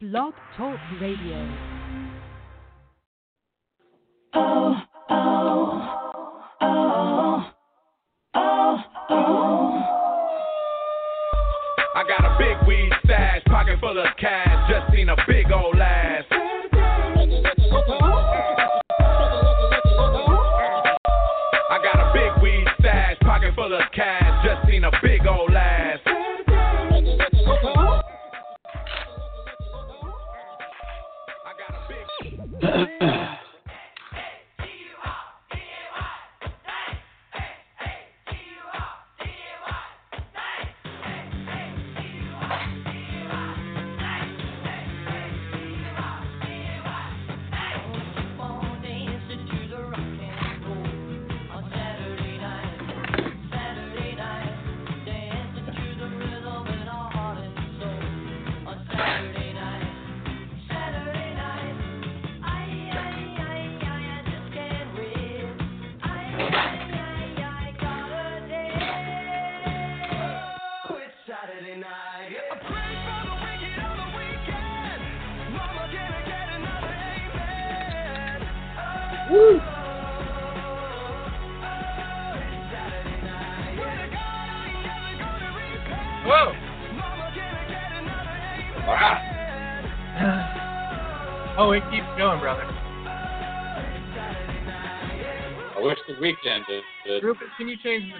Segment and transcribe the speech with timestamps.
[0.00, 1.69] Blog Talk Radio.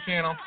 [0.06, 0.39] Channel?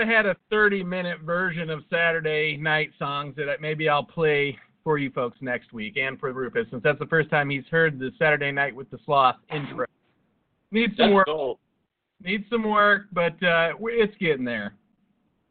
[0.00, 5.10] I had a 30-minute version of Saturday night songs that maybe I'll play for you
[5.10, 8.50] folks next week and for Rufus, since that's the first time he's heard the Saturday
[8.50, 9.84] Night with the Sloth intro.
[10.70, 11.26] Needs some That's work.
[11.26, 11.58] gold.
[12.22, 14.74] Needs some work, but uh, it's getting there.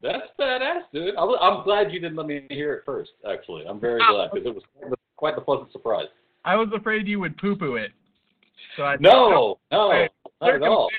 [0.01, 1.15] That's badass, dude.
[1.15, 3.11] I'm, I'm glad you didn't let me hear it first.
[3.29, 4.13] Actually, I'm very Oh.
[4.15, 4.63] glad because it was
[5.17, 6.07] quite the- pleasant surprise.
[6.45, 7.91] I was afraid you would poo-poo it.
[8.77, 10.09] So I No, no,
[10.41, 10.89] not at all.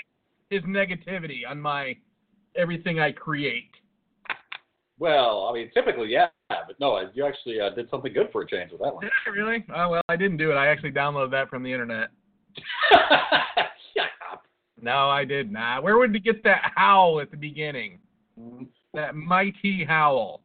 [0.51, 1.97] His negativity on my
[2.61, 3.71] everything I create.
[4.99, 8.47] Well, I mean, typically, yeah, but no, you actually uh, did something good for a
[8.47, 9.03] change with that one.
[9.03, 9.65] Did I really?
[9.75, 10.55] Oh well, I didn't do it.
[10.55, 12.11] I actually downloaded that from the internet.
[12.93, 14.43] Shut up.
[14.81, 15.83] No, I did not.
[15.83, 17.99] Where would you get that howl at the beginning?
[18.93, 20.43] That mighty howl.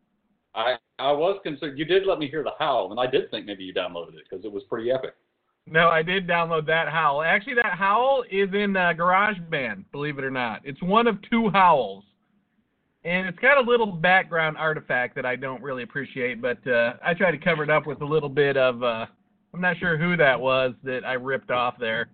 [0.55, 1.77] I I was concerned.
[1.77, 4.25] You did let me hear the howl, and I did think maybe you downloaded it
[4.29, 5.15] because it was pretty epic.
[5.67, 7.23] No, I did download that howl.
[7.23, 10.61] Actually, that howl is in uh, GarageBand, believe it or not.
[10.63, 12.03] It's one of two howls.
[13.03, 17.13] And it's got a little background artifact that I don't really appreciate, but uh, I
[17.13, 19.05] tried to cover it up with a little bit of, uh,
[19.53, 22.09] I'm not sure who that was that I ripped off there.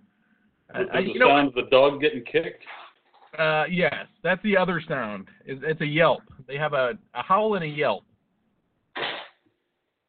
[0.74, 2.64] I, Was I, the sound of the dog getting kicked?
[3.38, 5.28] Uh, yes, that's the other sound.
[5.46, 6.24] It's, it's a yelp.
[6.48, 8.04] They have a, a howl and a yelp.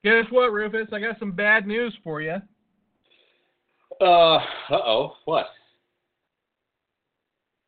[0.04, 0.88] Guess what, Rufus?
[0.92, 2.36] I got some bad news for you.
[4.02, 4.40] Uh, uh
[4.70, 5.46] oh, what?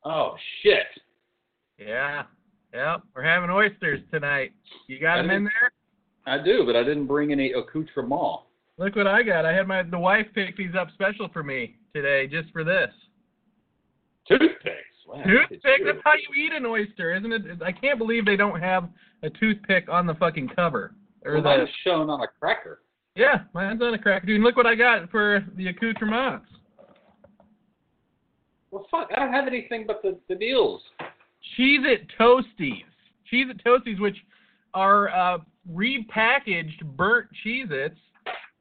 [0.04, 0.86] Oh shit!
[1.78, 2.24] Yeah.
[2.72, 3.02] Yep.
[3.14, 4.52] We're having oysters tonight.
[4.88, 5.72] You got I them in there?
[6.26, 8.40] I do, but I didn't bring any accoutrement.
[8.78, 9.46] Look what I got.
[9.46, 12.90] I had my the wife pick these up special for me today, just for this.
[14.26, 14.75] Toothpicks.
[15.06, 15.84] Wow, Toothpick.
[15.84, 17.62] That's how you eat an oyster, isn't it?
[17.64, 18.88] I can't believe they don't have
[19.22, 20.94] a toothpick on the fucking cover.
[21.25, 22.80] Or Well, mine's shown on a cracker.
[23.16, 24.26] Yeah, mine's on a cracker.
[24.26, 26.46] Dude, look what I got for the accoutrements.
[28.70, 30.82] Well, fuck, I don't have anything but the, the deals.
[31.56, 32.82] Cheez It Toasties.
[33.32, 34.16] Cheez It Toasties, which
[34.75, 35.38] are uh,
[35.72, 37.96] repackaged burnt Cheez Its,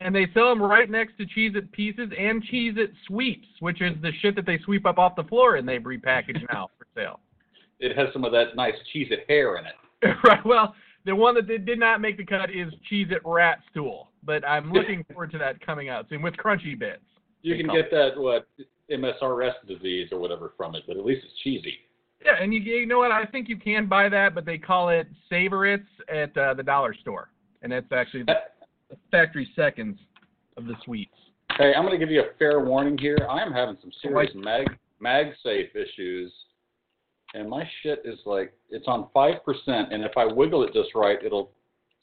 [0.02, 3.82] and they sell them right next to Cheez It Pieces and Cheez It Sweeps, which
[3.82, 6.86] is the shit that they sweep up off the floor and they've repackaged now for
[6.96, 7.20] sale.
[7.80, 10.16] It has some of that nice cheese it hair in it.
[10.24, 10.46] right.
[10.46, 14.10] Well, the one that did, did not make the cut is Cheez It Rat Stool,
[14.26, 17.04] but I'm looking forward to that coming out soon with crunchy bits.
[17.42, 18.48] You can get that what
[18.90, 21.76] MSRS disease or whatever from it, but at least it's cheesy.
[22.24, 23.12] Yeah, and you, you know what?
[23.12, 26.94] I think you can buy that, but they call it Savoritz at uh, the dollar
[26.94, 27.30] store,
[27.62, 28.36] and that's actually the
[29.12, 30.00] factory seconds
[30.56, 31.12] of the sweets.
[31.58, 33.18] Hey, I'm going to give you a fair warning here.
[33.30, 34.68] I am having some serious mag
[35.02, 36.32] MagSafe issues,
[37.34, 40.96] and my shit is like it's on five percent, and if I wiggle it just
[40.96, 41.52] right, it'll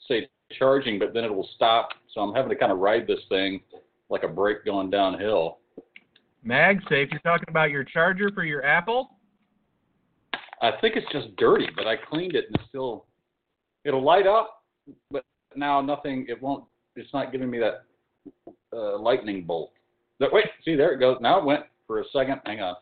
[0.07, 0.29] say
[0.59, 1.91] charging, but then it will stop.
[2.15, 3.61] So I'm having to kind of ride this thing
[4.09, 5.59] like a brake going downhill.
[6.47, 9.17] MagSafe, you're talking about your charger for your Apple?
[10.63, 13.07] I think it's just dirty, but I cleaned it and it's still
[13.85, 14.63] it'll light up,
[15.11, 15.25] but
[15.57, 16.27] now nothing.
[16.29, 16.65] It won't.
[16.97, 17.85] It's not giving me that
[18.73, 19.73] uh, lightning bolt.
[20.19, 21.19] But wait, see there it goes.
[21.21, 22.41] Now it went for a second.
[22.45, 22.75] Hang on.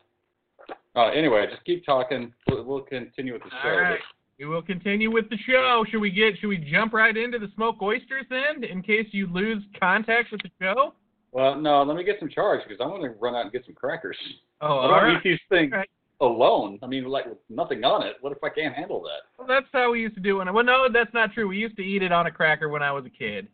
[0.95, 2.33] Uh, anyway, just keep talking.
[2.49, 3.95] We'll, we'll continue with the show.
[4.39, 5.83] We will continue with the show.
[5.89, 6.37] Should we get?
[6.39, 10.41] Should we jump right into the smoked oysters then, in case you lose contact with
[10.41, 10.93] the show?
[11.33, 13.65] Well, no, let me get some charge because I'm going to run out and get
[13.65, 14.17] some crackers.
[14.61, 15.17] Oh, I don't right.
[15.17, 15.89] eat these things Right.
[16.21, 16.79] alone.
[16.81, 18.15] I mean, like with nothing on it.
[18.21, 19.27] What if I can't handle that?
[19.37, 20.51] Well, that's how we used to do it.
[20.51, 21.47] Well, no, that's not true.
[21.49, 23.47] We used to eat it on a cracker when I was a kid.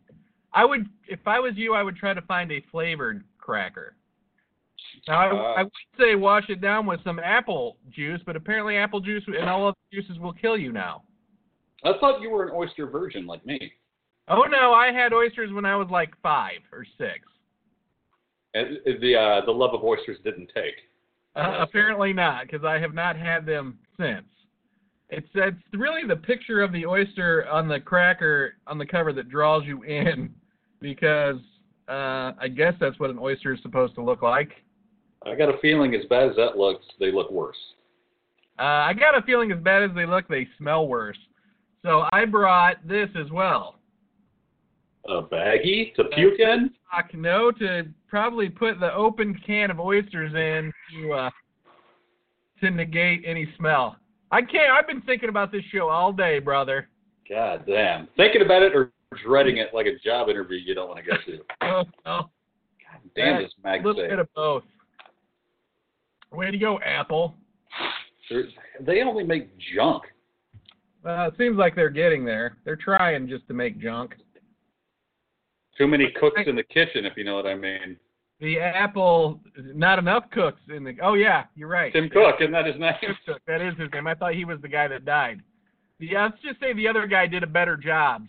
[0.54, 3.94] I would, if I was you, I would try to find a flavored cracker.
[5.08, 8.76] Now, I, Uh, I would say wash it down with some apple juice, but apparently
[8.76, 11.02] apple juice and all other juices will kill you now.
[11.84, 13.72] I thought you were an oyster virgin like me.
[14.28, 17.20] Oh no, I had oysters when I was like five or six.
[18.54, 20.74] And the uh, the love of oysters didn't take.
[21.36, 24.26] Uh, apparently not, because I have not had them since.
[25.10, 29.28] It's it's really the picture of the oyster on the cracker on the cover that
[29.28, 30.34] draws you in,
[30.80, 31.36] because
[31.88, 34.50] uh, I guess that's what an oyster is supposed to look like.
[35.26, 37.56] I got a feeling as bad as that looks, they look worse.
[38.58, 41.18] Uh, I got a feeling as bad as they look, they smell worse.
[41.82, 43.76] So I brought this as well.
[45.08, 46.70] A baggie to puke in?
[47.14, 51.30] No, to probably put the open can of oysters in to uh,
[52.60, 53.96] to negate any smell.
[54.32, 54.72] I can't.
[54.72, 56.88] I've been thinking about this show all day, brother.
[57.28, 58.08] God damn.
[58.16, 58.92] Thinking about it or
[59.24, 61.38] dreading it like a job interview you don't want to go to.
[61.62, 62.30] Oh, no.
[63.14, 64.64] Damn this A little bit of both.
[66.36, 67.34] Way to go, Apple.
[68.80, 70.02] They only make junk.
[71.04, 72.58] Uh, it seems like they're getting there.
[72.64, 74.14] They're trying just to make junk.
[75.78, 77.96] Too many cooks in the kitchen, if you know what I mean.
[78.40, 79.40] The Apple,
[79.74, 80.94] not enough cooks in the.
[81.02, 81.90] Oh yeah, you're right.
[81.90, 82.92] Tim Cook, isn't that his name?
[83.00, 84.06] Tim Cook, that is his name.
[84.06, 85.40] I thought he was the guy that died.
[85.98, 88.26] Yeah, let's just say the other guy did a better job.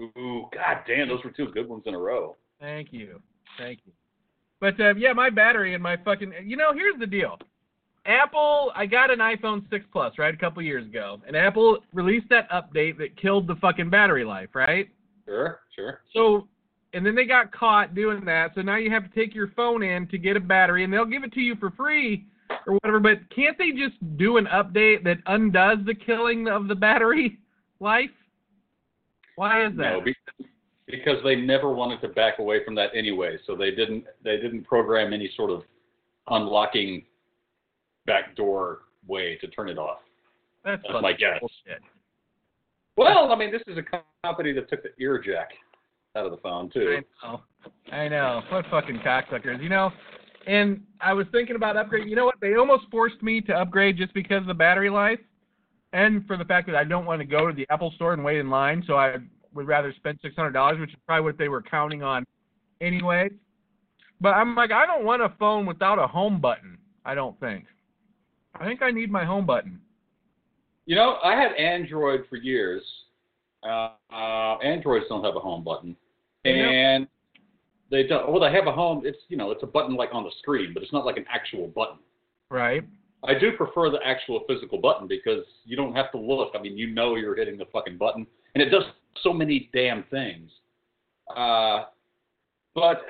[0.00, 2.36] Ooh, god damn, those were two good ones in a row.
[2.58, 3.20] Thank you,
[3.58, 3.92] thank you.
[4.60, 6.32] But uh, yeah, my battery and my fucking.
[6.44, 7.38] You know, here's the deal.
[8.06, 12.28] Apple, I got an iPhone 6 Plus right a couple years ago, and Apple released
[12.30, 14.88] that update that killed the fucking battery life, right?
[15.26, 16.00] Sure, sure.
[16.14, 16.48] So,
[16.94, 18.52] and then they got caught doing that.
[18.54, 21.04] So now you have to take your phone in to get a battery, and they'll
[21.04, 22.24] give it to you for free
[22.66, 22.98] or whatever.
[22.98, 27.38] But can't they just do an update that undoes the killing of the battery
[27.78, 28.10] life?
[29.36, 29.98] Why is that?
[29.98, 30.16] No, be-
[30.90, 34.64] because they never wanted to back away from that anyway, so they didn't they didn't
[34.64, 35.62] program any sort of
[36.28, 37.04] unlocking
[38.06, 39.98] backdoor way to turn it off.
[40.64, 41.38] That's, That's my guess.
[41.40, 41.82] bullshit.
[42.96, 45.50] Well, I mean, this is a company that took the ear jack
[46.16, 47.00] out of the phone too.
[47.22, 47.40] I know.
[47.92, 48.42] I know.
[48.50, 49.92] What fucking cocksuckers, you know?
[50.46, 52.08] And I was thinking about upgrading.
[52.08, 52.36] You know what?
[52.40, 55.20] They almost forced me to upgrade just because of the battery life,
[55.92, 58.24] and for the fact that I don't want to go to the Apple store and
[58.24, 58.82] wait in line.
[58.86, 59.18] So I
[59.58, 62.24] would rather spend six hundred dollars, which is probably what they were counting on,
[62.80, 63.28] anyway.
[64.20, 66.78] But I'm like, I don't want a phone without a home button.
[67.04, 67.64] I don't think.
[68.54, 69.80] I think I need my home button.
[70.86, 72.82] You know, I had Android for years.
[73.64, 75.96] Uh, uh, Androids don't have a home button,
[76.44, 77.08] and
[77.90, 78.30] they don't.
[78.30, 79.02] Well, they have a home.
[79.04, 81.26] It's you know, it's a button like on the screen, but it's not like an
[81.28, 81.98] actual button.
[82.48, 82.84] Right.
[83.24, 86.52] I do prefer the actual physical button because you don't have to look.
[86.54, 88.24] I mean, you know you're hitting the fucking button,
[88.54, 88.84] and it does
[89.22, 90.50] so many damn things.
[91.34, 91.84] Uh,
[92.74, 93.02] but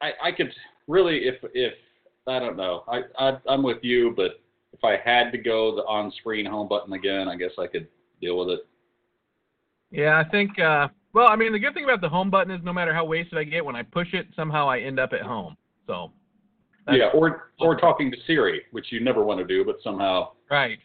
[0.00, 0.52] I, I could
[0.86, 1.74] really, if if
[2.26, 4.40] I don't know, I, I I'm with you, but
[4.72, 7.88] if I had to go the on-screen home button again, I guess I could
[8.20, 8.66] deal with it.
[9.90, 10.58] Yeah, I think.
[10.58, 13.04] uh Well, I mean, the good thing about the home button is no matter how
[13.04, 15.56] wasted I get, when I push it, somehow I end up at home.
[15.86, 16.12] So.
[16.90, 20.32] yeah, or or talking to Siri, which you never want to do, but somehow.
[20.50, 20.78] Right.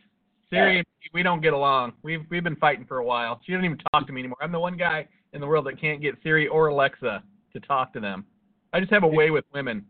[0.49, 1.93] Siri, and me, we don't get along.
[2.03, 3.41] We've we've been fighting for a while.
[3.45, 4.37] She doesn't even talk to me anymore.
[4.41, 7.23] I'm the one guy in the world that can't get Siri or Alexa
[7.53, 8.25] to talk to them.
[8.73, 9.85] I just have a way with women.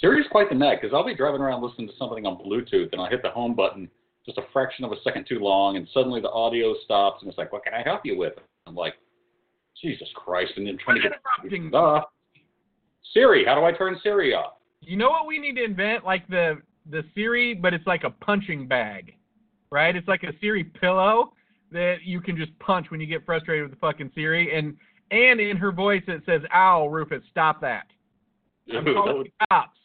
[0.00, 3.00] Siri's quite the nag because I'll be driving around listening to something on Bluetooth and
[3.00, 3.88] I'll hit the home button
[4.26, 7.38] just a fraction of a second too long and suddenly the audio stops and it's
[7.38, 8.32] like, what can I help you with?
[8.66, 8.94] I'm like,
[9.80, 11.12] Jesus Christ, and then trying to get
[11.42, 11.70] Interrupting.
[13.12, 14.54] Siri, how do I turn Siri off?
[14.80, 16.04] You know what we need to invent?
[16.04, 19.14] Like the the Siri, but it's like a punching bag,
[19.74, 19.96] right?
[19.96, 21.32] It's like a Siri pillow
[21.72, 24.76] that you can just punch when you get frustrated with the fucking Siri, and
[25.10, 27.86] and in her voice it says, "Ow, Rufus, stop that!
[28.72, 29.78] I'm Ooh, that, would, cops.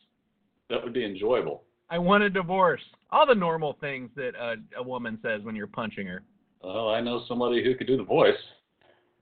[0.70, 1.64] that would be enjoyable.
[1.90, 2.82] I want a divorce."
[3.12, 6.22] All the normal things that a, a woman says when you're punching her.
[6.62, 8.38] Well, I know somebody who could do the voice,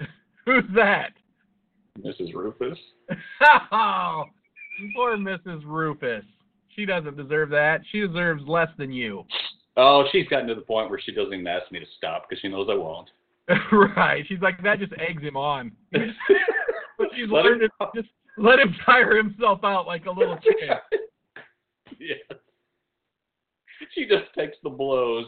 [0.45, 1.13] Who's that?
[1.99, 2.33] Mrs.
[2.33, 2.77] Rufus.
[3.71, 4.23] Oh,
[4.95, 5.63] poor Mrs.
[5.65, 6.25] Rufus.
[6.75, 7.79] She doesn't deserve that.
[7.91, 9.23] She deserves less than you.
[9.77, 12.41] Oh, she's gotten to the point where she doesn't even ask me to stop because
[12.41, 13.09] she knows I won't.
[13.71, 14.25] right.
[14.27, 15.71] She's like that just eggs him on.
[16.97, 20.35] But she's Let learned him- to just let him tire himself out like a little
[20.37, 20.69] chicken.
[21.99, 22.17] yes.
[23.93, 25.27] She just takes the blows.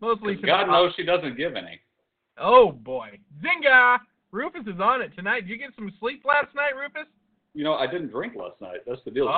[0.00, 0.34] Mostly.
[0.34, 1.80] God knows she doesn't give any.
[2.38, 3.18] Oh boy.
[3.40, 3.98] Zinga!
[4.32, 5.42] Rufus is on it tonight.
[5.42, 7.08] Did you get some sleep last night, Rufus?
[7.54, 8.80] You know, I didn't drink last night.
[8.84, 9.28] That's the deal.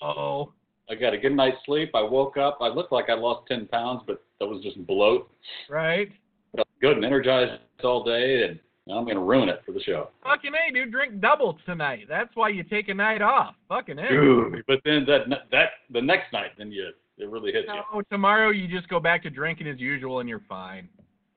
[0.00, 0.52] Oh.
[0.88, 1.90] I got a good night's sleep.
[1.94, 2.58] I woke up.
[2.60, 5.30] I looked like I lost 10 pounds, but that was just bloat.
[5.68, 6.10] Right.
[6.54, 9.80] Felt good and energized all day, and now I'm going to ruin it for the
[9.80, 10.10] show.
[10.22, 12.06] Fucking A, dude, drink double tonight.
[12.08, 13.56] That's why you take a night off.
[13.68, 14.08] Fucking A.
[14.08, 14.62] Dude.
[14.68, 17.74] But then that that the next night, then you it really hits you.
[17.92, 20.88] No, tomorrow you just go back to drinking as usual and you're fine.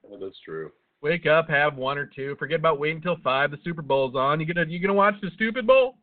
[0.09, 0.71] Yeah, That's true.
[1.01, 2.35] Wake up, have one or two.
[2.37, 3.51] Forget about waiting until five.
[3.51, 4.39] The Super Bowl's on.
[4.39, 5.95] You gonna you gonna watch the stupid bowl?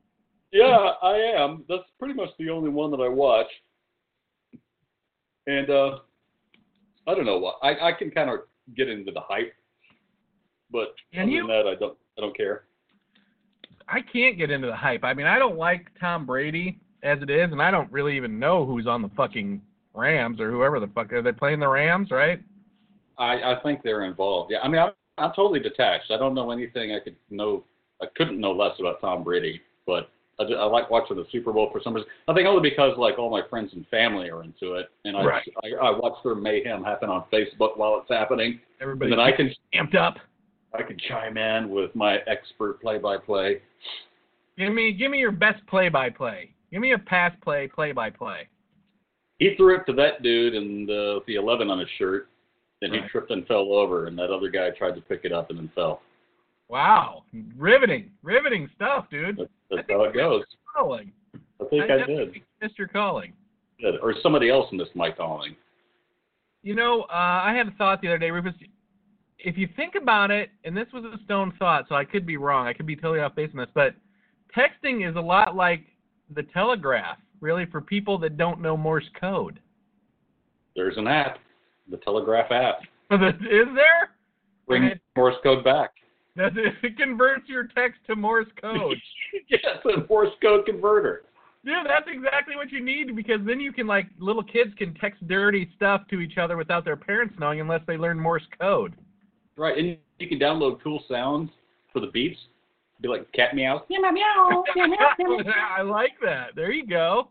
[0.56, 1.64] Yeah, I am.
[1.68, 3.46] That's pretty much the only one that I watch.
[5.46, 5.98] And uh
[7.06, 8.40] I don't know what I I can kind of
[8.76, 9.52] get into the hype,
[10.70, 11.46] but Can other you?
[11.46, 12.64] than that, I don't I don't care.
[13.88, 15.04] I can't get into the hype.
[15.04, 18.38] I mean, I don't like Tom Brady as it is, and I don't really even
[18.38, 19.60] know who's on the fucking
[19.94, 22.42] Rams or whoever the fuck are they playing the Rams, right?
[23.18, 24.50] I I think they're involved.
[24.52, 26.10] Yeah, I mean I'm I'm totally detached.
[26.10, 27.64] I don't know anything I could know.
[28.02, 31.70] I couldn't know less about Tom Brady, but I, I like watching the Super Bowl
[31.72, 32.08] for some reason.
[32.28, 35.24] I think only because like all my friends and family are into it, and I
[35.24, 35.48] Right.
[35.64, 39.34] I, I watch their mayhem happen on Facebook while it's happening, Everybody and then I
[39.34, 40.16] can amped up.
[40.74, 43.62] I can chime in with my expert play-by-play.
[44.58, 46.50] Give me give me your best play by play.
[46.70, 48.48] Give me a pass play play by play.
[49.38, 52.28] He threw it to that dude and uh, the 11 on his shirt,
[52.80, 55.50] and he tripped and fell over, and that other guy tried to pick it up
[55.50, 56.00] and then fell.
[56.68, 57.24] Wow.
[57.56, 58.10] Riveting.
[58.22, 59.38] Riveting stuff, dude.
[59.38, 60.42] That's, that's how it goes.
[60.74, 61.12] Calling.
[61.60, 61.98] I think I, did.
[61.98, 63.32] definitely missed your calling.
[63.80, 63.96] Did.
[64.02, 65.56] Or somebody else missed my calling.
[66.62, 68.54] You know, uh, I had a thought the other day, Rufus.
[69.38, 72.36] If you think about it, and this was a stone thought, so I could be
[72.36, 72.66] wrong.
[72.66, 73.94] I could be totally off base on this, but
[74.56, 75.82] texting is a lot like
[76.34, 79.60] the telegraph, really, for people that don't know Morse code.
[80.74, 81.38] There's an app,
[81.90, 82.80] the Telegraph app.
[83.10, 84.10] Is there?
[84.66, 85.92] Bring Morse code back.
[86.36, 88.96] Does it, it converts your text to Morse code.
[89.48, 91.22] yes, a Morse code converter.
[91.64, 95.26] Yeah, that's exactly what you need because then you can like little kids can text
[95.26, 98.94] dirty stuff to each other without their parents knowing unless they learn Morse code.
[99.56, 101.50] Right, and you can download cool sounds
[101.92, 102.36] for the beeps.
[103.00, 103.82] Be like cat meows.
[103.90, 104.86] Meow, meow, meow, meow,
[105.18, 105.52] meow, meow.
[105.78, 106.54] I like that.
[106.54, 107.28] There you go.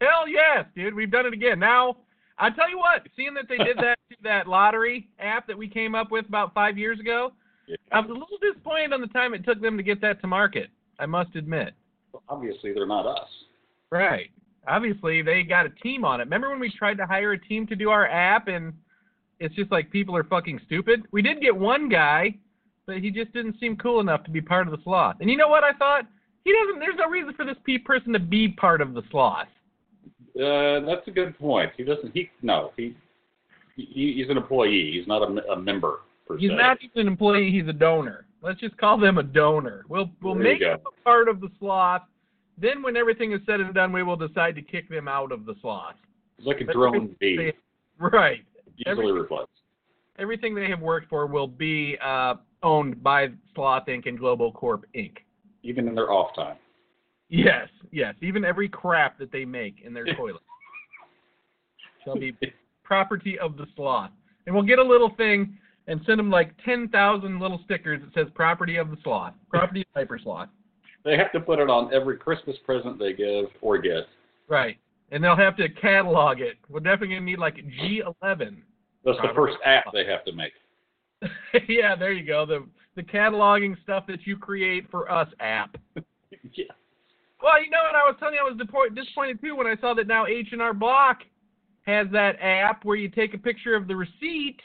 [0.00, 0.94] Hell yes, dude.
[0.94, 1.58] We've done it again.
[1.58, 1.96] Now,
[2.38, 5.94] I tell you what, seeing that they did that that lottery app that we came
[5.94, 7.45] up with about five years ago, Yeah.
[7.92, 10.26] I was a little disappointed on the time it took them to get that to
[10.26, 10.68] market.
[10.98, 11.74] I must admit.
[12.28, 13.28] Obviously, they're not us.
[13.90, 14.30] Right.
[14.68, 16.24] Obviously, they got a team on it.
[16.24, 18.72] Remember when we tried to hire a team to do our app and
[19.38, 21.04] it's just like people are fucking stupid?
[21.12, 22.34] We did get one guy,
[22.86, 25.16] but he just didn't seem cool enough to be part of the sloth.
[25.20, 26.06] And you know what I thought?
[26.44, 29.48] He doesn't there's no reason for this P person to be part of the sloth.
[30.36, 31.72] Uh, that's a good point.
[31.76, 32.12] He doesn't.
[32.12, 32.72] He no.
[32.76, 32.96] He,
[33.74, 34.92] he he's an employee.
[34.92, 36.00] He's not a, a member
[36.38, 36.56] He's se.
[36.56, 38.26] not just an employee, he's a donor.
[38.42, 39.84] Let's just call them a donor.
[39.88, 42.02] We'll we'll There make him a part of the sloth.
[42.58, 45.44] Then when everything is said and done, we will decide to kick them out of
[45.46, 45.94] the sloth.
[46.38, 47.52] He's like a drone bee,
[47.98, 48.44] Right.
[48.78, 49.50] easily everything- replaced.
[50.18, 54.06] everything they have worked for will be uh, owned by Sloth Inc.
[54.06, 55.18] and Global Corp Inc.
[55.62, 56.56] Even in their off time.
[57.28, 58.14] Yes, yes.
[58.22, 60.42] Even every crap that they make in their toilet
[62.04, 62.34] shall be
[62.84, 64.10] property of the sloth.
[64.46, 68.32] And we'll get a little thing and send them like 10,000 little stickers that says
[68.34, 70.48] property of the sloth, property of Hyper Sloth.
[71.04, 74.08] They have to put it on every Christmas present they give or get.
[74.48, 74.76] Right.
[75.12, 76.56] And they'll have to catalog it.
[76.68, 78.56] We're definitely going to need like G11.
[79.04, 80.52] That's the first app they have to make.
[81.68, 82.44] yeah, there you go.
[82.44, 82.66] The
[82.96, 85.76] the cataloging stuff that you create for us app.
[85.94, 86.64] yeah.
[87.42, 89.76] Well, you know what I was telling you, I was disappointed, disappointed too when I
[89.80, 91.18] saw that now H and R Block
[91.82, 94.56] has that app where you take a picture of the receipt,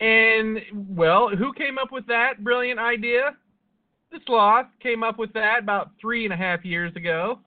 [0.00, 0.60] and
[0.96, 3.36] well, who came up with that brilliant idea?
[4.10, 7.38] the sloth came up with that about three and a half years ago.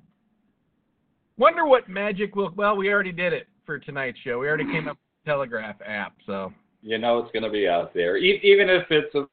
[1.37, 2.51] Wonder what magic will.
[2.55, 4.39] Well, we already did it for tonight's show.
[4.39, 7.67] We already came up with the Telegraph app, so You know it's going to be
[7.67, 9.27] out there, e- even if it's a,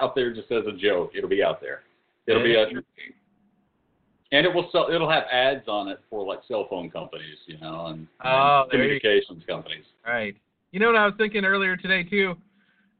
[0.00, 1.12] out there just as a joke.
[1.16, 1.82] It'll be out there.
[2.26, 2.66] It'll be a,
[4.32, 4.88] and it will sell.
[4.92, 8.70] It'll have ads on it for like cell phone companies, you know, and, Oh, and
[8.70, 9.84] communications companies.
[10.06, 10.36] Right.
[10.74, 12.34] You know what I was thinking earlier today too?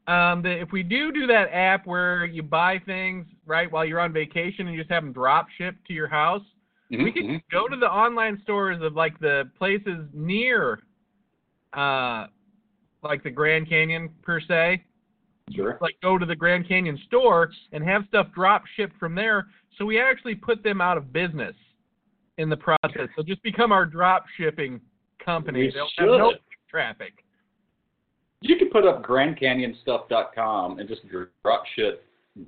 [0.06, 3.98] Um, that if we do do that app where you buy things right while you're
[3.98, 6.44] on vacation and you just have them drop shipped to your house,
[6.88, 7.42] we Mhm, could mhm.
[7.50, 10.84] go to the online stores of like the places near,
[11.72, 12.28] uh,
[13.02, 14.84] like the Grand Canyon per se.
[15.50, 15.76] Sure.
[15.80, 19.84] Like go to the Grand Canyon store and have stuff drop shipped from there, so
[19.84, 21.56] we actually put them out of business
[22.38, 23.08] in the process.
[23.16, 24.80] So just become our drop shipping
[25.18, 25.58] company.
[25.58, 26.40] We They'll have no should.
[26.68, 27.23] traffic.
[28.44, 31.00] You can put up GrandCanyonStuff.com and just
[31.42, 32.04] drop shit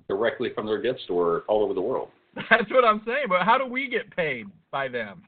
[0.09, 2.11] directly from their gift store all over the world.
[2.51, 3.27] That's what I'm saying.
[3.31, 5.23] But how do we get paid by them?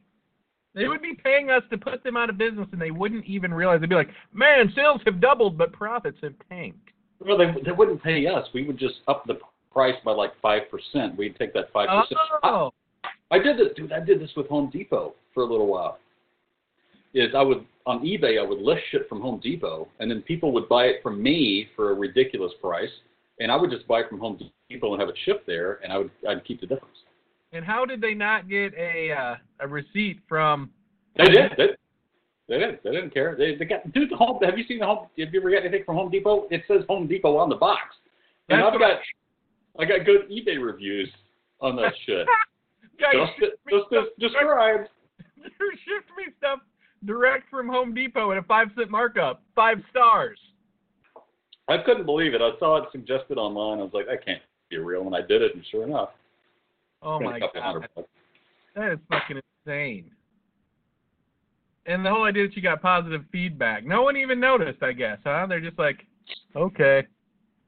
[0.75, 3.53] They would be paying us to put them out of business, and they wouldn't even
[3.53, 3.81] realize.
[3.81, 8.03] They'd be like, "Man, sales have doubled, but profits have tanked." Well, they, they wouldn't
[8.03, 8.47] pay us.
[8.53, 9.39] We would just up the
[9.73, 11.17] price by like five percent.
[11.17, 12.21] We'd take that five percent.
[12.45, 12.73] Oh,
[13.31, 13.93] I did this, dude.
[13.93, 15.99] I did this with Home Depot for a little while.
[17.15, 20.53] Is I would on eBay I would list shit from Home Depot, and then people
[20.53, 22.91] would buy it from me for a ridiculous price,
[23.41, 24.38] and I would just buy it from Home
[24.69, 26.97] Depot and have it shipped there, and I would I'd keep the difference.
[27.53, 30.71] and how did they not get a uh, a receipt from?
[31.17, 31.53] They did.
[31.57, 31.67] They,
[32.49, 32.83] they didn't.
[32.83, 33.35] They didn't care.
[33.37, 34.11] They, they got dude.
[34.11, 34.38] The home.
[34.43, 35.09] Have you seen the home?
[35.19, 36.47] Have you ever got anything from Home Depot?
[36.50, 37.81] It says Home Depot on the box,
[38.49, 39.00] and That's I've got
[39.79, 41.09] I got good eBay reviews
[41.61, 42.27] on that shit.
[43.00, 44.88] Guys, just, just as described.
[45.37, 46.59] you shipped me stuff
[47.05, 50.38] direct from Home Depot at a five cent markup, five stars.
[51.69, 52.40] I couldn't believe it.
[52.40, 53.78] I saw it suggested online.
[53.78, 54.40] I was like, that can't
[54.71, 56.11] be real, and I did it, and sure enough,
[57.02, 57.87] Oh my god,
[58.75, 60.11] that is fucking insane.
[61.87, 64.83] And the whole idea that you got positive feedback, no one even noticed.
[64.83, 65.46] I guess, huh?
[65.49, 66.05] They're just like,
[66.57, 67.07] okay.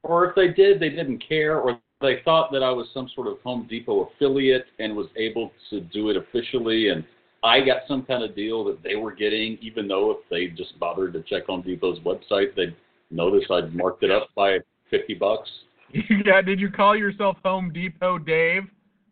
[0.03, 3.27] Or if they did, they didn't care, or they thought that I was some sort
[3.27, 7.03] of Home Depot affiliate and was able to do it officially, and
[7.43, 10.77] I got some kind of deal that they were getting, even though if they just
[10.79, 12.75] bothered to check Home Depot's website, they'd
[13.09, 15.49] notice I'd marked it up by fifty bucks.
[16.25, 18.63] yeah, did you call yourself Home Depot Dave,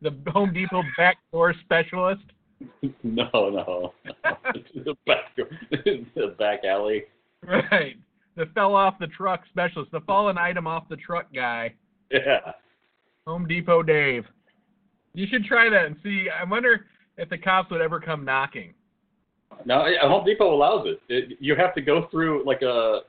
[0.02, 2.24] the Home Depot backdoor specialist?
[3.04, 3.94] no, no,
[4.76, 7.06] the back the back alley.
[7.46, 7.96] Right.
[8.36, 11.74] The fell off the truck specialist, the fallen item off the truck guy,
[12.10, 12.54] Yeah.
[13.28, 14.26] Home Depot Dave.
[15.14, 16.28] You should try that and see.
[16.30, 16.86] I wonder
[17.20, 18.74] if the cops would ever come knocking.
[19.66, 21.02] No, Home Depot allows it.
[21.10, 21.38] it.
[21.40, 23.02] You have to go through like a, a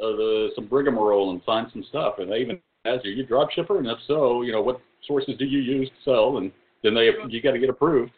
[0.00, 3.78] the, some rigmarole and sign some stuff, and they even ask you, "You drop shipper?"
[3.78, 6.38] And if so, you know what sources do you use to sell?
[6.38, 6.50] And
[6.82, 8.12] then they you got to get approved.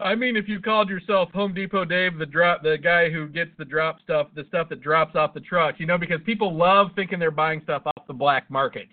[0.00, 3.50] I mean, if you called yourself Home Depot Dave, the drop, the guy who gets
[3.58, 6.88] the drop stuff, the stuff that drops off the truck, you know, because people love
[6.94, 8.86] thinking they're buying stuff off the black market.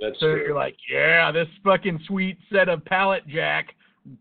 [0.00, 0.42] That's So true.
[0.46, 3.74] you're like, yeah, this fucking sweet set of pallet jack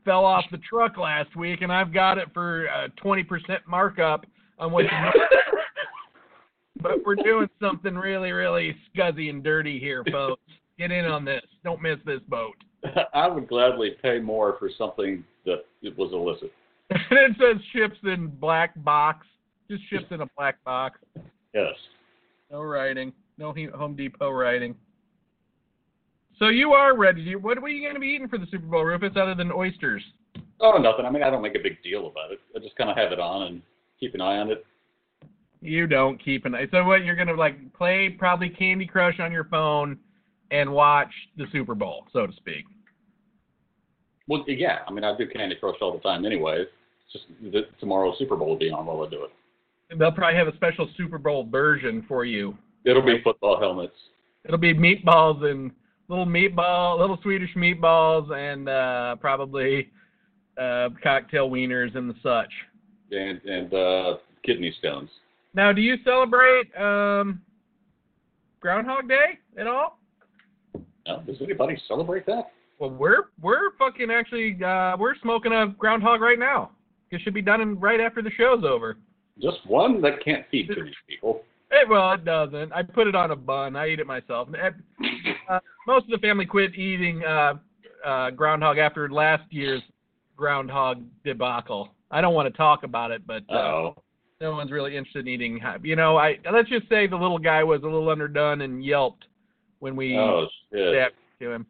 [0.04, 3.26] fell off the truck last week, and I've got it for a 20%
[3.68, 4.26] markup
[4.60, 4.90] on what you.
[6.82, 10.42] but we're doing something really, really scuzzy and dirty here, folks.
[10.78, 11.44] Get in on this.
[11.64, 12.56] Don't miss this boat.
[13.14, 16.52] I would gladly pay more for something that it was illicit.
[16.90, 19.26] and it says ships in black box.
[19.70, 21.00] Just ships in a black box.
[21.54, 21.74] Yes.
[22.52, 23.12] No writing.
[23.38, 24.76] No Home Depot writing.
[26.38, 27.36] So you are ready.
[27.36, 30.04] What are you going to be eating for the Super Bowl, Rufus, other than oysters?
[30.60, 31.06] Oh, nothing.
[31.06, 32.40] I mean, I don't make a big deal about it.
[32.56, 33.62] I just kind of have it on and
[34.00, 34.66] keep an eye on it.
[35.62, 36.68] You don't keep an eye.
[36.72, 37.06] So what?
[37.06, 39.98] You're going to like play probably Candy Crush on your phone
[40.52, 42.66] and watch the Super Bowl, so to speak.
[44.28, 44.80] Well, yeah.
[44.88, 46.64] I mean, I do Candy Crush all the time anyway.
[46.64, 49.98] It's just that tomorrow's Super Bowl will be on while I do it.
[49.98, 52.58] They'll probably have a special Super Bowl version for you.
[52.86, 53.96] It'll be football helmets.
[54.44, 55.72] It'll be meatballs and
[56.08, 59.90] little meatball, little Swedish meatballs, and uh, probably
[60.58, 62.52] uh, cocktail wieners and the such.
[63.12, 65.10] and and uh, kidney stones.
[65.54, 67.42] Now, do you celebrate um,
[68.60, 70.00] Groundhog Day at all?
[71.08, 72.52] Now, does anybody celebrate that?
[72.80, 76.72] Well, we're we're fucking actually uh, we're smoking a groundhog right now.
[77.12, 78.98] It should be done in, right after the show's over.
[79.42, 81.44] Just one that can't feed too many people.
[81.72, 82.72] Hey, well, it doesn't.
[82.74, 83.76] I put it on a bun.
[83.76, 84.50] I eat it myself.
[85.48, 87.54] Uh, most of the family quit eating uh,
[88.04, 89.84] uh, groundhog after last year's
[90.36, 91.90] groundhog debacle.
[92.10, 94.04] I don't want to talk about it, but uh, Oh,
[94.42, 95.62] no one's really interested in eating.
[95.84, 99.26] You know, I let's just say the little guy was a little underdone and yelped
[99.80, 101.14] when we oh shit!
[101.40, 101.68] to him.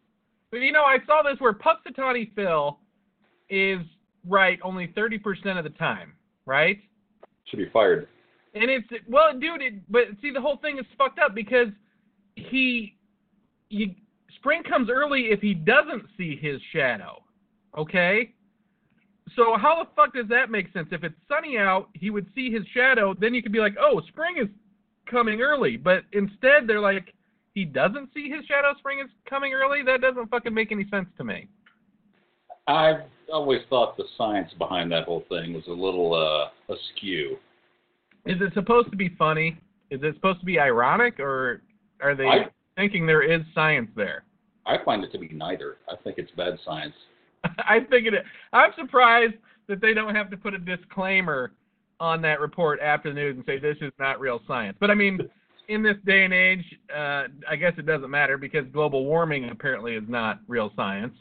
[0.51, 2.79] But you know, I saw this where Punxsutawney Phil
[3.49, 3.79] is
[4.27, 6.13] right only 30% of the time,
[6.45, 6.79] right?
[7.45, 8.07] Should be fired.
[8.55, 9.61] And it's well, dude.
[9.61, 11.67] It, but see, the whole thing is fucked up because
[12.35, 12.95] he,
[13.69, 13.93] you,
[14.37, 17.21] spring comes early if he doesn't see his shadow.
[17.77, 18.33] Okay.
[19.35, 20.87] So how the fuck does that make sense?
[20.91, 23.13] If it's sunny out, he would see his shadow.
[23.19, 24.47] Then you could be like, oh, spring is
[25.09, 25.75] coming early.
[25.75, 27.13] But instead, they're like,
[27.53, 28.73] he doesn't see his shadow.
[28.77, 29.81] Spring is coming early.
[29.83, 31.49] That doesn't fucking make any sense to me.
[32.67, 37.37] I've always thought the science behind that whole thing was a little uh, askew.
[38.25, 39.57] Is it supposed to be funny?
[39.91, 41.61] Is it supposed to be ironic, or
[42.01, 44.23] are they I- thinking there is science there?
[44.65, 45.77] I find it to be neither.
[45.87, 46.95] I think it's bad science.
[47.43, 48.13] I think it.
[48.51, 49.35] I'm surprised
[49.67, 51.51] that they don't have to put a disclaimer
[51.99, 54.75] on that report after the news and say this is not real science.
[54.79, 55.19] But I mean,
[55.69, 59.93] in this day and age, uh, I guess it doesn't matter because global warming apparently
[59.93, 61.13] is not real science.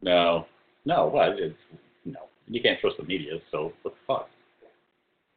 [0.00, 0.46] No,
[0.84, 1.56] no, well, it's
[2.04, 2.20] no.
[2.46, 4.28] You can't trust the media, so what the fuck?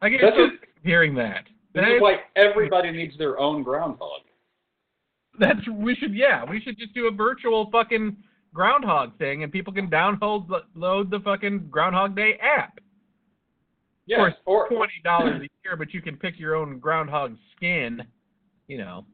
[0.01, 0.51] I get That's so it.
[0.59, 1.45] sick of hearing that.
[1.73, 4.21] This That is why everybody needs their own groundhog.
[5.37, 8.15] That's we should yeah we should just do a virtual fucking
[8.53, 12.79] groundhog thing and people can download the, load the fucking Groundhog Day app.
[14.05, 18.01] Yes, course, or Twenty dollars a year, but you can pick your own groundhog skin.
[18.67, 19.05] You know.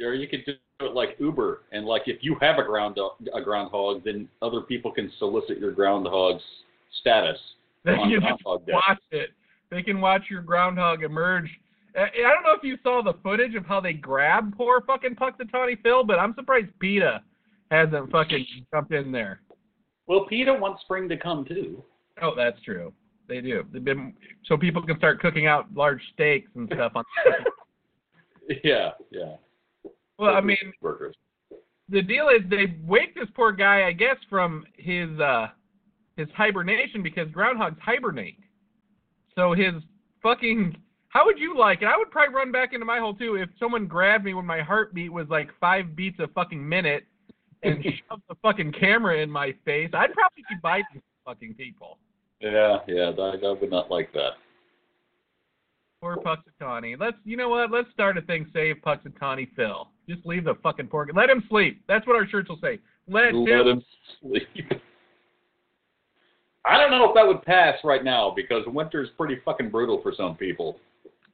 [0.00, 2.98] or you could do it like Uber, and like if you have a ground
[3.34, 6.42] a groundhog, then other people can solicit your groundhog's
[7.00, 7.38] status
[7.86, 8.72] on can just Groundhog Day.
[8.72, 9.30] watch it.
[9.70, 11.48] They can watch your groundhog emerge.
[11.96, 15.82] I don't know if you saw the footage of how they grabbed poor fucking Punxsutawney
[15.82, 17.22] Phil, but I'm surprised PETA
[17.70, 19.40] hasn't fucking jumped in there.
[20.06, 21.82] Well, PETA wants spring to come too.
[22.22, 22.92] Oh, that's true.
[23.28, 23.64] They do.
[23.72, 24.14] They've been
[24.46, 27.04] so people can start cooking out large steaks and stuff on.
[28.64, 29.34] Yeah, yeah.
[30.18, 31.14] well, I mean, burgers.
[31.90, 35.48] the deal is they wake this poor guy, I guess, from his uh
[36.16, 38.38] his hibernation because groundhogs hibernate.
[39.38, 39.72] So his
[40.20, 40.76] fucking
[41.10, 41.84] how would you like it?
[41.84, 44.60] I would probably run back into my hole too if someone grabbed me when my
[44.60, 47.04] heartbeat was like five beats a fucking minute
[47.62, 49.90] and shoved the fucking camera in my face.
[49.94, 51.98] I'd probably be biting fucking people.
[52.40, 53.12] Yeah, yeah.
[53.16, 54.32] I, I would not like that.
[56.02, 56.98] Poor Punxsutawney.
[56.98, 57.70] Let's you know what?
[57.70, 58.50] Let's start a thing.
[58.52, 59.88] Save Punxsutawney Phil.
[60.08, 61.06] Just leave the fucking poor.
[61.14, 61.80] Let him sleep.
[61.86, 62.80] That's what our shirts will say.
[63.08, 63.84] Let, Let him
[64.20, 64.82] sleep.
[66.68, 70.12] I don't know if that would pass right now because winter's pretty fucking brutal for
[70.14, 70.78] some people.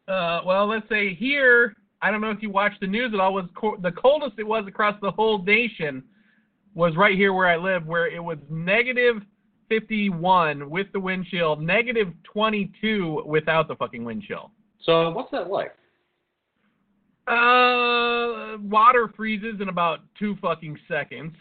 [0.07, 1.75] Uh, well, let's say here.
[2.03, 3.35] I don't know if you watched the news at all.
[3.35, 6.05] Was co- the coldest it was across the whole nation
[6.75, 9.23] was right here where I live, where it was negative
[9.68, 14.51] 51 with the wind chill, negative 22 without the fucking wind chill.
[14.83, 15.75] So what's that like?
[17.27, 21.35] Uh, water freezes in about two fucking seconds.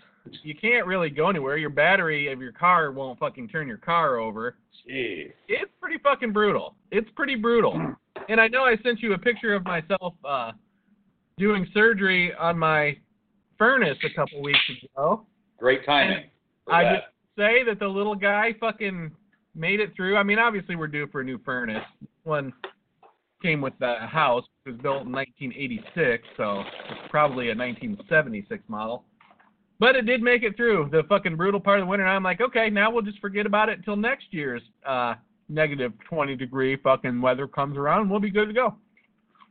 [0.43, 1.57] You can't really go anywhere.
[1.57, 4.55] Your battery of your car won't fucking turn your car over.
[4.87, 5.31] Jeez.
[5.47, 6.75] It's pretty fucking brutal.
[6.91, 7.95] It's pretty brutal.
[8.29, 10.51] And I know I sent you a picture of myself uh,
[11.37, 12.97] doing surgery on my
[13.57, 14.59] furnace a couple weeks
[14.95, 15.25] ago.
[15.57, 16.25] Great timing.
[16.71, 16.93] I that.
[16.93, 17.05] just
[17.37, 19.11] say that the little guy fucking
[19.55, 20.17] made it through.
[20.17, 21.83] I mean, obviously we're due for a new furnace.
[22.23, 22.53] One
[23.41, 24.45] came with the house.
[24.65, 29.03] It was built in 1986, so it's probably a 1976 model.
[29.83, 32.05] But it did make it through the fucking brutal part of the winter.
[32.05, 35.15] And I'm like, okay, now we'll just forget about it until next year's uh,
[35.49, 38.75] negative 20 degree fucking weather comes around, and we'll be good to go.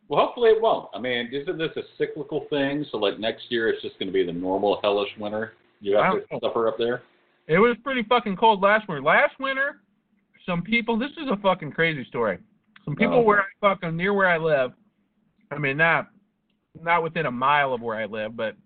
[0.08, 0.88] Well, hopefully it won't.
[0.94, 2.86] I mean, isn't this a cyclical thing?
[2.90, 5.52] So like next year, it's just going to be the normal hellish winter.
[5.82, 7.02] You have to suffer up there.
[7.46, 9.02] It was pretty fucking cold last winter.
[9.02, 9.82] Last winter,
[10.46, 10.98] some people.
[10.98, 12.38] This is a fucking crazy story.
[12.86, 13.20] Some people Oh.
[13.20, 14.72] where I fucking near where I live.
[15.50, 16.08] I mean, not
[16.80, 18.56] not within a mile of where I live, but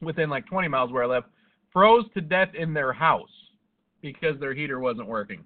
[0.00, 1.24] within like 20 miles where I live,
[1.72, 3.30] froze to death in their house
[4.00, 5.44] because their heater wasn't working.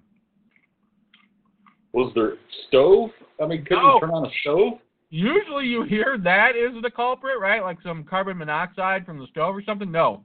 [1.93, 2.33] Was there
[2.67, 3.11] stove?
[3.41, 3.95] I mean, couldn't No.
[3.95, 4.79] you turn on a stove?
[5.09, 7.61] Usually you hear that is the culprit, right?
[7.61, 9.91] Like some carbon monoxide from the stove or something.
[9.91, 10.23] No.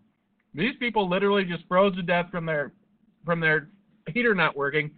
[0.55, 2.73] These people literally just froze to death from their
[3.27, 3.69] from their
[4.09, 4.91] heater not working.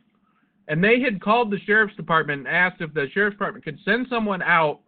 [0.69, 4.07] And they had called the sheriff's department and asked if the sheriff's department could send
[4.09, 4.79] someone out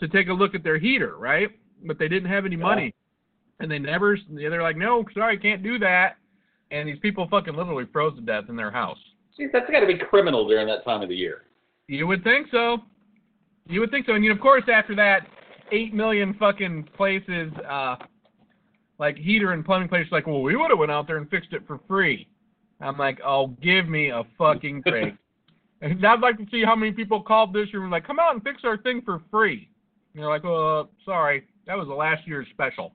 [0.00, 1.50] to take a look at their heater, right?
[1.84, 2.94] But they didn't have any money.
[3.60, 6.16] And they never they're like, "No, sorry, can't do that."
[6.70, 8.98] And these people fucking literally froze to death in their house.
[9.36, 11.42] See, that's got to be criminal during that time of the year.
[11.88, 12.78] You would think so.
[13.68, 14.14] You would think so.
[14.14, 15.26] And you know, of course, after that,
[15.72, 17.96] eight million fucking places, uh,
[18.98, 21.52] like heater and plumbing places, like, well, we would have went out there and fixed
[21.52, 22.28] it for free.
[22.80, 25.14] I'm like, oh, give me a fucking break.
[25.80, 28.34] and I'd like to see how many people called this year and like, come out
[28.34, 29.68] and fix our thing for free.
[30.14, 32.92] And you're like, well, uh, sorry, that was the last year's special.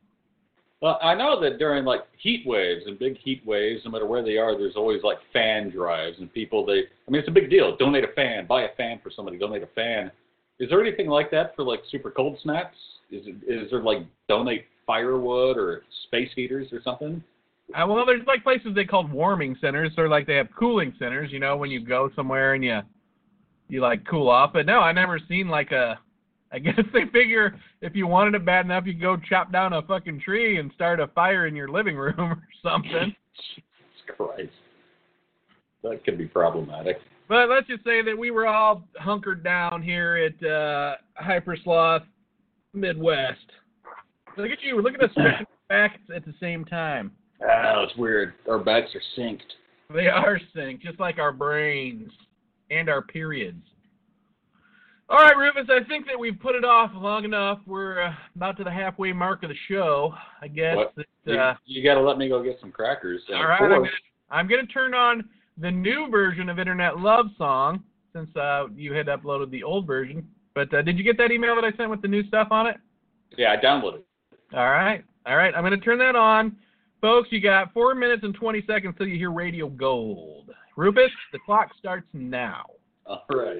[0.82, 4.24] Well, I know that during like heat waves and big heat waves, no matter where
[4.24, 6.80] they are, there's always like fan drives and people they.
[7.08, 7.78] I mean, it's a big deal.
[7.78, 10.12] Donate a fan, buy a fan for somebody, donate a fan.
[10.60, 12.76] Is there anything like that for like super cold snaps?
[13.12, 17.24] Is is there like donate firewood or space heaters or something?
[17.76, 21.32] Uh, well, there's like places they call warming centers, or like they have cooling centers.
[21.32, 22.80] You know, when you go somewhere and you
[23.70, 24.52] you like cool off.
[24.54, 26.00] But no, I never seen like a.
[26.52, 29.82] I guess they figure if you wanted it bad enough, you go chop down a
[29.82, 33.16] fucking tree and start a fire in your living room or something.
[33.56, 34.52] Jesus Christ,
[35.84, 36.98] that could be problematic.
[37.30, 42.04] But let's just say that we were all hunkered down here at uh, Hypersloth
[42.74, 43.40] Midwest.
[44.38, 44.82] Look at you.
[44.82, 45.16] Look at us
[45.70, 47.12] back at the same time.
[47.42, 48.34] Oh, it's weird.
[48.50, 49.40] Our backs are synced.
[49.94, 52.12] They are synced, just like our brains
[52.70, 53.64] and our periods.
[55.12, 57.60] All right, Rufus, I think that we've put it off long enough.
[57.68, 60.14] We're uh, about to the halfway mark of the show.
[60.42, 63.22] I guess that, You, uh, you got to let me go get some crackers.
[63.28, 63.90] And all right, I'm gonna,
[64.30, 69.08] I'm gonna turn on the new version of Internet Love Song since uh, you had
[69.08, 70.26] uploaded the old version.
[70.56, 72.68] But uh, did you get that email that I sent with the new stuff on
[72.68, 72.78] it?
[73.38, 74.00] Yeah, I downloaded.
[74.00, 74.06] It.
[74.54, 75.54] All right, all right.
[75.54, 76.56] I'm gonna turn that on,
[77.02, 77.28] folks.
[77.34, 80.52] You got four minutes and 20 seconds till you hear Radio Gold.
[80.78, 82.64] Rufus, the clock starts now.
[83.06, 83.60] All right.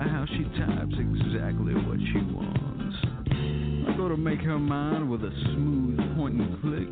[0.00, 2.96] by how she types exactly what she wants.
[3.86, 6.90] I go to make her mine with a smooth point and click.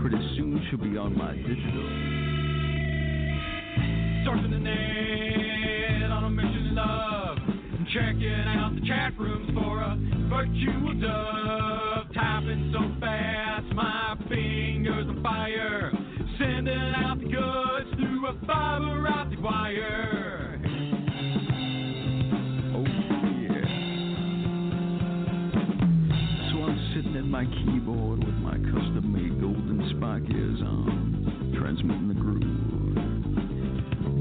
[0.00, 1.88] Pretty soon she'll be on my digital.
[4.22, 7.38] Surfing the net on a mission love.
[7.92, 9.96] Checking out the chat rooms for a
[10.30, 12.14] virtual dove.
[12.14, 15.90] Typing so fast, my fingers on fire.
[16.38, 19.25] Sending out the goods through a fiber optic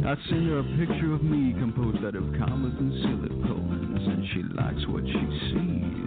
[0.08, 4.44] I send her a picture of me composed out of commas and silicones, and she
[4.54, 5.14] likes what she
[5.50, 6.05] sees.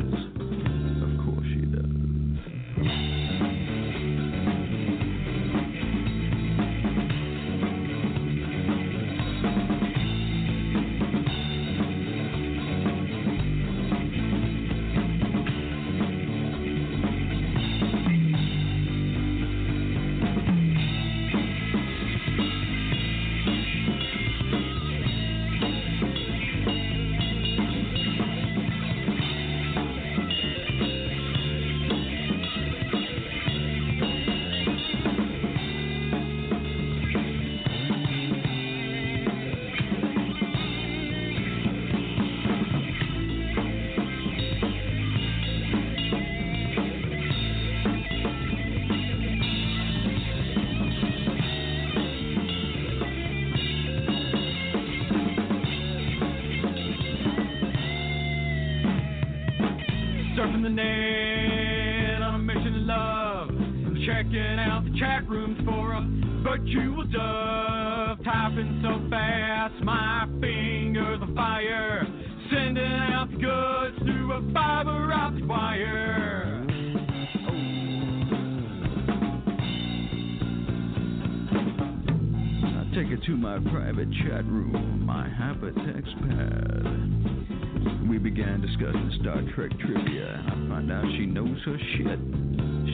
[84.28, 88.08] Chat room, my hypertext pad.
[88.08, 90.44] We began discussing Star Trek trivia.
[90.46, 92.18] and I find out she knows her shit.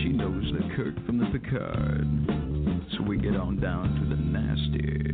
[0.03, 2.07] She knows the Kirk from the Picard.
[2.97, 5.11] So we get on down to the nasty.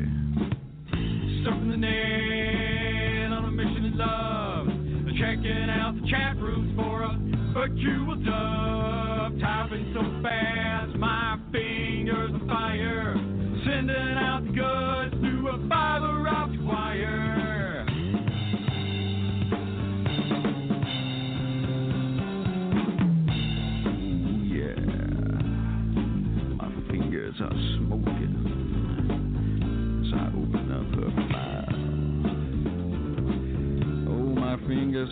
[1.42, 4.66] Surfing the net on a mission of love.
[5.18, 7.18] Checking out the chat rooms for a
[7.54, 8.59] virtual dove.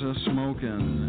[0.02, 1.07] Are smoking,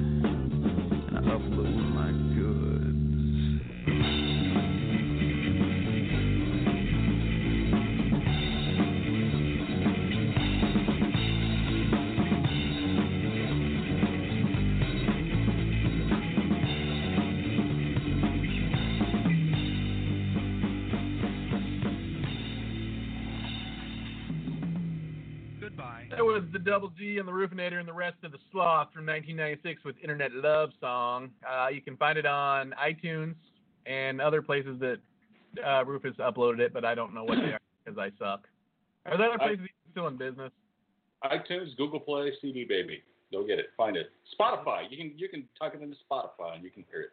[26.63, 29.95] the Double G and the Roofinator and the rest of the Sloth from 1996 with
[30.01, 31.29] Internet Love Song.
[31.49, 33.35] Uh, you can find it on iTunes
[33.85, 34.97] and other places that
[35.65, 38.47] uh, Rufus uploaded it, but I don't know what they are because I suck.
[39.05, 40.51] Are there other I- places still in business?
[41.23, 43.03] iTunes, Google Play, CD Baby.
[43.31, 43.67] Go get it.
[43.77, 44.07] Find it.
[44.39, 44.83] Spotify.
[44.89, 47.09] You can you can type it into Spotify and you can hear it.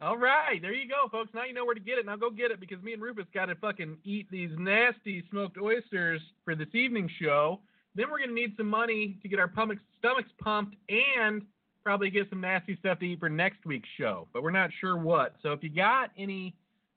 [0.00, 1.30] All right, there you go, folks.
[1.32, 2.06] Now you know where to get it.
[2.06, 5.58] Now go get it because me and Rufus got to fucking eat these nasty smoked
[5.58, 7.60] oysters for this evening show.
[7.94, 11.42] Then we're gonna need some money to get our stomachs pumped and
[11.82, 14.28] probably get some nasty stuff to eat for next week's show.
[14.32, 15.34] But we're not sure what.
[15.42, 16.54] So if you got any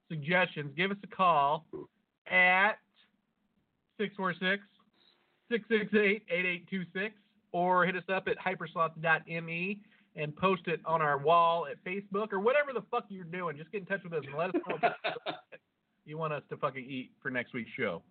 [0.07, 1.65] suggestions, give us a call
[2.27, 2.73] at
[3.97, 4.63] 646
[5.51, 7.15] 668 8826
[7.51, 9.79] or hit us up at hypersloth.me
[10.15, 13.57] and post it on our wall at Facebook or whatever the fuck you're doing.
[13.57, 14.95] Just get in touch with us and let us know what
[16.05, 18.01] you want us to fucking eat for next week's show.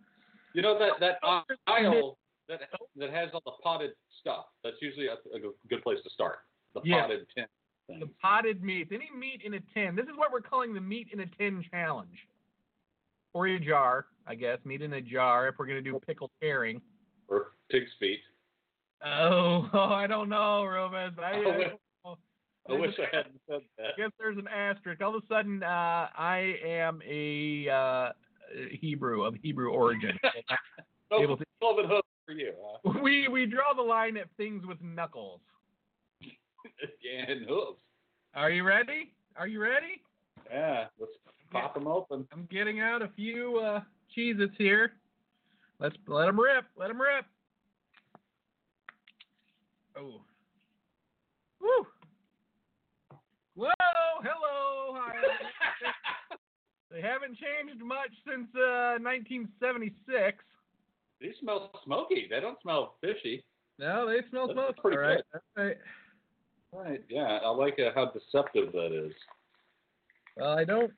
[0.52, 2.60] you know that that oh, aisle that
[2.96, 4.46] that has all the potted stuff.
[4.62, 6.38] That's usually a, a good place to start.
[6.74, 7.46] The potted tin
[7.86, 8.00] thing.
[8.00, 8.90] The potted meats.
[8.92, 9.94] Any meat in a tin.
[9.96, 12.16] This is what we're calling the meat in a tin challenge.
[13.32, 14.58] Or a jar, I guess.
[14.64, 16.80] Meat in a jar if we're going to do pickled herring.
[17.28, 18.20] or pig's feet.
[19.04, 21.18] Oh, I don't know, Rufus.
[21.18, 22.16] I, I, know.
[22.68, 23.86] I wish I hadn't said that.
[23.86, 25.02] I guess there's an asterisk.
[25.02, 25.66] All of a sudden, uh,
[26.16, 28.12] I am a uh,
[28.70, 30.18] Hebrew of Hebrew origin.
[31.12, 32.92] able to- hoof for you, huh?
[33.02, 35.40] we we draw the line at things with knuckles.
[36.64, 37.78] and hooves.
[38.34, 39.12] Are you ready?
[39.36, 40.00] Are you ready?
[40.50, 41.12] Yeah, let's
[41.50, 42.26] pop them open.
[42.32, 43.80] I'm getting out a few uh,
[44.16, 44.92] Cheez-Its here.
[45.80, 46.64] Let's let them rip.
[46.76, 47.24] Let them rip.
[49.96, 50.22] Oh.
[51.60, 51.86] Woo.
[53.54, 53.70] Whoa.
[54.22, 54.98] Hello.
[54.98, 55.14] Hi.
[56.90, 60.44] they haven't changed much since uh, 1976.
[61.20, 62.26] These smell smoky.
[62.30, 63.44] They don't smell fishy.
[63.78, 64.80] No, they smell That's smoky.
[64.80, 65.20] pretty All right.
[65.56, 65.76] All right.
[66.72, 67.04] Right.
[67.08, 69.12] Yeah, I like uh, how deceptive that is.
[70.36, 70.92] Well, I don't.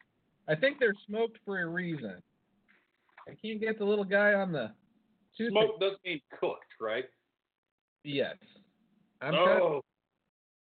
[0.49, 2.23] I think they're smoked for a reason.
[3.29, 4.73] I can't get the little guy on the
[5.37, 5.53] toothpick.
[5.53, 7.05] Smoke doesn't mean cooked, right?
[8.05, 8.37] Yes.
[9.21, 9.61] I'm trying.
[9.61, 9.85] oh,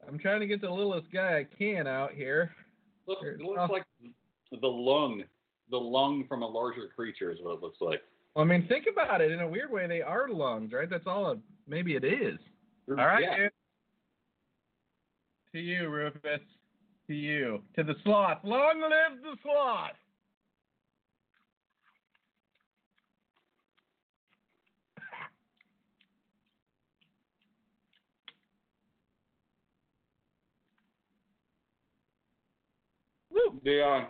[0.07, 2.51] I'm trying to get the littlest guy I can out here.
[3.07, 3.71] look, it looks oh.
[3.71, 3.83] like
[4.51, 5.23] the lung,
[5.69, 8.01] the lung from a larger creature is what it looks like.
[8.35, 9.31] Well, I mean, think about it.
[9.31, 10.89] In a weird way, they are lungs, right?
[10.89, 11.31] That's all.
[11.31, 12.39] A, maybe it is.
[12.89, 13.23] All right.
[13.23, 13.37] Yeah.
[13.37, 13.49] man.
[15.53, 16.39] To you, Rufus.
[17.07, 17.61] To you.
[17.75, 18.37] To the sloth.
[18.43, 19.91] Long live the sloth.
[33.29, 33.59] Woo.
[33.65, 34.05] The uh,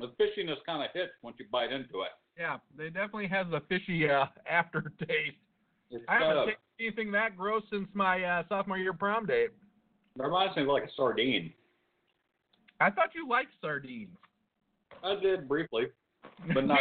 [0.00, 2.12] the fishiness kind of hits once you bite into it.
[2.38, 5.36] Yeah, they definitely has a fishy uh, aftertaste.
[5.90, 9.50] It's I haven't kind tasted anything that gross since my uh, sophomore year prom date.
[10.16, 11.52] it reminds me of like a sardine.
[12.80, 14.16] I thought you liked sardines.
[15.02, 15.86] I did briefly,
[16.52, 16.78] but not.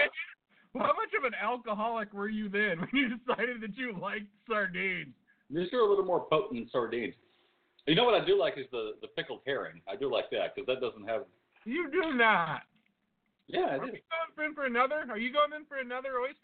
[0.73, 5.13] How much of an alcoholic were you then when you decided that you liked sardines?
[5.49, 7.13] These are a little more potent than sardines.
[7.87, 9.81] You know what I do like is the the pickled herring.
[9.87, 11.21] I do like that because that doesn't have.
[11.65, 12.63] You do not.
[13.47, 13.99] Yeah, Are it you
[14.37, 15.05] going in for another?
[15.09, 16.35] Are you going in for another oyster?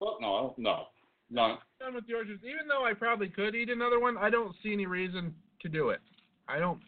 [0.00, 0.84] Well, no, I no,
[1.30, 1.56] no.
[1.78, 2.40] Done with the oysters.
[2.42, 5.90] Even though I probably could eat another one, I don't see any reason to do
[5.90, 6.00] it.
[6.48, 6.80] I don't.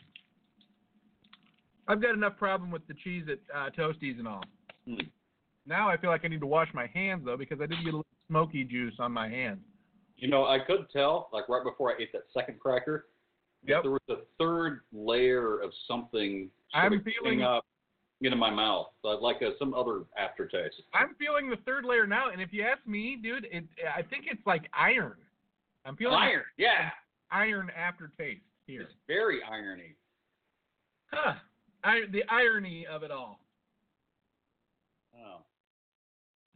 [1.86, 4.42] I've got enough problem with the Cheez It uh, Toasties and all.
[4.88, 4.94] Hmm.
[5.66, 7.94] Now I feel like I need to wash my hands though because I did get
[7.94, 9.60] a little smoky juice on my hands.
[10.16, 13.06] You know, I could tell like right before I ate that second cracker.
[13.66, 13.82] Yep.
[13.82, 17.64] There was a third layer of something I'm feeling- up
[18.24, 18.88] into my mouth.
[19.02, 20.82] So I'd like a, uh, some other aftertaste.
[20.92, 23.64] I'm feeling the third layer now, and if you ask me, dude, it
[23.96, 25.14] I think it's like iron.
[25.86, 26.90] I'm feeling Iron, yeah.
[27.30, 28.82] iron aftertaste here.
[28.82, 29.94] It's very irony.
[31.12, 31.34] Huh.
[31.82, 33.40] I, the irony of it all.
[35.14, 35.40] Oh.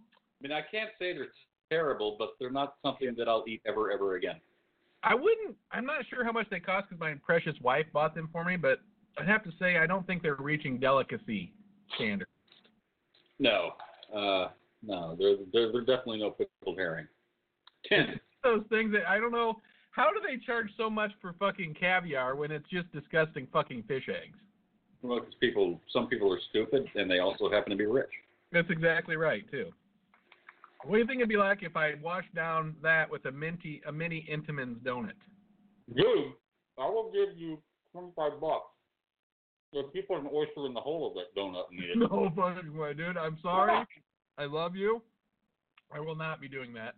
[0.00, 0.02] I
[0.40, 1.28] mean, I can't say they're
[1.70, 4.36] terrible, but they're not something that I'll eat ever, ever again.
[5.02, 5.56] I wouldn't.
[5.70, 8.56] I'm not sure how much they cost because my precious wife bought them for me,
[8.56, 8.80] but
[9.18, 11.52] I'd have to say I don't think they're reaching delicacy
[11.94, 12.28] standard.
[13.38, 13.70] No,
[14.14, 14.48] uh,
[14.82, 17.06] no, they're, they're they're definitely no pickled herring.
[17.88, 18.20] Ten.
[18.44, 19.60] Those things that I don't know
[19.98, 24.08] How do they charge so much for fucking caviar when it's just disgusting fucking fish
[24.08, 24.38] eggs?
[25.02, 28.10] Well, because people, some people are stupid, and they also happen to be rich.
[28.52, 29.70] That's exactly right too.
[30.84, 33.82] What do you think it'd be like if I washed down that with a minty,
[33.88, 35.18] a mini Entenmann's donut?
[35.96, 36.32] Dude,
[36.78, 37.58] I will give you
[37.90, 38.66] twenty-five bucks.
[39.72, 41.98] You put an oyster in the hole of that donut and eat it.
[42.10, 43.16] No fucking way, dude.
[43.16, 43.84] I'm sorry.
[44.38, 45.02] I love you.
[45.92, 46.94] I will not be doing that.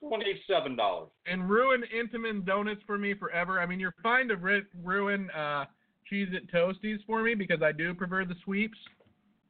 [0.00, 1.08] Twenty-seven dollars.
[1.26, 3.60] And ruin Entenmann donuts for me forever.
[3.60, 5.64] I mean, you're fine to ri- ruin uh,
[6.10, 8.78] Cheez It Toasties for me because I do prefer the sweeps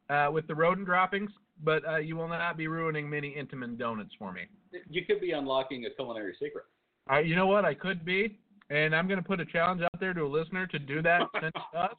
[0.08, 1.30] uh, with the rodent droppings,
[1.64, 4.42] but uh, you will not be ruining many Entenmann donuts for me.
[4.88, 6.64] You could be unlocking a culinary secret.
[7.08, 7.64] I, you know what?
[7.64, 8.38] I could be,
[8.70, 11.22] and I'm going to put a challenge out there to a listener to do that.
[11.40, 11.96] send us,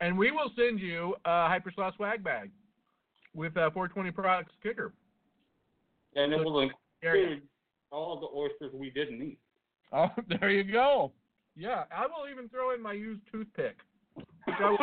[0.00, 2.50] and we will send you a Hypersloth swag bag
[3.34, 4.92] with uh, 420 products kicker.
[6.16, 6.68] And it will
[7.02, 7.22] Area.
[7.24, 7.42] include
[7.92, 9.38] all the oysters we didn't eat.
[9.92, 11.10] Oh, there you go.
[11.56, 13.76] Yeah, I will even throw in my used toothpick.
[14.14, 14.26] Which
[14.60, 14.78] I will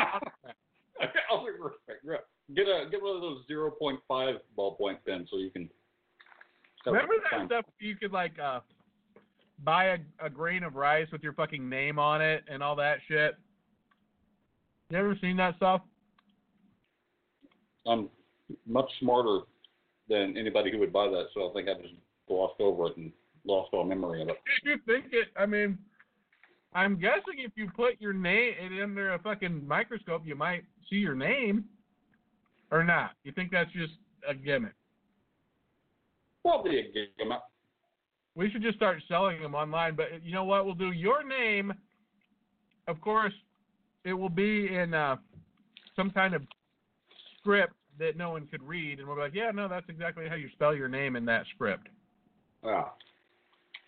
[1.31, 2.03] I'll be perfect.
[2.03, 2.15] Yeah.
[2.53, 5.69] Get a get one of those zero point five ballpoint pens so you can.
[6.85, 8.59] Remember that stuff you could like uh
[9.63, 12.97] buy a, a grain of rice with your fucking name on it and all that
[13.07, 13.35] shit?
[14.89, 15.81] You ever seen that stuff?
[17.85, 18.09] I'm
[18.65, 19.39] much smarter
[20.09, 21.93] than anybody who would buy that, so I think I just
[22.27, 23.11] glossed over it and
[23.45, 24.37] lost all memory of it.
[24.61, 25.77] If you think it, I mean,
[26.73, 31.15] I'm guessing if you put your name under a fucking microscope, you might see your
[31.15, 31.65] name,
[32.71, 33.11] or not.
[33.23, 33.93] You think that's just
[34.27, 34.73] a gimmick?
[36.43, 36.83] Probably a
[37.17, 37.39] gimmick.
[38.35, 39.95] We should just start selling them online.
[39.95, 40.65] But you know what?
[40.65, 41.73] We'll do your name.
[42.87, 43.33] Of course,
[44.07, 45.17] it will be in uh,
[45.97, 46.41] some kind of
[47.37, 50.35] script that no one could read, and we'll be like, yeah, no, that's exactly how
[50.35, 51.89] you spell your name in that script.
[52.63, 52.93] Ah.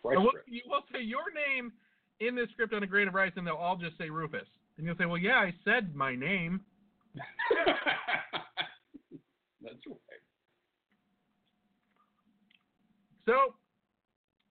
[0.03, 1.71] Rice So we'll, you will say your name
[2.19, 4.45] in this script on a grain of rice, and they'll all just say Rufus.
[4.77, 6.59] And you'll say, well, yeah, I said my name.
[7.15, 7.69] That's
[9.87, 9.97] right.
[13.25, 13.53] So,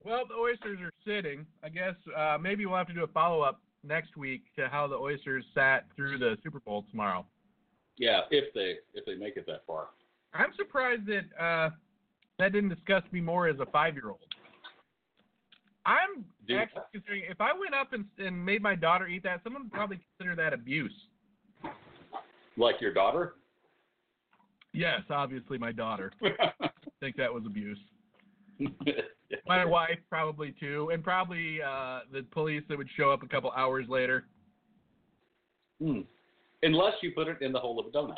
[0.03, 1.45] well, the oysters are sitting.
[1.63, 4.87] I guess uh, maybe we'll have to do a follow up next week to how
[4.87, 7.25] the oysters sat through the Super Bowl tomorrow.
[7.97, 9.89] Yeah, if they if they make it that far.
[10.35, 11.71] I'm surprised that uh,
[12.39, 14.19] that didn't disgust me more as a five year old.
[15.85, 16.59] I'm Dude.
[16.59, 19.73] actually considering if I went up and, and made my daughter eat that, someone would
[19.73, 20.93] probably consider that abuse.
[22.57, 23.35] Like your daughter?
[24.75, 26.13] Yes, obviously my daughter.
[26.21, 26.51] yeah.
[27.01, 27.79] think that was abuse.
[29.47, 33.51] My wife probably too, and probably uh, the police that would show up a couple
[33.53, 34.25] hours later.
[35.83, 36.01] Hmm.
[36.63, 38.17] Unless you put it in the hole of a donut.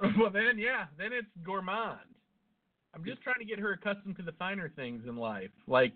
[0.18, 1.98] well, then yeah, then it's gourmand.
[2.94, 5.92] I'm just trying to get her accustomed to the finer things in life, like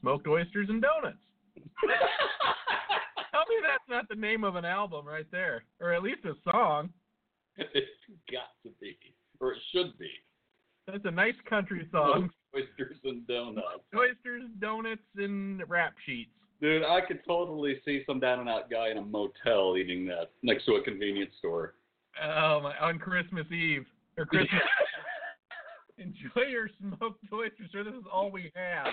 [0.00, 1.18] smoked oysters and donuts.
[3.30, 6.32] Tell me that's not the name of an album right there, or at least a
[6.50, 6.90] song.
[7.56, 7.86] it's
[8.30, 8.96] got to be,
[9.40, 10.10] or it should be.
[10.86, 12.30] That's a nice country song.
[12.56, 13.84] Oysters and donuts.
[13.96, 16.30] Oysters, donuts, and wrap sheets.
[16.60, 20.30] Dude, I could totally see some down and out guy in a motel eating that
[20.42, 21.74] next to a convenience store.
[22.22, 22.76] Oh my!
[22.78, 23.86] On Christmas Eve
[24.16, 24.60] or Christmas.
[25.98, 27.84] Enjoy your smoked oysters, sir.
[27.84, 28.92] This is all we have.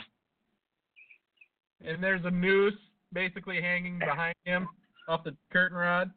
[1.84, 2.74] And there's a noose
[3.14, 4.68] basically hanging behind him
[5.08, 6.12] off the curtain rod.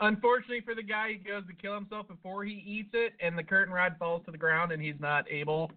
[0.00, 3.42] Unfortunately for the guy, he goes to kill himself before he eats it, and the
[3.42, 5.70] curtain rod falls to the ground, and he's not able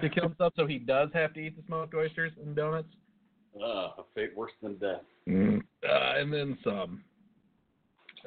[0.00, 2.88] to kill himself, so he does have to eat the smoked oysters and donuts.
[3.58, 5.00] Uh, a fate worse than death.
[5.28, 7.02] Uh, and then some.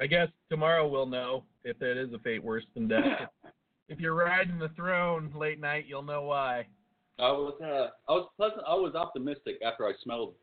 [0.00, 3.28] I guess tomorrow we'll know if it is a fate worse than death.
[3.88, 6.66] if you're riding the throne late night, you'll know why.
[7.18, 8.62] I was uh, I was pleasant.
[8.66, 10.34] I was optimistic after I smelled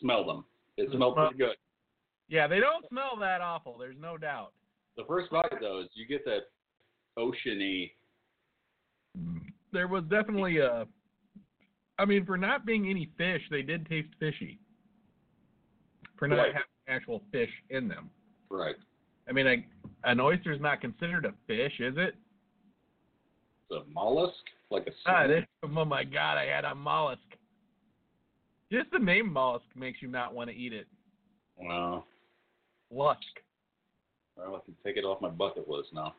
[0.00, 0.44] smelled them.
[0.76, 1.56] It smelled pretty good.
[2.28, 3.76] Yeah, they don't smell that awful.
[3.78, 4.52] There's no doubt.
[4.96, 6.40] The first bite though is you get that
[7.16, 7.92] oceany.
[9.72, 10.86] There was definitely a.
[11.98, 14.58] I mean, for not being any fish, they did taste fishy.
[16.18, 16.52] For not Right.
[16.54, 18.10] having actual fish in them.
[18.50, 18.76] Right.
[19.28, 19.66] I mean, a,
[20.04, 22.14] an oyster is not considered a fish, is it?
[23.68, 24.34] It's a mollusk,
[24.70, 25.26] like a Ah.
[25.64, 27.20] Oh my god, I had a mollusk.
[28.70, 30.86] Just the name mollusk makes you not want to eat it.
[31.56, 32.04] Wow.
[32.90, 33.20] Lusk.
[34.36, 36.14] well, I can take it off my bucket list now.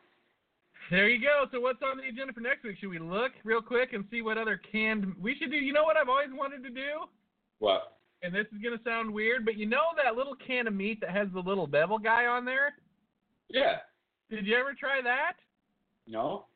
[0.90, 1.44] There you go.
[1.52, 2.78] So what's on the agenda for next week?
[2.80, 5.56] Should we look real quick and see what other canned we should do?
[5.56, 7.06] You know what I've always wanted to do?
[7.58, 7.98] What?
[8.22, 11.10] And this is gonna sound weird, but you know that little can of meat that
[11.10, 12.74] has the little bevel guy on there?
[13.48, 13.76] Yeah.
[14.30, 15.34] Did you ever try that?
[16.06, 16.46] No.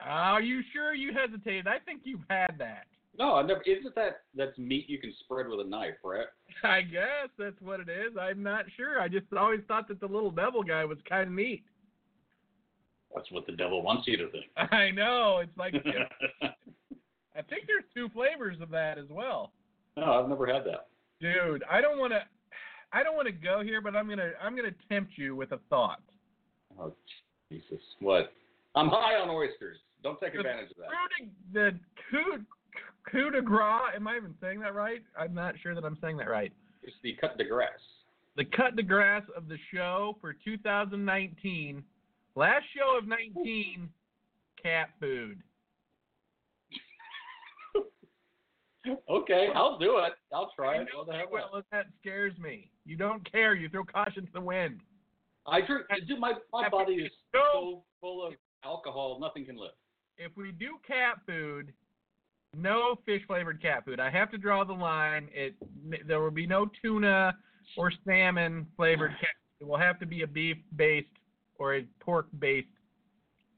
[0.00, 1.66] Are you sure you hesitated?
[1.66, 2.84] I think you've had that.
[3.18, 3.62] No, I never.
[3.66, 6.26] Isn't that that's meat you can spread with a knife, right?
[6.62, 8.16] I guess that's what it is.
[8.18, 9.00] I'm not sure.
[9.00, 11.64] I just always thought that the little devil guy was kind of neat.
[13.14, 14.46] That's what the devil wants you to think.
[14.72, 15.38] I know.
[15.42, 15.74] It's like
[16.42, 19.52] I think there's two flavors of that as well.
[19.96, 20.88] no, I've never had that.
[21.20, 22.22] Dude, I don't want to
[22.92, 25.36] I don't want to go here, but I'm going to I'm going to tempt you
[25.36, 26.02] with a thought.
[26.78, 26.92] Oh
[27.50, 27.80] Jesus!
[28.00, 28.32] What?
[28.74, 29.78] I'm high on oysters.
[30.02, 31.52] Don't take advantage of that.
[31.52, 31.78] De, the
[32.10, 32.44] coup,
[33.10, 35.02] coup de gras, am I even saying that right?
[35.18, 36.52] I'm not sure that I'm saying that right.
[36.82, 37.68] It's the cut de grass.
[38.36, 41.82] The cut de grass of the show for 2019.
[42.40, 43.86] Last show of 19,
[44.62, 45.42] cat food.
[49.10, 50.14] Okay, I'll do it.
[50.32, 50.88] I'll try it.
[50.94, 51.26] What the hell?
[51.30, 52.70] will, that scares me.
[52.86, 53.54] You don't care.
[53.54, 54.80] You throw caution to the wind.
[55.46, 55.84] I drink.
[56.08, 58.32] Dude, my my body is so full of
[58.64, 59.18] alcohol.
[59.20, 59.72] Nothing can live.
[60.16, 61.74] If we do cat food,
[62.56, 64.00] no fish flavored cat food.
[64.00, 65.28] I have to draw the line.
[65.34, 65.56] It
[66.06, 67.36] there will be no tuna
[67.76, 69.28] or salmon flavored cat.
[69.60, 71.08] It will have to be a beef based
[71.60, 72.66] or a pork based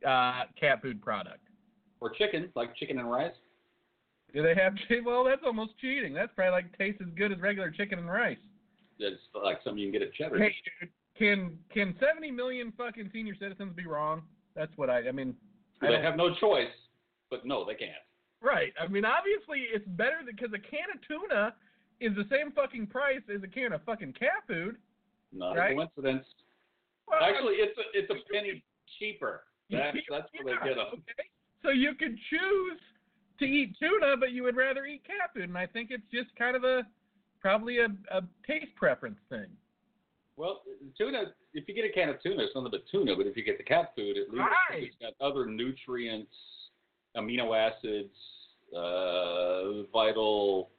[0.07, 1.39] uh, cat food product.
[2.01, 3.33] Or chicken, like chicken and rice.
[4.35, 4.75] Do they have?
[5.07, 6.13] Well, that's almost cheating.
[6.13, 8.37] That's probably like tastes as good as regular chicken and rice.
[8.99, 10.39] That's like something you can get at Cheddar.
[10.39, 14.23] Hey, dude, can can 70 million fucking senior citizens be wrong?
[14.57, 15.09] That's what I.
[15.09, 15.35] I mean,
[15.81, 16.75] I they have no choice,
[17.31, 17.93] but no, they can't.
[18.43, 18.73] right.
[18.81, 21.55] I mean, obviously it's better because a can of tuna
[22.01, 24.77] is the same fucking price as a can of fucking cat food.
[25.33, 25.73] Not Right?
[25.73, 26.27] a coincidence.
[27.13, 28.65] Well, Actually, it's a it's a penny
[28.99, 29.45] cheaper.
[29.71, 30.87] That's that's where they get them.
[30.95, 31.29] Okay.
[31.63, 32.81] So you could choose
[33.39, 36.35] to eat tuna, but you would rather eat cat food, and I think it's just
[36.37, 36.83] kind of a
[37.41, 39.47] probably a, a taste preference thing.
[40.37, 40.63] Well,
[40.97, 41.35] tuna.
[41.55, 43.15] If you get a can of tuna, it's nothing but tuna.
[43.15, 44.85] But if you get the cat food, at least Right.
[44.85, 46.33] it's got other nutrients,
[47.17, 48.15] amino acids,
[48.75, 50.71] uh, vital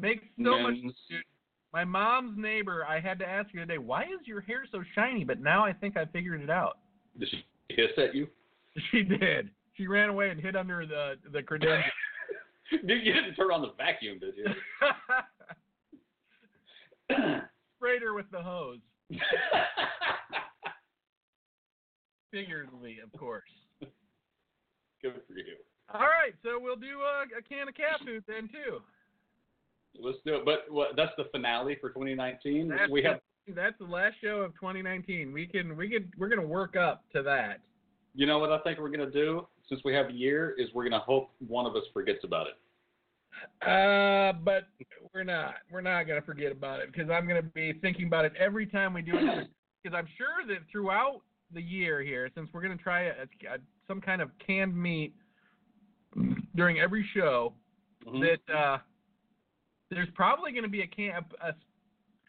[0.00, 0.74] Makes so much.
[1.72, 5.24] My mom's neighbor, I had to ask her today, why is your hair so shiny?
[5.24, 6.78] But now I think I figured it out.
[7.18, 7.44] Did she
[7.74, 8.28] hiss at you?
[8.90, 9.50] She did.
[9.76, 11.90] She ran away and hid under the the credential.
[12.70, 14.46] Dude, you didn't turn on the vacuum, did you?
[17.76, 18.78] Sprayed her with the hose,
[22.30, 23.50] figuratively, of course.
[25.02, 25.56] Good for you.
[25.92, 28.80] All right, so we'll do a, a can of cat food then too.
[29.98, 30.44] Let's do it.
[30.44, 32.68] But what, that's the finale for 2019.
[32.68, 33.20] That's we have,
[33.54, 35.32] that's the last show of 2019.
[35.32, 37.60] We can we can we're gonna work up to that.
[38.14, 40.84] you know what I think we're gonna do since we have a year is we're
[40.84, 42.54] gonna hope one of us forgets about it.
[43.66, 44.68] Uh, but
[45.14, 45.54] we're not.
[45.70, 48.94] We're not gonna forget about it because I'm gonna be thinking about it every time
[48.94, 49.48] we do it.
[49.82, 51.22] Because I'm sure that throughout
[51.54, 53.56] the year here, since we're gonna try a, a,
[53.88, 55.14] some kind of canned meat
[56.54, 57.54] during every show,
[58.06, 58.20] Mhm.
[58.46, 58.78] that uh,
[59.90, 61.12] there's probably gonna be a can
[61.42, 61.54] a, a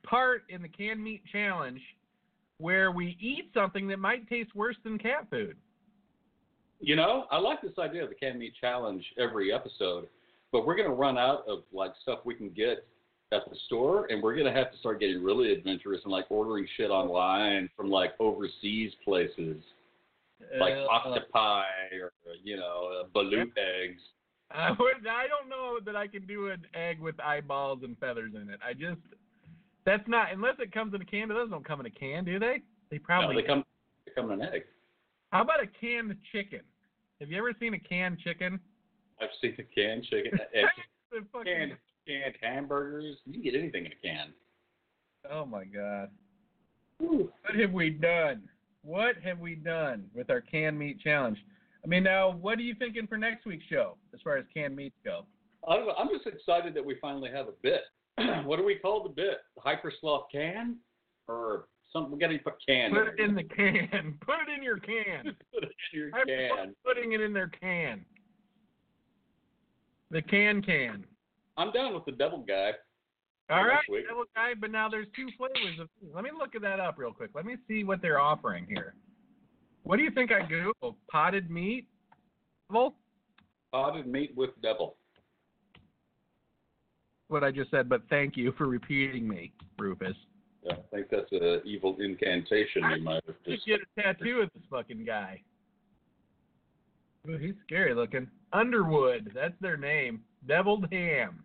[0.06, 1.82] part in the canned meat challenge
[2.58, 5.56] where we eat something that might taste worse than cat food.
[6.80, 10.08] You know, I like this idea of the canned meat challenge every episode,
[10.52, 12.86] but we're gonna run out of like stuff we can get
[13.32, 16.68] at the store, and we're gonna have to start getting really adventurous and like ordering
[16.78, 19.58] shit online from like overseas places,
[20.60, 21.64] like Uh, octopi
[22.02, 22.12] or
[22.44, 24.02] you know uh, balut eggs.
[24.54, 25.08] Uh, I would.
[25.10, 28.60] I don't know that I can do an egg with eyeballs and feathers in it.
[28.66, 29.00] I just.
[29.86, 31.28] That's not unless it comes in a can.
[31.28, 32.62] But those don't come in a can, do they?
[32.92, 33.42] They No, probably.
[33.42, 33.64] they come
[34.06, 34.64] they come in an egg.
[35.32, 36.60] How about a canned chicken?
[37.20, 38.60] Have you ever seen a canned chicken?
[39.22, 40.66] I've seen a canned chicken, egg,
[41.12, 41.78] The fucking- canned
[42.08, 43.18] canned hamburgers.
[43.26, 44.34] You can get anything in a can.
[45.32, 46.10] Oh my god.
[47.00, 48.44] What have we done?
[48.84, 51.38] What have we done with our canned meat challenge?
[51.84, 54.76] I mean, now what are you thinking for next week's show as far as canned
[54.76, 55.26] meats go?
[55.68, 57.82] I don't know, I'm just excited that we finally have a bit.
[58.46, 59.40] what do we call the bit?
[59.58, 60.78] Hyper sloth can
[61.28, 62.12] or something?
[62.12, 62.92] We got to put can.
[62.92, 64.18] Put it in the can.
[64.26, 65.36] Put it in your can.
[65.54, 66.76] Put it in your I'm can.
[66.86, 68.06] putting it in their can.
[70.10, 71.06] The can can.
[71.58, 72.72] I'm down with the devil guy.
[73.50, 73.80] All right.
[74.08, 75.90] Devil guy, but now there's two flavors of.
[76.14, 77.32] Let me look at that up real quick.
[77.34, 78.96] Let me see what they're offering here.
[79.84, 80.98] What do you think I Google?
[81.10, 81.88] Potted meat?
[82.70, 82.96] Devil?
[83.72, 84.96] Potted meat with devil.
[87.28, 90.16] What I just said, but thank you for repeating me, Rufus.
[90.64, 93.66] Yeah, I think that's an evil incantation you might have You just.
[93.68, 95.42] get a tattoo of this fucking guy.
[97.30, 98.28] Ooh, he's scary looking.
[98.54, 100.22] Underwood, that's their name.
[100.48, 101.44] Deviled ham.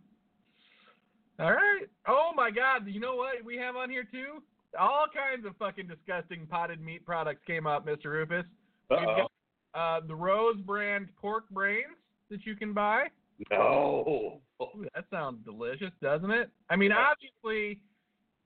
[1.38, 1.86] All right.
[2.08, 2.86] Oh my God!
[2.86, 4.42] You know what we have on here too?
[4.78, 8.06] All kinds of fucking disgusting potted meat products came up, Mr.
[8.06, 8.44] Rufus.
[8.90, 9.30] Got
[9.74, 11.96] uh, the Rose brand pork brains
[12.30, 13.06] that you can buy.
[13.50, 14.40] No.
[14.62, 16.50] Ooh, that sounds delicious, doesn't it?
[16.70, 17.80] I mean, obviously,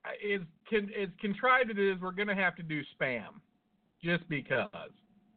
[0.05, 3.39] as con- as contrived it is, we're gonna have to do spam,
[4.03, 4.67] just because.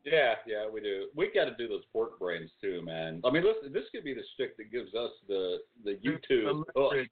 [0.05, 1.07] Yeah, yeah, we do.
[1.15, 3.23] We got to do those pork brains too, man.
[3.25, 6.65] I mean, listen, this could be the stick that gives us the the YouTube.
[6.75, 7.11] the leverage,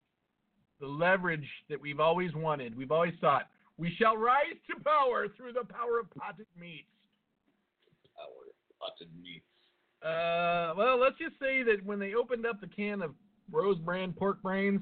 [0.80, 2.76] the leverage that we've always wanted.
[2.76, 6.88] We've always thought we shall rise to power through the power of potted meats.
[8.16, 9.44] power, potted meats.
[10.02, 13.12] Uh, well, let's just say that when they opened up the can of
[13.50, 14.80] Rose Brand pork brains,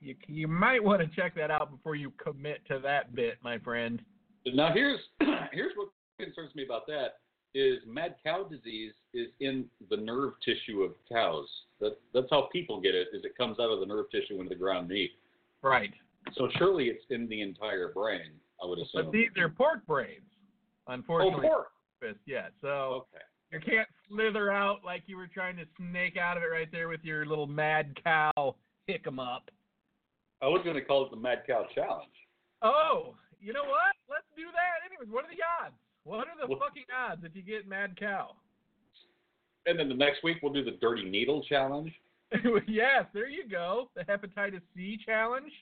[0.00, 3.58] you you might want to check that out before you commit to that bit, my
[3.58, 4.02] friend.
[4.46, 5.00] Now here's
[5.52, 5.88] here's what
[6.18, 7.18] concerns me about that
[7.54, 11.46] is mad cow disease is in the nerve tissue of cows.
[11.80, 13.08] That that's how people get it.
[13.12, 15.12] Is it comes out of the nerve tissue into the ground meat.
[15.62, 15.92] Right.
[16.34, 18.32] So surely it's in the entire brain.
[18.62, 19.04] I would assume.
[19.06, 20.22] But these are pork brains,
[20.86, 21.46] unfortunately.
[21.48, 21.64] oh,
[22.00, 22.16] pork.
[22.26, 22.48] Yeah.
[22.60, 23.24] So Okay.
[23.52, 26.88] you can't slither out like you were trying to snake out of it right there
[26.88, 28.56] with your little mad cow
[28.86, 29.50] hick 'em up.
[30.40, 32.10] I was going to call it the mad cow challenge.
[32.62, 33.94] Oh, you know what?
[34.10, 34.86] Let's do that.
[34.86, 35.74] Anyways, what are the odds?
[36.04, 38.34] What are the Well- fucking odds if you get mad cow?
[39.66, 41.92] And then the next week we'll do the dirty needle challenge.
[42.66, 43.90] yes, there you go.
[43.94, 45.52] The hepatitis C challenge.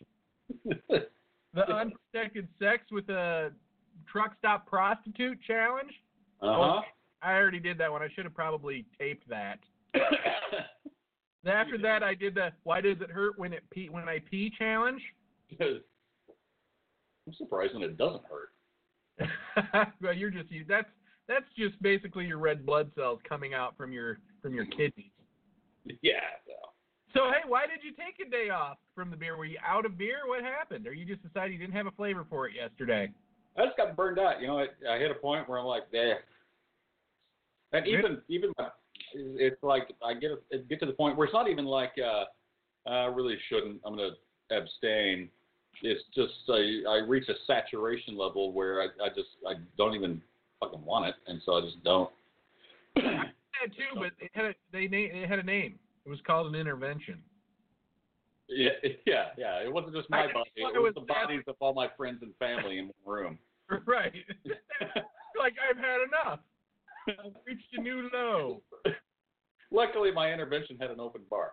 [1.52, 3.50] The unprotected sex with a
[4.10, 5.90] truck stop prostitute challenge.
[6.40, 6.80] Uh huh.
[7.22, 8.02] I already did that one.
[8.02, 9.58] I should have probably taped that.
[11.46, 14.52] After that, I did the "Why does it hurt when it pee when I pee"
[14.56, 15.02] challenge.
[15.60, 18.52] I'm surprised when it doesn't hurt.
[20.00, 20.64] well, you're just you.
[20.68, 20.88] That's
[21.28, 25.10] that's just basically your red blood cells coming out from your from your kidneys.
[26.02, 26.20] Yeah.
[27.14, 27.30] So.
[27.30, 29.36] Hey, why did you take a day off from the beer?
[29.36, 30.18] Were you out of beer?
[30.26, 30.86] What happened?
[30.86, 33.10] Or you just decided you didn't have a flavor for it yesterday?
[33.56, 34.40] I just got burned out.
[34.40, 36.14] You know, I, I hit a point where I'm like, eh.
[37.72, 38.68] And even even my,
[39.14, 42.24] it's like I get it get to the point where it's not even like uh,
[42.88, 43.80] I really shouldn't.
[43.84, 44.10] I'm gonna
[44.50, 45.28] abstain.
[45.82, 50.20] It's just I, I reach a saturation level where I, I just I don't even
[50.58, 52.10] fucking want it, and so I just don't.
[52.96, 55.78] Yeah, too, but it had a, they na- it had a name.
[56.06, 57.22] It was called an intervention.
[58.48, 58.70] Yeah,
[59.06, 59.62] yeah, yeah.
[59.62, 62.18] It wasn't just my I body; it was was the bodies of all my friends
[62.22, 63.38] and family in one room.
[63.86, 64.12] Right.
[65.38, 66.40] like I've had enough.
[67.06, 68.62] I've reached a new low.
[69.70, 71.52] Luckily, my intervention had an open bar.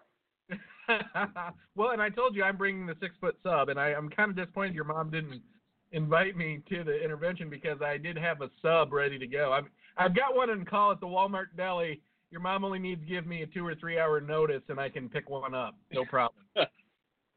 [1.76, 4.32] well, and I told you I'm bringing the six foot sub, and I, I'm kind
[4.32, 5.44] of disappointed your mom didn't
[5.92, 9.54] invite me to the intervention because I did have a sub ready to go.
[9.54, 9.66] I've
[9.98, 12.02] I've got one in call at the Walmart deli.
[12.32, 14.90] Your mom only needs to give me a two or three hour notice, and I
[14.90, 15.76] can pick one up.
[15.92, 16.44] No problem.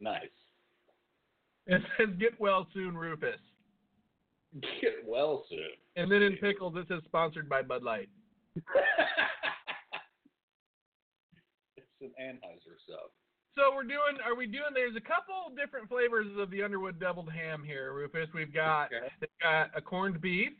[0.02, 0.30] Nice.
[1.66, 3.38] it says "Get well soon, Rufus,"
[4.80, 5.58] Get well soon.
[5.96, 8.08] and then in pickles this is "Sponsored by Bud Light."
[11.76, 13.10] it's an Anheuser sub.
[13.54, 14.16] So we're doing.
[14.24, 14.72] Are we doing?
[14.74, 18.28] There's a couple different flavors of the Underwood Deviled Ham here, Rufus.
[18.34, 19.08] We've got Okay.
[19.20, 20.52] they've got a corned beef.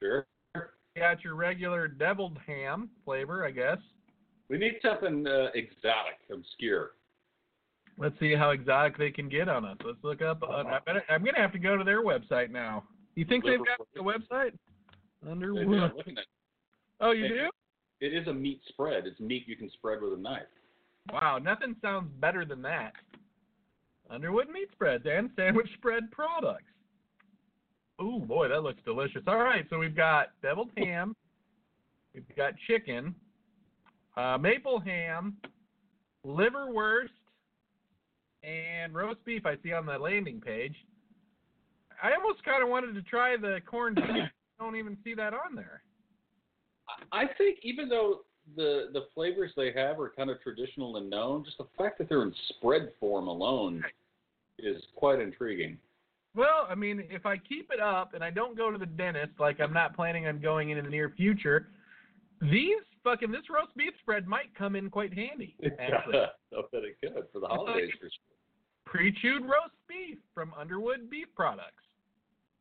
[0.00, 0.24] Sure.
[0.96, 3.78] Got your regular deviled ham flavor, I guess.
[4.48, 6.92] We need something uh, exotic, obscure.
[7.98, 9.76] Let's see how exotic they can get on us.
[9.84, 10.42] Let's look up.
[10.42, 12.84] Uh, I better, I'm gonna have to go to their website now.
[13.14, 14.52] You think they've got a website?
[15.28, 15.66] Underwood.
[15.90, 16.24] I'm looking at-
[17.00, 17.50] Oh, you do?
[18.00, 19.06] It is a meat spread.
[19.06, 20.42] It's meat you can spread with a knife.
[21.12, 22.92] Wow, nothing sounds better than that.
[24.10, 26.70] Underwood meat spreads and sandwich spread products.
[28.00, 29.22] Ooh, boy, that looks delicious.
[29.26, 31.16] All right, so we've got deviled ham,
[32.14, 33.14] we've got chicken,
[34.16, 35.36] uh, maple ham,
[36.26, 37.08] liverwurst,
[38.42, 39.46] and roast beef.
[39.46, 40.74] I see on the landing page.
[42.02, 43.96] I almost kind of wanted to try the corn.
[43.98, 44.28] I
[44.62, 45.82] don't even see that on there.
[47.12, 48.20] I I think even though
[48.54, 52.08] the the flavors they have are kind of traditional and known, just the fact that
[52.08, 53.82] they're in spread form alone
[54.58, 55.78] is quite intriguing.
[56.36, 59.32] Well, I mean, if I keep it up and I don't go to the dentist,
[59.40, 61.68] like I'm not planning on going in in the near future,
[62.42, 65.56] these fucking this roast beef spread might come in quite handy.
[65.78, 66.18] Actually,
[66.52, 67.90] I bet it could for the holidays.
[67.98, 68.10] Sure.
[68.84, 71.82] pre-chewed roast beef from Underwood Beef Products.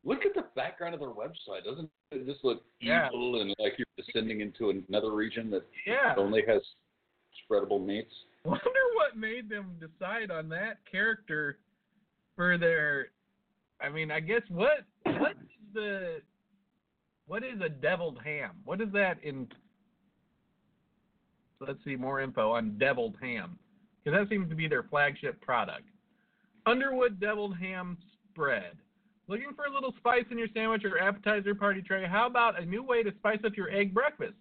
[0.05, 1.65] Look at the background of their website.
[1.65, 3.07] Doesn't it just look Yeah.
[3.09, 6.13] evil and like you're descending into another region that Yeah.
[6.17, 6.61] only has
[7.49, 8.13] spreadable meats?
[8.45, 11.57] Wonder what made them decide on that character
[12.38, 13.09] for their.
[13.82, 16.21] I mean, I guess what what is the
[17.28, 18.51] what is a deviled ham?
[18.63, 19.47] What is that in?
[21.59, 23.57] Let's see more info on deviled ham
[24.03, 25.88] because that seems to be their flagship product.
[26.65, 27.97] Underwood deviled ham
[28.30, 28.73] spread.
[29.28, 32.05] Looking for a little spice in your sandwich or appetizer party tray?
[32.05, 34.36] How about a new way to spice up your egg breakfast?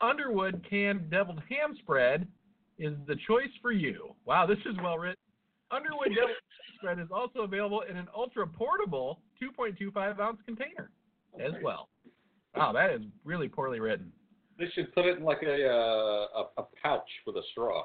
[0.00, 2.26] Underwood canned deviled ham spread
[2.78, 4.14] is the choice for you.
[4.24, 5.16] Wow, this is well written.
[5.70, 6.34] Underwood Devil
[6.76, 10.90] Spread is also available in an ultra portable 2.25 ounce container
[11.44, 11.88] as well.
[12.56, 14.10] Wow, that is really poorly written.
[14.58, 17.84] They should put it in like a uh, a, a pouch with a straw.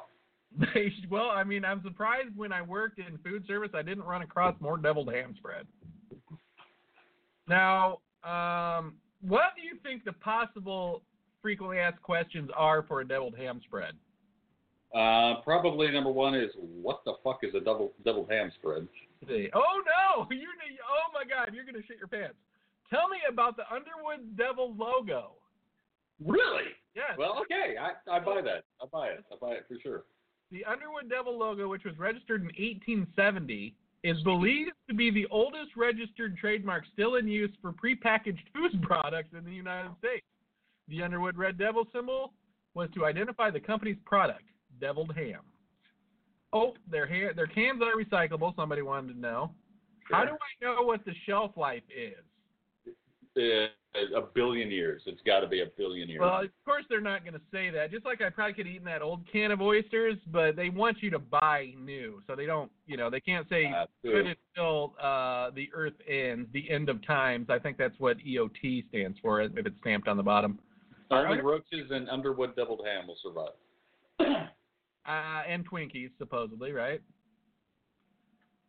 [0.57, 4.05] They should- well, I mean, I'm surprised when I worked in food service, I didn't
[4.05, 5.67] run across more deviled ham spread.
[7.47, 11.03] Now, um, what do you think the possible
[11.41, 13.93] frequently asked questions are for a deviled ham spread?
[14.93, 18.87] Uh, probably number one is what the fuck is a double double ham spread?
[19.23, 20.27] Oh no!
[20.31, 21.53] You're gonna, oh my God!
[21.53, 22.35] You're gonna shit your pants.
[22.89, 25.31] Tell me about the Underwood Devil logo.
[26.23, 26.69] Really?
[26.95, 27.17] Yes.
[27.17, 28.65] Well, okay, I, I buy that.
[28.81, 29.23] I buy it.
[29.31, 30.03] I buy it for sure.
[30.51, 33.73] The Underwood Devil logo, which was registered in 1870,
[34.03, 39.33] is believed to be the oldest registered trademark still in use for prepackaged food products
[39.35, 40.25] in the United States.
[40.87, 42.33] The Underwood Red Devil symbol
[42.75, 44.43] was to identify the company's product,
[44.83, 45.39] deviled ham.
[46.51, 48.55] Oh, their ha- their cans are recyclable.
[48.55, 49.51] Somebody wanted to know.
[50.11, 52.93] How do I know what the shelf life is?
[53.35, 53.67] Uh,
[54.15, 55.01] a billion years.
[55.05, 56.19] It's got to be a billion years.
[56.19, 57.89] Well, of course they're not going to say that.
[57.91, 60.97] Just like I probably could have eaten that old can of oysters, but they want
[61.01, 62.71] you to buy new, so they don't.
[62.85, 67.05] You know, they can't say Uh, good until uh, the earth ends, the end of
[67.07, 67.49] times.
[67.49, 70.59] I think that's what EOT stands for, if it's stamped on the bottom.
[71.09, 74.49] Only roaches and Underwood deviled ham will survive.
[75.07, 77.01] Uh, and Twinkies, supposedly, right?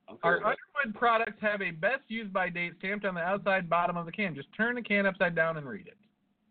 [0.09, 0.37] I'm Our.
[0.37, 4.13] Underwood products have a best used by date stamped on the outside bottom of the
[4.13, 4.35] can.
[4.35, 5.97] Just turn the can upside down and read it.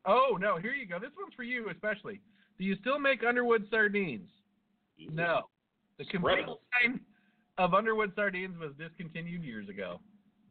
[0.06, 1.00] Oh, no, here you go.
[1.00, 2.20] This one's for you especially.
[2.58, 4.30] Do you still make Underwood sardines?
[5.12, 5.44] No.
[5.98, 7.00] The complete line
[7.58, 10.00] of Underwood sardines was discontinued years ago.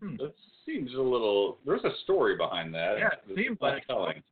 [0.00, 0.16] Hmm.
[0.16, 0.34] That
[0.66, 1.58] seems a little.
[1.64, 2.98] There's a story behind that.
[2.98, 4.22] Yeah, it seems like telling.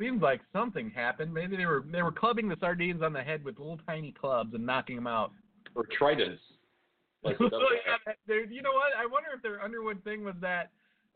[0.00, 1.32] Seems like something happened.
[1.32, 4.54] Maybe they were they were clubbing the sardines on the head with little tiny clubs
[4.54, 5.32] and knocking them out.
[5.74, 6.40] Or tridents.
[7.22, 8.92] Like the Yeah, there- you know what?
[8.96, 10.70] I wonder if their Underwood thing was that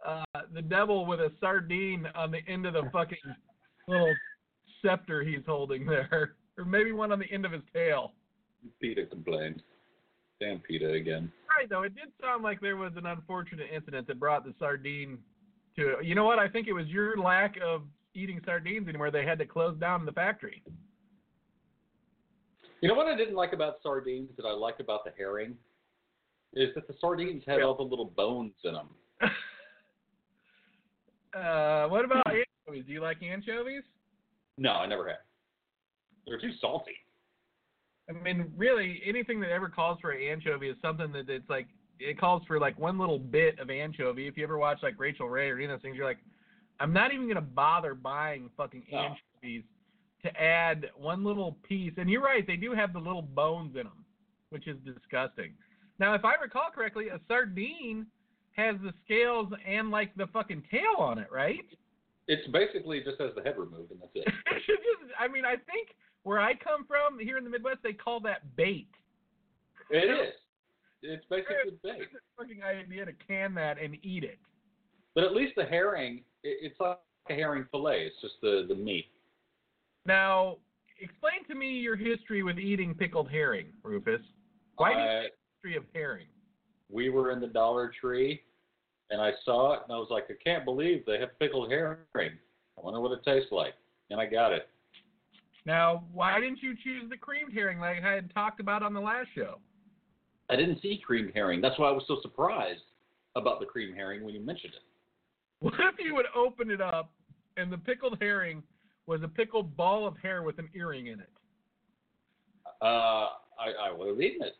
[0.06, 0.22] uh,
[0.52, 3.16] the devil with a sardine on the end of the fucking
[3.88, 4.14] little
[4.82, 8.12] scepter he's holding there, or maybe one on the end of his tail.
[8.82, 9.62] PETA complained.
[10.40, 11.32] Damn PETA again.
[11.56, 15.18] Right though, it did sound like there was an unfortunate incident that brought the sardine
[15.76, 15.96] to.
[16.02, 16.38] You know what?
[16.38, 17.82] I think it was your lack of
[18.14, 19.10] eating sardines anymore.
[19.10, 20.62] They had to close down the factory.
[22.80, 25.56] You know what I didn't like about sardines that I like about the herring?
[26.52, 28.88] Is that the sardines had all the little bones in them.
[31.36, 32.84] uh, what about anchovies?
[32.86, 33.82] Do you like anchovies?
[34.58, 35.18] No, I never have.
[36.26, 36.92] They're too salty.
[38.08, 41.66] I mean, really, anything that ever calls for an anchovy is something that it's like
[41.98, 44.26] it calls for like one little bit of anchovy.
[44.26, 46.18] If you ever watch like Rachael Ray or any of those things, you're like,
[46.80, 49.16] I'm not even gonna bother buying fucking No.
[49.42, 49.64] anchovies
[50.22, 51.92] to add one little piece.
[51.98, 54.04] And you're right, they do have the little bones in them,
[54.50, 55.54] which is disgusting.
[55.98, 58.06] Now, if I recall correctly, a sardine
[58.56, 61.64] has the scales and like the fucking tail on it, right?
[62.26, 64.24] It's basically just has the head removed and that's it.
[64.66, 68.18] Just, I mean, I think where I come from here in the Midwest, they call
[68.20, 68.88] that bait.
[69.90, 70.32] it is.
[71.02, 72.00] It's basically bait.
[72.00, 74.38] It's a fucking idea to can that and eat it.
[75.14, 76.98] But at least the herring, it, it's like
[77.30, 78.06] a herring fillet.
[78.06, 79.06] It's just the, the meat.
[80.06, 80.58] Now,
[81.00, 84.20] explain to me your history with eating pickled herring, Rufus.
[84.76, 85.28] Why do you
[85.62, 86.26] history of herring?
[86.94, 88.40] we were in the Dollar Tree,
[89.10, 91.98] and I saw it, and I was like, I can't believe they have pickled herring.
[92.16, 93.74] I wonder what it tastes like.
[94.10, 94.68] And I got it.
[95.66, 99.00] Now, why didn't you choose the creamed herring like I had talked about on the
[99.00, 99.58] last show?
[100.50, 101.60] I didn't see creamed herring.
[101.60, 102.82] That's why I was so surprised
[103.34, 104.82] about the creamed herring when you mentioned it.
[105.60, 107.10] What if you would open it up
[107.56, 108.62] and the pickled herring
[109.06, 111.30] was a pickled ball of hair with an earring in it?
[112.82, 113.28] Uh,
[113.58, 114.54] I, I would have eaten it.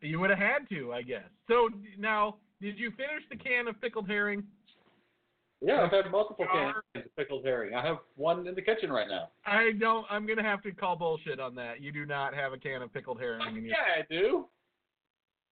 [0.00, 1.24] You would have had to, I guess.
[1.48, 4.42] So now, did you finish the can of pickled herring?
[5.62, 7.74] Yeah, I've had multiple cans of pickled herring.
[7.74, 9.28] I have one in the kitchen right now.
[9.46, 10.04] I don't.
[10.10, 11.80] I'm gonna have to call bullshit on that.
[11.80, 14.46] You do not have a can of pickled herring in your Yeah, I do.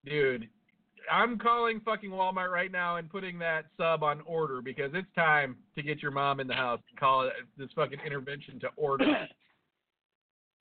[0.04, 0.48] dude.
[1.10, 5.56] I'm calling fucking Walmart right now and putting that sub on order because it's time
[5.74, 9.04] to get your mom in the house and call it this fucking intervention to order.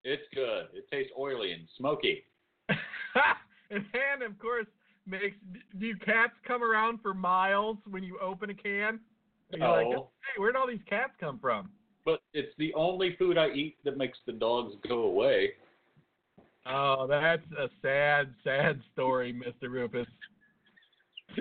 [0.03, 0.65] It's good.
[0.73, 2.23] It tastes oily and smoky.
[2.69, 4.65] and then, of course,
[5.05, 5.35] makes.
[5.79, 8.99] Do cats come around for miles when you open a can?
[9.51, 11.69] And You're like, hey, where'd all these cats come from?
[12.03, 15.51] But it's the only food I eat that makes the dogs go away.
[16.65, 19.69] Oh, that's a sad, sad story, Mr.
[19.69, 20.07] Rufus.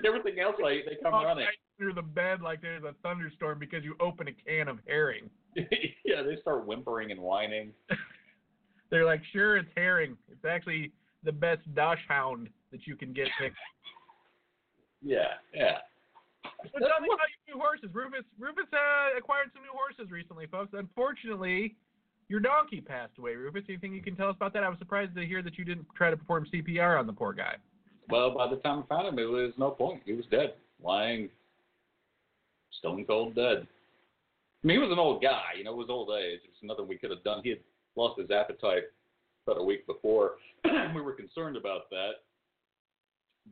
[0.07, 1.45] Everything else I eat, they come Oh, running.
[1.47, 5.28] right Under the bed like there's a thunderstorm because you open a can of herring.
[5.57, 7.72] yeah, they start whimpering and whining.
[8.91, 10.16] They're like, sure, it's herring.
[10.30, 13.57] It's actually the best dachshund that you can get picked.
[15.03, 15.78] Yeah, yeah.
[16.43, 17.88] But tell me about your new horses.
[17.93, 20.70] Rufus Rufus uh, acquired some new horses recently, folks.
[20.74, 21.76] Unfortunately,
[22.28, 23.34] your donkey passed away.
[23.34, 24.62] Rufus, anything you can tell us about that?
[24.64, 27.32] I was surprised to hear that you didn't try to perform CPR on the poor
[27.32, 27.57] guy.
[28.11, 30.03] Well, by the time I found him, it was no point.
[30.05, 31.29] He was dead, lying,
[32.79, 33.67] stone cold dead.
[34.63, 35.57] I mean, he was an old guy.
[35.57, 36.41] You know, it was old age.
[36.43, 37.41] There's nothing we could have done.
[37.43, 37.61] He had
[37.97, 38.85] lost his appetite
[39.47, 40.33] about a week before.
[40.95, 42.11] we were concerned about that.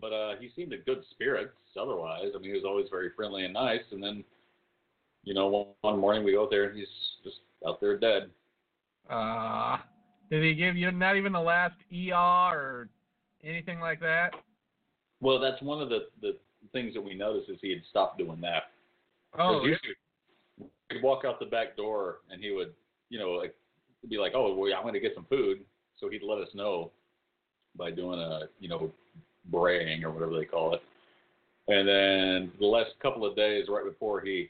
[0.01, 2.27] But uh, he seemed in good spirits otherwise.
[2.35, 3.81] I mean, he was always very friendly and nice.
[3.91, 4.23] And then,
[5.25, 6.89] you know, one, one morning we go out there and he's
[7.25, 7.37] just
[7.67, 8.31] out there dead.
[9.09, 9.79] Uh,
[10.31, 12.89] did he give you not even the last ER or
[13.43, 14.35] anything like that?
[15.21, 16.37] Well, that's one of the, the
[16.73, 18.65] things that we noticed is he had stopped doing that.
[19.39, 19.95] Oh, usually
[20.91, 22.73] he'd walk out the back door and he would,
[23.11, 23.55] you know, like
[24.09, 25.61] be like, "Oh, well, I'm going to get some food,"
[25.99, 26.91] so he'd let us know
[27.77, 28.91] by doing a, you know,
[29.47, 30.83] braying or whatever they call it.
[31.69, 34.49] And then the last couple of days, right before he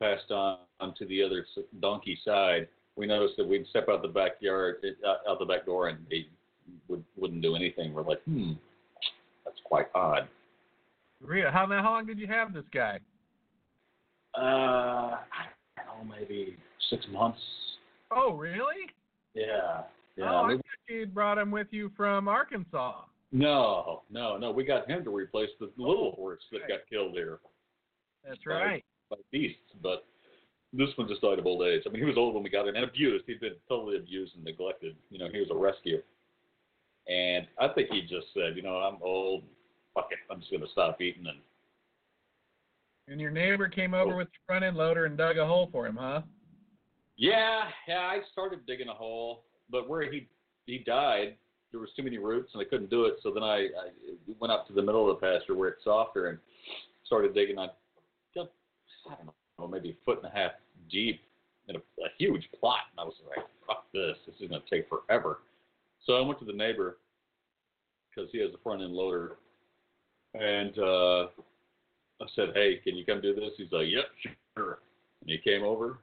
[0.00, 0.58] passed on
[0.96, 1.46] to the other
[1.80, 5.88] donkey side, we noticed that we'd step out the backyard, uh, out the back door,
[5.88, 6.28] and he
[6.88, 7.94] would wouldn't do anything.
[7.94, 8.52] We're like, hmm,
[9.68, 10.28] quite odd.
[11.20, 12.98] Rhea, how how long did you have this guy?
[14.36, 14.40] Uh,
[15.20, 15.46] I
[15.76, 16.56] don't know, maybe
[16.90, 17.40] six months.
[18.10, 18.86] Oh, really?
[19.34, 19.82] Yeah.
[20.16, 20.32] Yeah.
[20.32, 23.02] oh, I thought you brought him with you from Arkansas.
[23.30, 24.50] No, no, no.
[24.50, 27.40] We got him to replace the little horse that got killed here
[28.26, 28.64] That's Right.
[28.64, 28.84] right.
[29.10, 30.06] by beasts, but
[30.72, 31.82] this one just died of old age.
[31.86, 33.24] I mean, he was old when we got him and abused.
[33.26, 34.96] He'd been totally abused and neglected.
[35.10, 36.02] You know, he was a rescue.
[37.06, 39.44] And I think he just said, you know, I'm old.
[39.98, 40.18] Fuck it.
[40.30, 41.26] I'm just going to stop eating.
[41.26, 41.38] And
[43.08, 45.86] And your neighbor came over with your front end loader and dug a hole for
[45.86, 46.22] him, huh?
[47.16, 50.28] yeah, yeah, I started digging a hole, but where he
[50.66, 51.34] he died,
[51.72, 53.14] there was too many roots and I couldn't do it.
[53.24, 53.88] So then I, I
[54.38, 56.38] went up to the middle of the pasture where it's softer and
[57.04, 57.58] started digging.
[57.58, 57.64] I
[58.36, 60.52] I don't know, maybe a foot and a half
[60.90, 61.22] deep
[61.68, 62.80] in a, a huge plot.
[62.92, 64.16] And I was like, fuck this.
[64.26, 65.40] This is going to take forever.
[66.06, 66.98] So I went to the neighbor
[68.10, 69.36] because he has a front end loader.
[70.38, 71.22] And uh,
[72.20, 73.50] I said, hey, can you come do this?
[73.56, 74.06] He's like, yep,
[74.56, 74.78] sure.
[75.20, 75.98] And he came over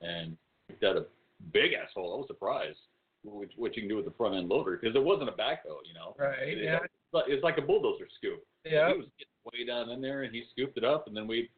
[0.00, 0.36] and
[0.68, 1.04] picked out a
[1.52, 2.14] big asshole.
[2.14, 2.78] I was surprised
[3.24, 5.80] which, what you can do with the front end loader because it wasn't a backhoe,
[5.86, 6.14] you know.
[6.18, 6.48] Right.
[6.48, 6.78] It- Yeah.
[7.26, 8.44] It's like, a bulldozer scoop.
[8.66, 8.92] Yeah.
[8.92, 11.48] He was getting way down in there and he scooped it up and then we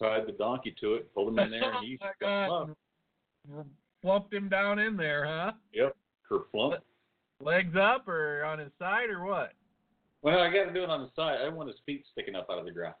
[0.00, 2.76] tied the donkey to it, pulled him in there and he Oh, him
[3.60, 3.66] up.
[4.02, 5.52] Flumped him down in there, huh?
[5.72, 5.96] Yep.
[6.28, 6.78] Kerflump.
[7.42, 9.52] Legs up or on his side or what?
[10.22, 11.36] Well, I got to do it on the side.
[11.36, 12.94] I didn't want his feet sticking up out of the ground.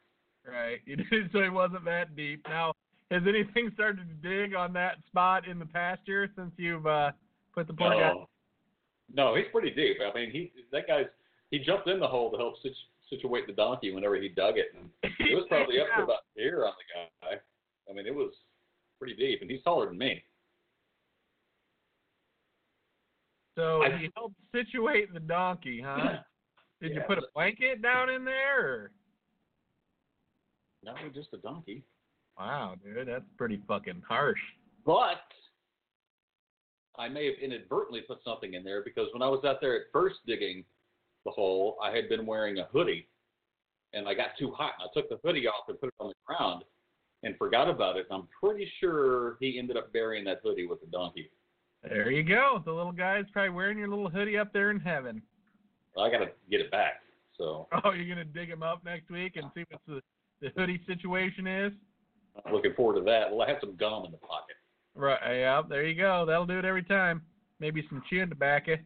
[0.46, 0.78] Right.
[0.86, 2.46] You did so he wasn't that deep.
[2.48, 2.72] Now,
[3.10, 7.10] has anything started to dig on that spot in the pasture since you've uh,
[7.54, 8.12] put the poor guy?
[8.12, 8.28] No,
[9.12, 9.96] no, he's pretty deep.
[10.00, 11.06] I mean, he that guy's
[11.50, 12.74] he jumped in the hole to help situ-
[13.10, 16.64] situate the donkey whenever he dug it, and it was probably up to about here
[16.64, 17.40] on the guy.
[17.90, 18.32] I mean, it was
[18.98, 20.22] pretty deep, and he's taller than me.
[23.58, 26.18] So I- he helped situate the donkey, huh?
[26.80, 28.66] Did you put a blanket down in there?
[28.66, 28.90] Or?
[30.82, 31.84] No, just a donkey.
[32.38, 34.38] Wow, dude, that's pretty fucking harsh.
[34.86, 35.20] But
[36.96, 39.82] I may have inadvertently put something in there because when I was out there at
[39.92, 40.64] first digging
[41.26, 43.08] the hole, I had been wearing a hoodie,
[43.92, 46.08] and I got too hot, and I took the hoodie off and put it on
[46.08, 46.64] the ground,
[47.22, 48.06] and forgot about it.
[48.10, 51.30] And I'm pretty sure he ended up burying that hoodie with the donkey.
[51.82, 52.62] There you go.
[52.64, 55.20] The little guy's probably wearing your little hoodie up there in heaven.
[55.98, 57.02] I got to get it back.
[57.36, 60.00] So Oh, you're gonna dig him up next week and see what the
[60.40, 61.72] the hoodie situation is.
[62.44, 63.30] I'm looking forward to that.
[63.30, 64.56] Well, I have some gum in the pocket.
[64.94, 65.18] Right.
[65.38, 65.62] Yeah.
[65.68, 66.24] There you go.
[66.26, 67.22] That'll do it every time.
[67.58, 68.76] Maybe some chewing tobacco.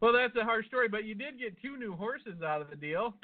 [0.00, 2.76] Well, that's a hard story, but you did get two new horses out of the
[2.76, 3.14] deal.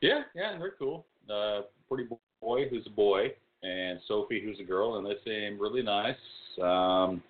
[0.00, 1.06] Yeah, yeah, and they're cool.
[1.28, 2.08] Uh, pretty
[2.40, 3.32] boy who's a boy,
[3.62, 6.16] and Sophie who's a girl, and they seem really nice.
[6.62, 7.22] Um,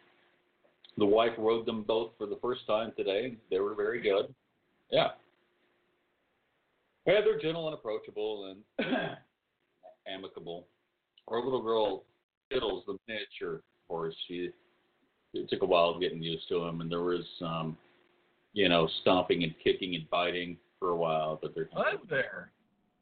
[0.99, 3.37] the wife rode them both for the first time today.
[3.51, 4.35] They were very good.
[4.91, 5.09] Yeah.
[7.07, 8.87] Yeah, they're gentle and approachable and
[10.07, 10.67] amicable.
[11.29, 12.05] Our little girl,
[12.47, 14.51] Skittles, the miniature horse, she
[15.35, 17.77] it took a while getting used to him, and there was um,
[18.53, 22.51] you know, stomping and kicking and biting for a while, but they're Was there?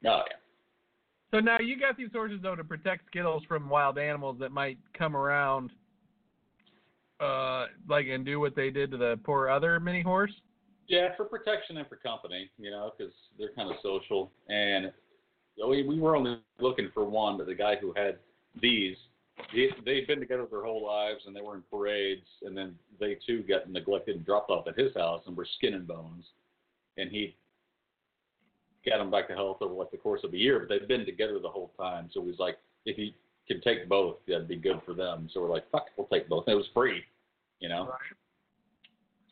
[0.04, 0.36] Oh yeah.
[1.32, 4.78] So now you got these horses though to protect Skittles from wild animals that might
[4.96, 5.70] come around,
[7.20, 10.32] uh, like and do what they did to the poor other mini horse.
[10.88, 14.30] Yeah, for protection and for company, you know, because they're kind of social.
[14.48, 14.92] And
[15.68, 18.18] we, we were only looking for one, but the guy who had
[18.60, 18.96] these
[19.52, 23.18] They, they'd been together their whole lives, and they were in parades, and then they
[23.26, 26.24] too got neglected and dropped off at his house, and were skin and bones.
[26.96, 27.36] And he
[28.88, 31.04] got them back to health over like the course of a year, but they'd been
[31.04, 32.08] together the whole time.
[32.12, 33.14] So he was like, if he
[33.48, 35.28] can take both, that'd be good for them.
[35.32, 36.44] So we're like, fuck, we'll take both.
[36.46, 37.02] And it was free,
[37.60, 37.88] you know.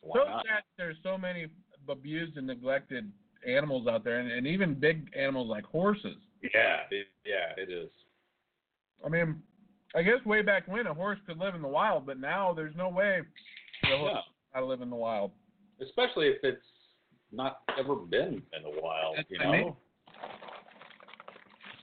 [0.01, 0.45] So why So not?
[0.45, 1.47] sad there's so many
[1.87, 3.11] abused and neglected
[3.47, 6.17] animals out there, and, and even big animals like horses.
[6.41, 7.89] Yeah, it, yeah, it is.
[9.05, 9.41] I mean,
[9.95, 12.75] I guess way back when a horse could live in the wild, but now there's
[12.75, 13.21] no way
[13.83, 14.13] a horse
[14.53, 14.59] Yeah.
[14.61, 15.31] to live in the wild.
[15.81, 16.61] Especially if it's
[17.31, 19.45] not ever been in the wild, That's you know.
[19.45, 19.73] I mean.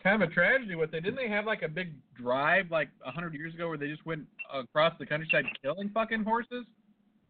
[0.02, 0.74] Kind of a tragedy.
[0.74, 3.78] What they didn't they have like a big drive like a hundred years ago where
[3.78, 6.66] they just went across the countryside killing fucking horses?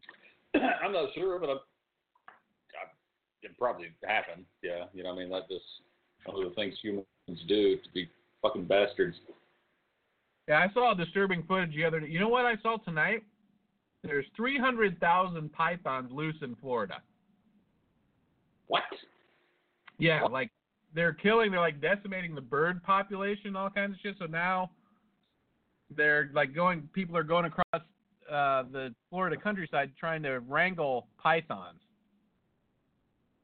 [0.55, 2.89] I'm not sure, but I'm, I,
[3.43, 4.45] it probably happened.
[4.63, 5.65] Yeah, you know, what I mean, that just
[6.25, 7.05] one of the things humans
[7.47, 8.09] do to be
[8.41, 9.17] fucking bastards.
[10.47, 12.07] Yeah, I saw disturbing footage the other day.
[12.07, 13.23] You know what I saw tonight?
[14.03, 17.01] There's 300,000 pythons loose in Florida.
[18.67, 18.83] What?
[19.97, 20.31] Yeah, What?
[20.33, 20.51] like
[20.95, 24.15] they're killing, they're like decimating the bird population, all kinds of shit.
[24.19, 24.69] So now
[25.95, 27.81] they're like going, people are going across
[28.31, 31.79] uh, the Florida countryside trying to wrangle pythons.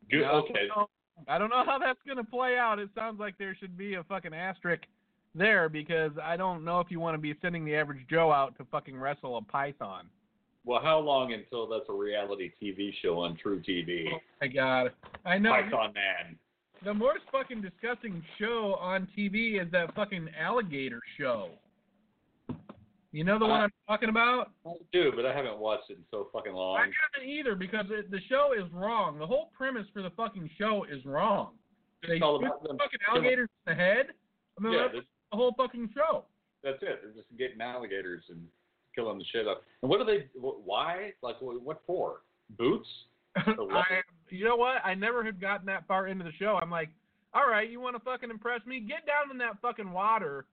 [0.10, 0.22] Good.
[0.22, 0.54] Now, Okay.
[0.54, 0.90] I don't know-
[1.28, 2.80] I don't know how that's going to play out.
[2.80, 4.84] It sounds like there should be a fucking asterisk
[5.36, 8.58] there because I don't know if you want to be sending the average Joe out
[8.58, 10.06] to fucking wrestle a python.
[10.64, 14.08] Well, how long until that's a reality TV show on truTV?
[14.42, 14.96] I got it.
[15.26, 15.52] I know.
[15.52, 16.38] Python Man.
[16.84, 21.50] The most fucking disgusting show on TV is that fucking alligator show.
[23.12, 24.52] You know the one Uh, I'm talking about?
[24.66, 26.78] I do, but I haven't watched it in so fucking long.
[26.78, 26.82] I
[27.16, 29.18] haven't either because it, the show is wrong.
[29.18, 31.54] The whole premise for the fucking show is wrong.
[32.08, 32.78] They It's all about the them.
[32.78, 34.08] fucking alligators in the head.
[34.58, 36.26] I mean, Yeah, that's the whole fucking show.
[36.64, 37.00] that's it.
[37.02, 38.46] They're just getting alligators and
[38.96, 39.64] killing the shit up.
[39.82, 40.28] And what are they?
[40.36, 41.12] Why?
[41.24, 42.22] Like, what for?
[42.58, 42.88] Boots?
[43.36, 44.02] I,
[44.32, 44.78] you know what?
[44.84, 46.60] I never had gotten that far into the show.
[46.62, 46.90] I'm like,
[47.34, 48.80] all right, you want to fucking impress me?
[48.80, 50.46] Get down in that fucking water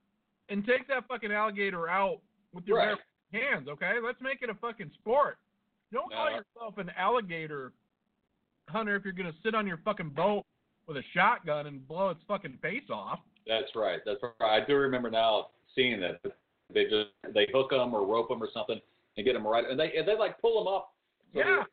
[0.48, 2.20] and take that fucking alligator out
[2.52, 2.98] with your Right.
[3.32, 3.94] bare hands, okay?
[4.02, 5.38] Let's make it a fucking sport.
[5.92, 6.36] Don't call No.
[6.36, 7.72] yourself an alligator
[8.68, 10.44] hunter if you're gonna sit on your fucking boat
[10.86, 13.20] with a shotgun and blow its fucking face off.
[13.46, 14.00] That's right.
[14.04, 14.62] That's right.
[14.62, 16.20] I do remember now seeing that.
[16.68, 18.80] They just they hook them or rope them or something
[19.16, 20.94] and get them right, and they and they like pull them up.
[21.32, 21.64] So Yeah.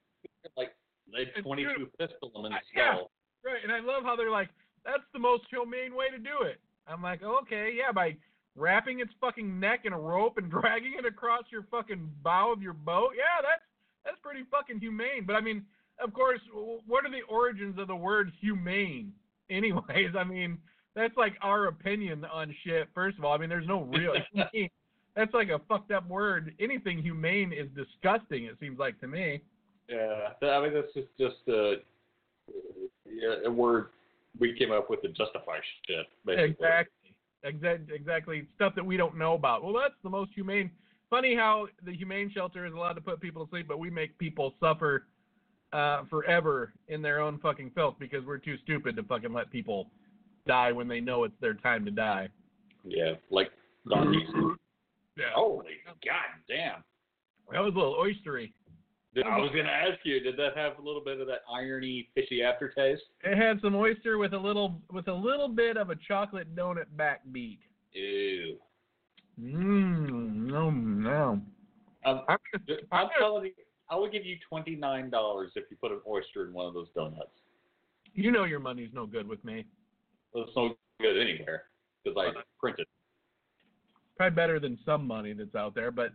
[0.56, 0.76] Like
[1.12, 2.94] they 22 pistol them in the Uh, yeah.
[2.96, 3.12] skull.
[3.44, 4.50] Right, and I love how they're like,
[4.86, 6.60] that's the most humane way to do it.
[6.88, 8.16] I'm like, okay, yeah, by
[8.56, 12.62] wrapping its fucking neck in a rope and dragging it across your fucking bow of
[12.62, 13.12] your boat.
[13.18, 13.62] Yeah, that's
[14.06, 15.26] that's pretty fucking humane.
[15.26, 15.66] But I mean,
[16.00, 16.40] of course,
[16.86, 19.14] what are the origins of the word humane?
[19.50, 20.58] Anyways, I mean,
[20.96, 22.88] that's like our opinion on shit.
[22.94, 24.14] First of all, I mean, there's no real.
[25.16, 26.56] That's like a fucked up word.
[26.60, 28.46] Anything humane is disgusting.
[28.46, 29.42] It seems like to me.
[29.90, 31.82] Yeah, I mean that's just just uh,
[33.06, 33.88] yeah, a word
[34.40, 35.58] we came up with to justify
[35.88, 36.06] shit.
[36.26, 36.52] Basically.
[36.52, 37.16] Exactly.
[37.44, 37.96] Exactly.
[37.96, 38.48] Exactly.
[38.56, 39.64] Stuff that we don't know about.
[39.64, 40.72] Well, that's the most humane.
[41.10, 44.18] Funny how the humane shelter is allowed to put people to sleep, but we make
[44.18, 45.06] people suffer
[45.74, 49.88] uh, forever in their own fucking filth because we're too stupid to fucking let people
[50.48, 52.30] die when they know it's their time to die.
[52.86, 53.52] Yeah, like.
[55.18, 55.26] Yeah.
[55.36, 55.66] Holy
[56.04, 56.84] god damn!
[57.52, 58.54] That was a little oystery.
[59.16, 62.10] Did- I was gonna ask you, did that have a little bit of that irony,
[62.16, 63.04] fishy aftertaste?
[63.24, 66.86] It had some oyster with a little with a little bit of a chocolate donut
[66.98, 67.60] backbeat.
[67.94, 68.58] Ew.
[69.40, 70.48] Mmm.
[70.48, 71.42] No, no.
[72.06, 72.38] Um, I'm
[72.92, 73.52] I'm telling you,
[73.90, 76.74] I will give you twenty nine dollars if you put an oyster in one of
[76.74, 77.32] those donuts.
[78.14, 79.66] You know your money's no good with me.
[80.36, 81.64] It's no good anywhere
[82.04, 82.88] because I printed.
[84.18, 85.92] probably better than some money that's out there.
[85.92, 86.14] But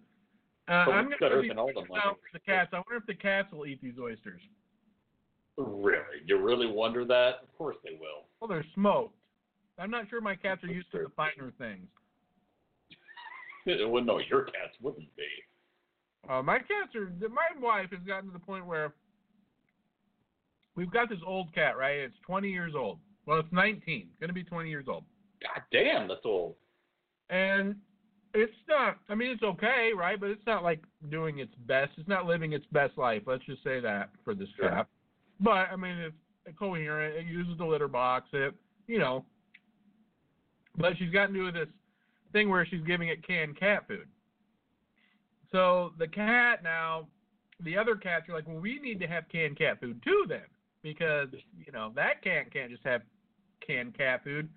[0.68, 2.02] uh, I'm going to than all the money.
[2.04, 2.70] out for the cats.
[2.72, 4.40] I wonder if the cats will eat these oysters.
[5.56, 6.22] Really?
[6.26, 7.40] You really wonder that?
[7.42, 8.26] Of course they will.
[8.40, 9.14] Well, they're smoked.
[9.78, 11.86] I'm not sure my cats are used to the finer things.
[13.88, 15.28] well, no, your cats wouldn't be.
[16.28, 17.10] Uh, my cats are.
[17.28, 18.92] My wife has gotten to the point where
[20.76, 21.76] we've got this old cat.
[21.76, 22.00] Right?
[22.00, 22.98] It's 20 years old.
[23.26, 24.08] Well, it's 19.
[24.10, 25.04] It's going to be 20 years old.
[25.42, 26.56] God damn, that's old.
[27.30, 27.76] and
[28.38, 30.18] it's not i mean it's okay right?
[30.20, 31.92] But it's not like doing its best.
[31.96, 34.70] It's not living its best life let's just say that for this Sure.
[34.70, 34.88] cat
[35.40, 36.14] but i mean it's
[36.56, 37.16] coherent.
[37.16, 38.28] It uses the litter box.
[38.32, 38.54] It
[38.86, 39.24] you know.
[40.76, 41.68] But she's gotten to this
[42.32, 44.06] thing where she's giving it canned cat food.
[45.50, 47.08] So the cat now
[47.64, 50.46] the other cats are like well we need to have canned cat food too then
[50.82, 51.28] because
[51.64, 53.02] you know that cat can't just have
[53.66, 54.48] canned cat food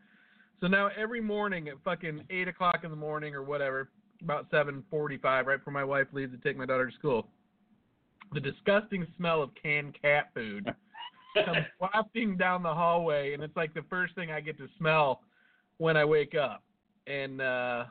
[0.61, 3.89] so now every morning at fucking eight o'clock in the morning or whatever,
[4.23, 7.27] about 7:45, right before my wife leaves to take my daughter to school.
[8.33, 10.73] The disgusting smell of canned cat food
[11.45, 15.21] comes wafting down the hallway, and it's like the first thing I get to smell
[15.77, 16.63] when I wake up.
[17.07, 17.85] And uh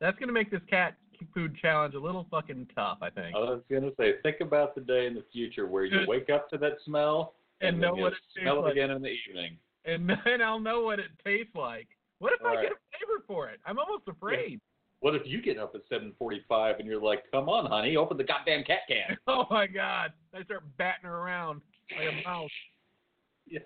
[0.00, 0.96] that's gonna make this cat
[1.32, 3.36] food challenge a little fucking tough, I think.
[3.36, 6.50] I was gonna say, think about the day in the future where you wake up
[6.50, 8.72] to that smell And then know you what it smell it like.
[8.72, 9.56] again in the evening.
[9.84, 11.88] And then I'll know what it tastes like.
[12.18, 12.62] What if I Right.
[12.62, 13.60] get a flavor for it?
[13.66, 14.60] I'm almost afraid.
[15.00, 18.22] What if you get up at 7:45 and you're like, "Come on, honey, open the
[18.24, 20.12] goddamn cat can." Oh my god!
[20.32, 21.60] I start batting her around
[21.96, 22.50] like a mouse,
[23.46, 23.58] yeah.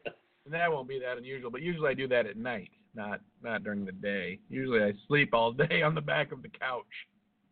[0.47, 1.51] and that won't be that unusual.
[1.51, 4.39] But usually I do that at night, not not during the day.
[4.49, 6.87] Usually I sleep all day on the back of the couch.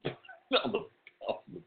[0.06, 0.78] on the,
[1.28, 1.60] on the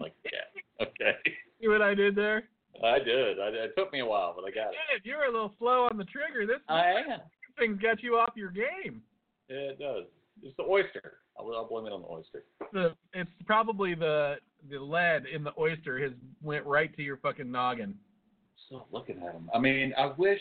[0.00, 0.50] like cat.
[0.88, 1.14] Okay.
[1.60, 2.48] See what I did there?
[2.84, 3.40] I did.
[3.40, 4.76] I, it took me a while, but I got it.
[4.92, 6.46] Shit, you're a little slow on the trigger.
[6.46, 7.20] This I am.
[7.58, 9.02] thing got you off your game.
[9.48, 10.04] Yeah, it does.
[10.42, 11.18] It's the oyster.
[11.38, 12.44] I'll, I'll blame it on the oyster.
[12.72, 14.36] The it's probably the
[14.70, 16.12] the lead in the oyster has
[16.42, 17.94] went right to your fucking noggin.
[18.66, 19.50] Still looking at them.
[19.54, 20.40] I mean, I wish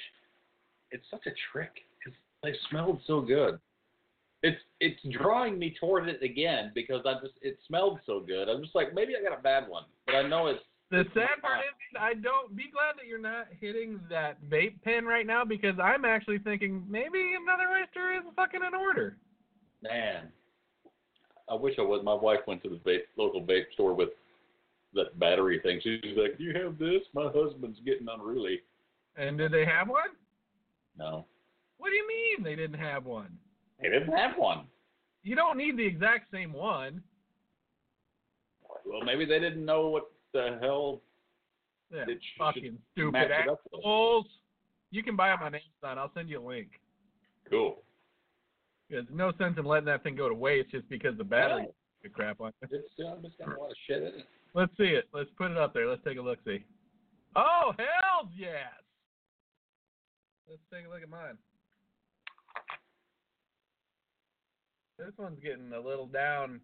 [0.91, 3.59] it's such a trick because they smelled so good.
[4.43, 8.49] It's it's drawing me toward it again because I just it smelled so good.
[8.49, 10.61] I'm just like maybe I got a bad one, but I know it's
[11.03, 15.05] The sad part is, I don't be glad that you're not hitting that vape pen
[15.05, 19.17] right now because I'm actually thinking maybe another oyster is fucking in order.
[19.81, 20.29] man.
[21.47, 22.01] I wish I was.
[22.03, 24.09] My wife went to the vape, local vape store with
[24.95, 25.79] that battery thing.
[25.83, 27.03] She's like, "Do you have this?
[27.13, 28.61] My husband's getting unruly."
[29.15, 30.09] And did they have one?
[30.97, 31.25] No,
[31.77, 33.37] What do you mean they didn't have one?
[33.79, 34.65] they didn't have one.
[35.21, 37.03] You don't need the exact same one.
[38.85, 41.01] Well, maybe they didn't know what the hell
[41.93, 44.25] Yeah, It fucking stupid it assholes.
[44.91, 45.97] You can buy them on Amazon.
[45.97, 46.67] I'll send you a link.
[47.49, 47.81] Cool.
[48.89, 51.73] There's no sense in letting that thing go to waste just because the battery No.
[52.03, 52.69] the crap on it.
[52.71, 54.25] It's, uh, it's got a lot of shit in it.
[54.53, 55.05] Let's see it.
[55.13, 55.87] Let's put it up there.
[55.89, 56.39] Let's take a look.
[56.45, 56.63] See.
[57.35, 58.71] Oh hell yes!
[60.47, 61.37] Let's take a look at mine.
[64.97, 66.61] This one's getting a little down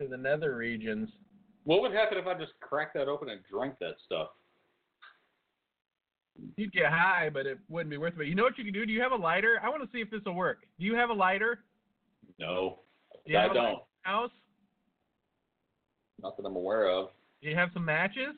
[0.00, 1.08] to the nether regions.
[1.66, 4.28] What would happen if I just cracked that open and drank that stuff?
[6.56, 8.18] You'd get high, but it wouldn't be worth it.
[8.18, 8.86] But you know what you can do?
[8.86, 9.58] Do you have a lighter?
[9.62, 10.58] I want to see if this will work.
[10.78, 11.64] Do you have a lighter?
[12.38, 12.78] No,
[13.26, 13.82] Do you I have don't.
[14.02, 14.30] house?
[16.22, 17.08] Not that I'm aware of.
[17.42, 18.34] Do you have some matches?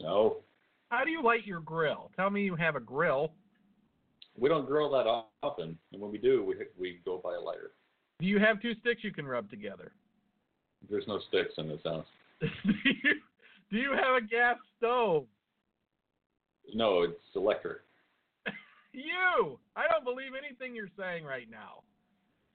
[0.00, 0.38] No,
[0.88, 2.10] How do you light your grill?
[2.16, 3.32] Tell me you have a grill.
[4.36, 5.06] we don't grill that
[5.42, 7.72] often, and when we do, we we go buy a lighter.
[8.18, 9.92] Do you have two sticks you can rub together?
[10.90, 12.06] There's no sticks in this house.
[12.64, 13.14] do, you,
[13.70, 15.26] do you have a gas stove?
[16.74, 17.78] No, it's electric.
[18.94, 19.58] You!
[19.74, 21.80] I don't believe anything you're saying right now.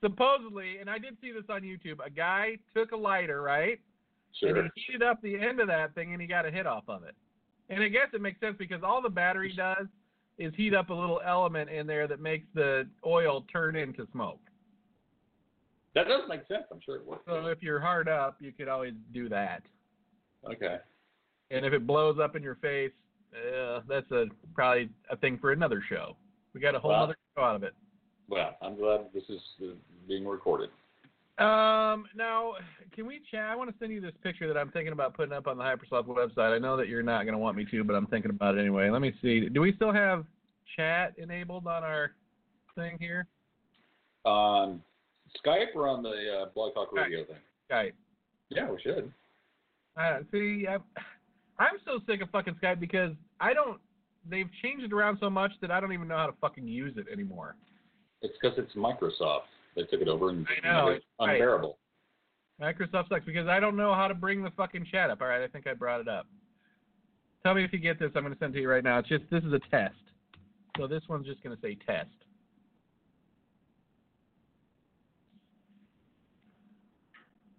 [0.04, 3.80] Supposedly, and I did see this on YouTube, a guy took a lighter, right?
[4.40, 4.56] Sure.
[4.56, 6.84] And he heated up the end of that thing and he got a hit off
[6.88, 7.16] of it.
[7.70, 9.88] And I guess it makes sense because all the battery does
[10.38, 14.40] is heat up a little element in there that makes the oil turn into smoke.
[15.96, 16.64] That does make sense.
[16.72, 17.24] I'm sure it works.
[17.26, 19.64] So if you're hard up, you could always do that.
[20.46, 20.78] Okay.
[21.52, 22.92] And if it blows up in your face,
[23.34, 26.16] uh, that's a probably a thing for another show.
[26.54, 27.04] We got a whole Wow.
[27.04, 27.74] other show out of it.
[28.30, 29.74] Well, I'm glad this is uh,
[30.08, 30.70] being recorded.
[31.38, 32.56] Um, now,
[32.96, 33.50] can we chat?
[33.50, 35.64] I want to send you this picture that I'm thinking about putting up on the
[35.64, 36.54] Hypersloth website.
[36.54, 38.62] I know that you're not going to want me to, but I'm thinking about it
[38.62, 38.90] anyway.
[38.90, 39.48] Let me see.
[39.48, 40.26] Do we still have
[40.76, 42.12] chat enabled on our
[42.76, 43.28] thing here?
[44.26, 44.82] On
[45.46, 47.36] Skype or on the uh, Blog Talk Radio thing?
[47.72, 47.94] Skype.
[48.50, 49.12] Yeah, we should.
[50.00, 50.84] Uh, see, I'm,
[51.60, 53.80] I'm so sick of fucking Skype because I don't.
[54.30, 56.98] They've changed it around so much that I don't even know how to fucking use
[56.98, 57.56] it anymore.
[58.22, 59.48] It's because it's Microsoft.
[59.76, 61.36] They took it over and I know, it's right.
[61.36, 61.78] unbearable.
[62.62, 65.22] Microsoft sucks because I don't know how to bring the fucking chat up.
[65.22, 66.26] All right, I think I brought it up.
[67.44, 68.12] Tell me if you get this.
[68.16, 69.00] I'm going to send it to you right now.
[69.00, 69.96] It's just this is a test.
[70.78, 72.10] So this one's just going to say test.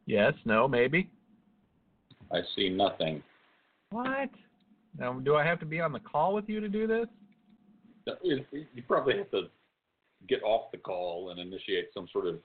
[0.06, 1.10] Yes, no, maybe.
[2.32, 3.22] I see nothing.
[3.90, 4.30] What?
[4.98, 7.06] Now, do I have to be on the call with you to do this?
[8.22, 9.42] You you probably have to
[10.28, 12.38] get off the call and initiate some sort of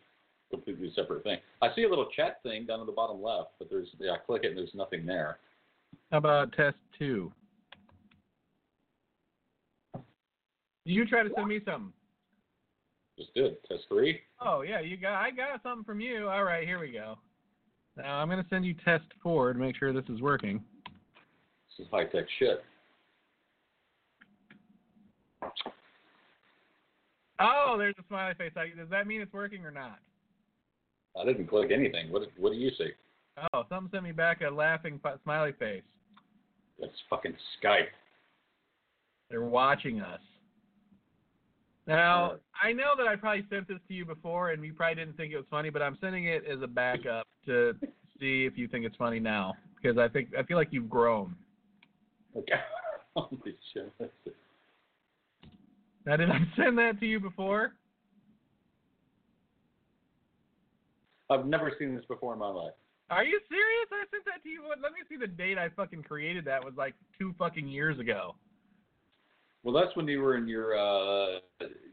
[0.51, 1.39] completely separate thing.
[1.61, 4.17] I see a little chat thing down at the bottom left, but there's yeah, I
[4.17, 5.39] click it and there's nothing there.
[6.11, 7.31] How about test two?
[10.85, 11.93] You try to send me something.
[13.17, 14.19] Just did test three.
[14.41, 15.13] Oh yeah, you got.
[15.13, 16.27] I got something from you.
[16.27, 17.17] All right, here we go.
[17.97, 20.63] Now I'm gonna send you test four to make sure this is working.
[21.77, 22.63] This is high tech shit.
[27.39, 28.51] Oh, there's a smiley face.
[28.77, 29.99] Does that mean it's working or not?
[31.15, 32.11] Uh, I didn't click anything.
[32.11, 32.89] What What do you see?
[33.53, 35.83] Oh, something sent me back a laughing smiley face.
[36.79, 37.87] That's fucking Skype.
[39.29, 40.19] They're watching us.
[41.85, 45.17] Now, I know that I probably sent this to you before, and you probably didn't
[45.17, 47.73] think it was funny, but I'm sending it as a backup to
[48.19, 51.35] see if you think it's funny now, because I think I feel like you've grown.
[52.37, 52.53] Okay.
[53.15, 53.91] Holy shit.
[56.05, 57.73] Now, did I send that to you before?
[61.29, 62.73] I've never seen this before in my life.
[63.09, 63.87] Are you serious?
[63.91, 64.63] I sent that to you.
[64.63, 67.99] What- Let me see the date I fucking created that was like two fucking years
[67.99, 68.35] ago.
[69.63, 71.39] Well, that's when you were in your uh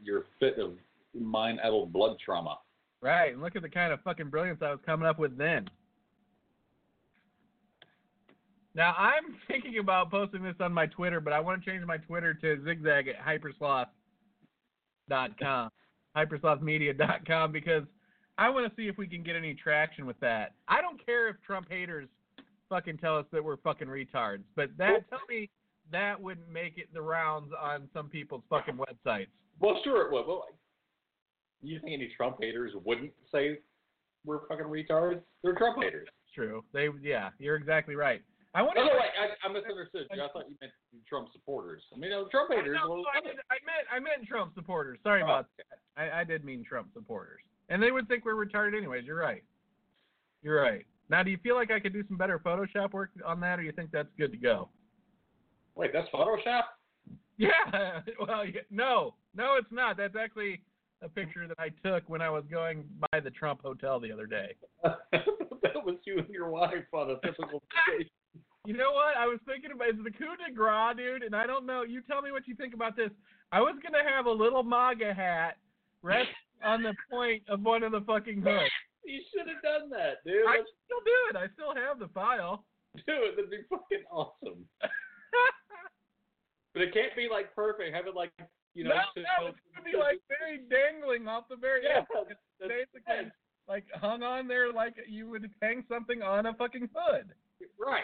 [0.03, 0.73] your fit of
[1.13, 2.57] mind-addled blood trauma.
[3.01, 5.67] Right, and look at the kind of fucking brilliance I was coming up with then.
[8.75, 11.97] Now I'm thinking about posting this on my Twitter, but I want to change my
[11.97, 15.69] Twitter to zigzag at hypersloth.com,
[16.15, 17.83] hyperslothmedia.com, because
[18.37, 20.53] I want to see if we can get any traction with that.
[20.67, 22.07] I don't care if Trump haters
[22.69, 25.49] fucking tell us that we're fucking retards, but that tell me
[25.91, 29.27] that wouldn't make it the rounds on some people's fucking websites.
[29.59, 30.25] Well, sure it would.
[30.27, 30.45] Well,
[31.61, 33.59] you think any Trump haters wouldn't say
[34.25, 35.21] we're fucking retards?
[35.43, 36.07] They're Trump haters.
[36.33, 36.63] True.
[36.73, 38.21] They yeah, you're exactly right.
[38.53, 40.21] I want No, no, wait, I, I misunderstood you.
[40.21, 40.73] I thought you meant
[41.07, 41.83] Trump supporters.
[41.93, 42.77] I mean, no, Trump haters.
[42.81, 44.97] No, well, I, meant, I meant I meant Trump supporters.
[45.03, 46.01] Sorry Oh, about that.
[46.01, 47.39] I, I did mean Trump supporters,
[47.69, 49.05] and they would think we're retarded anyways.
[49.05, 49.43] You're right.
[50.41, 50.85] You're right.
[51.09, 53.63] Now, do you feel like I could do some better Photoshop work on that, or
[53.63, 54.69] you think that's good to go?
[55.81, 56.61] Wait, that's Photoshop?
[57.37, 58.01] Yeah.
[58.19, 59.97] Well, no, no, it's not.
[59.97, 60.61] That's actually
[61.01, 64.27] a picture that I took when I was going by the Trump Hotel the other
[64.27, 64.53] day.
[64.83, 68.11] that was you and your wife on a typical vacation.
[68.63, 69.17] You know what?
[69.17, 71.81] I was thinking about it's the coup de grace, dude, and I don't know.
[71.81, 73.09] You tell me what you think about this.
[73.51, 75.57] I was gonna have a little MAGA hat
[76.03, 76.29] rest
[76.63, 78.69] on the point of one of the fucking hoods.
[79.03, 80.45] You should have done that, dude.
[80.47, 81.35] I still do it.
[81.37, 82.63] I still have the file.
[82.93, 83.35] do it.
[83.35, 84.63] That'd be fucking awesome.
[86.73, 87.93] But it can't be like perfect.
[87.93, 88.31] Have it like
[88.73, 88.91] you know.
[88.91, 92.35] no, to- no, it's gonna be like very dangling off the very Yeah, end.
[92.59, 93.31] Basically
[93.67, 97.33] like hung on there like you would hang something on a fucking hood.
[97.79, 98.03] right.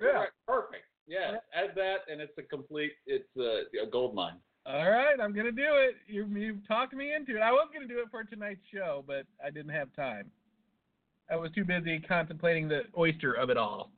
[0.00, 0.08] Yeah.
[0.08, 0.28] Right.
[0.46, 0.84] Perfect.
[1.06, 1.36] Yeah.
[1.54, 2.92] Add that, and it's a complete.
[3.06, 4.36] It's a, a gold mine.
[4.66, 5.94] All right, I'm gonna do it.
[6.08, 7.40] You you talked me into it.
[7.40, 10.30] I was gonna do it for tonight's show, but I didn't have time.
[11.30, 13.90] I was too busy contemplating the oyster of it all.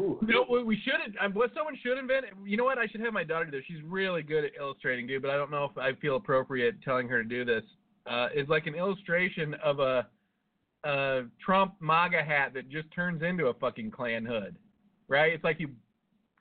[0.00, 0.18] Ooh.
[0.26, 1.34] You know what we should have?
[1.36, 2.24] What someone should invent?
[2.44, 2.78] You know what?
[2.78, 3.50] I should have my daughter do.
[3.52, 3.64] this.
[3.68, 5.20] She's really good at illustrating, dude.
[5.22, 7.62] But I don't know if I feel appropriate telling her to do this.
[8.06, 10.06] Uh, is like an illustration of a,
[10.84, 14.56] a Trump MAGA hat that just turns into a fucking Klan hood,
[15.08, 15.32] right?
[15.34, 15.68] It's like you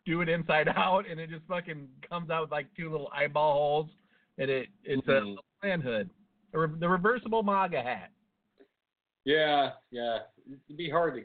[0.05, 3.53] do it inside out, and it just fucking comes out with like two little eyeball
[3.53, 3.89] holes,
[4.37, 5.27] and it it's a Mhm.
[5.27, 6.09] little Klan hood,
[6.53, 8.11] the reversible MAGA hat.
[9.25, 9.71] Yeah.
[9.91, 10.19] Yeah.
[10.47, 11.21] It'd be hard to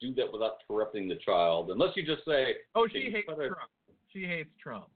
[0.00, 3.70] do that without corrupting the child, unless you just say, Oh, she hates Trump.
[4.12, 4.86] She hates Trump.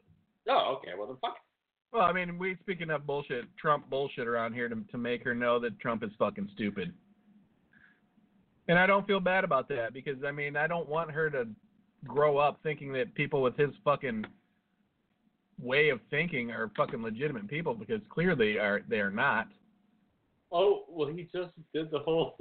[0.49, 0.93] "Oh, okay.
[0.97, 1.37] Well, then fuck."
[1.93, 5.35] Well, I mean, we speak enough bullshit, Trump bullshit around here to to make her
[5.35, 6.93] know that Trump is fucking stupid.
[8.69, 11.49] And I don't feel bad about that because I mean, I don't want her to
[12.07, 14.25] grow up thinking that people with his fucking
[15.61, 19.49] way of thinking are fucking legitimate people because clearly are they are not.
[20.53, 22.37] Oh, well, he just did the whole.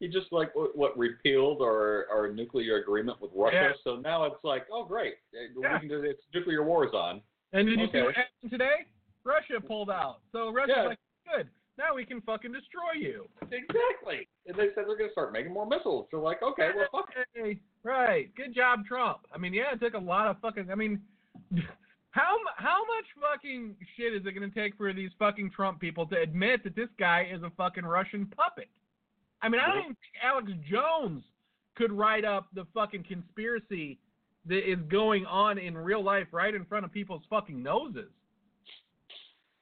[0.00, 3.70] He just like what, what repealed our our nuclear agreement with Russia.
[3.70, 3.72] Yeah.
[3.84, 5.74] So now it's like, oh great, Uh, Yeah.
[5.74, 7.22] we can do it's nuclear war on.
[7.52, 8.84] And did you see what happened today?
[9.24, 10.20] Russia pulled out.
[10.32, 10.82] So Russia's Yeah.
[10.88, 10.98] like,
[11.34, 11.48] good.
[11.78, 13.28] Now we can fucking destroy you.
[13.50, 14.28] Exactly.
[14.46, 16.08] And they said they're gonna start making more missiles.
[16.10, 17.10] So like, okay, well, fuck.
[17.34, 17.58] it.
[17.82, 18.34] Right.
[18.34, 19.20] Good job, Trump.
[19.34, 20.70] I mean, yeah, it took a lot of fucking.
[20.70, 21.00] I mean,
[22.10, 26.06] how how much fucking shit is it going to take for these fucking Trump people
[26.06, 28.68] to admit that this guy is a fucking Russian puppet?
[29.46, 31.22] I mean, I don't even think Alex Jones
[31.76, 34.00] could write up the fucking conspiracy
[34.46, 38.10] that is going on in real life right in front of people's fucking noses.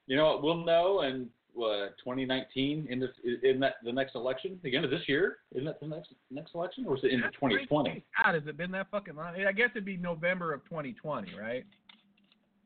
[0.07, 0.41] You know what?
[0.41, 3.11] We'll know in uh, 2019 in this
[3.43, 5.37] in that the next election the end of this year.
[5.53, 8.03] Isn't that the next next election, or is it in 2020?
[8.23, 9.35] God, has it been that fucking long?
[9.35, 11.63] I guess it'd be November of 2020, right?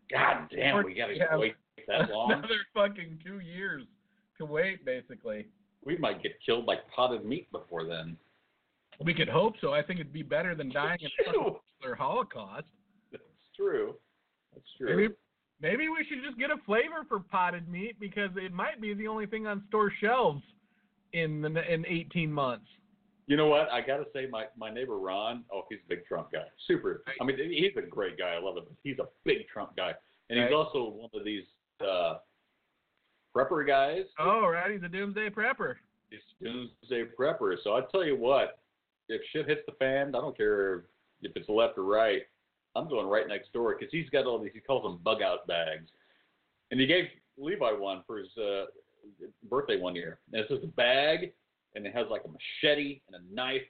[0.09, 1.37] God damn, we gotta Yeah.
[1.37, 1.55] wait
[1.89, 2.31] that long.
[2.31, 3.83] Another fucking two years
[4.37, 5.47] to wait, basically.
[5.85, 8.17] We might get killed by potted meat before then.
[9.03, 9.73] We could hope so.
[9.73, 11.55] I think it'd be better than dying in a fucking Ew.
[11.81, 12.65] nuclear holocaust.
[13.11, 13.23] That's
[13.55, 13.95] true.
[14.53, 14.95] That's true.
[14.95, 15.13] Maybe,
[15.61, 19.07] maybe we should just get a flavor for potted meat because it might be the
[19.07, 20.41] only thing on store shelves
[21.13, 22.65] in the, in 18 months.
[23.27, 23.69] You know what?
[23.71, 25.43] I gotta say, my my neighbor Ron.
[25.53, 26.45] Oh, he's a big Trump guy.
[26.67, 27.03] Super.
[27.21, 28.33] I mean, he's a great guy.
[28.33, 28.63] I love him.
[28.83, 29.93] He's a big Trump guy,
[30.31, 30.53] and he's Right.
[30.53, 31.43] also one of these
[31.79, 32.15] uh,
[33.35, 34.05] prepper guys.
[34.19, 34.71] Oh, right.
[34.71, 35.75] He's a doomsday prepper.
[36.09, 37.55] He's doomsday prepper.
[37.63, 38.59] So I tell you what,
[39.07, 40.85] if shit hits the fan, I don't care
[41.21, 42.23] if it's left or right.
[42.75, 44.51] I'm going right next door because he's got all these.
[44.53, 45.89] He calls them bug out bags,
[46.71, 47.05] and he gave
[47.37, 48.65] Levi one for his uh,
[49.49, 50.19] birthday one year.
[50.31, 51.33] And it's just a bag,
[51.75, 53.63] and it has like a machete and a knife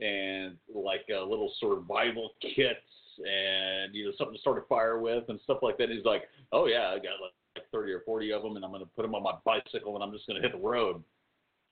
[0.00, 2.80] and like a little survival kits
[3.18, 5.84] and you know something to start a fire with and stuff like that.
[5.84, 8.64] And he's like, oh yeah, I got like, like 30 or 40 of them, and
[8.64, 10.66] I'm going to put them on my bicycle, and I'm just going to hit the
[10.66, 11.02] road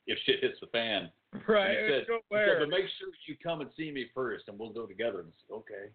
[0.06, 1.10] if shit hits the fan.
[1.46, 1.76] Right.
[1.76, 2.60] And he said, where?
[2.60, 5.20] said, but make sure you come and see me first, and we'll go together.
[5.20, 5.90] And I said, okay.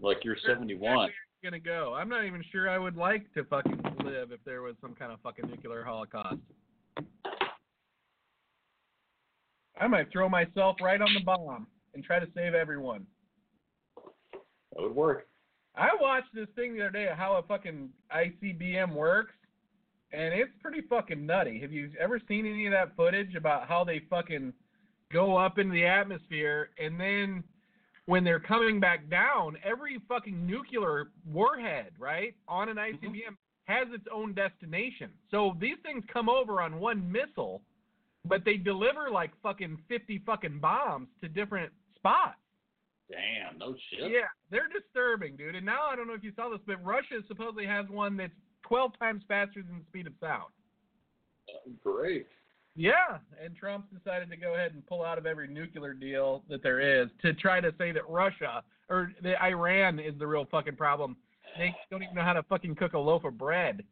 [0.00, 1.10] Like you're 71.
[1.44, 1.94] gonna go.
[1.94, 5.12] I'm not even sure I would like to fucking live if there was some kind
[5.12, 6.40] of fucking nuclear holocaust.
[9.78, 13.06] I might throw myself right on the bomb and try to save everyone.
[14.72, 15.26] That would work.
[15.76, 19.34] I watched this thing the other day of how a fucking ICBM works,
[20.12, 21.58] and it's pretty fucking nutty.
[21.60, 24.52] Have you ever seen any of that footage about how they fucking
[25.12, 27.44] go up into the atmosphere and then
[28.06, 33.06] when they're coming back down, every fucking nuclear warhead, right, on an mm-hmm.
[33.06, 35.10] ICBM has its own destination.
[35.30, 37.62] So these things come over on one missile,
[38.26, 42.36] but they deliver like fucking 50 fucking bombs to different spots.
[43.10, 44.10] Damn, no shit.
[44.10, 45.54] Yeah, they're disturbing, dude.
[45.54, 48.32] And now I don't know if you saw this, but Russia supposedly has one that's
[48.62, 50.52] 12 times faster than the speed of sound.
[51.50, 52.26] Oh, great.
[52.76, 56.62] Yeah, and Trump's decided to go ahead and pull out of every nuclear deal that
[56.62, 60.76] there is to try to say that Russia or that Iran is the real fucking
[60.76, 61.16] problem.
[61.56, 63.84] They don't even know how to fucking cook a loaf of bread,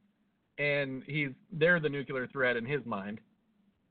[0.59, 3.20] and he's they're the nuclear threat in his mind.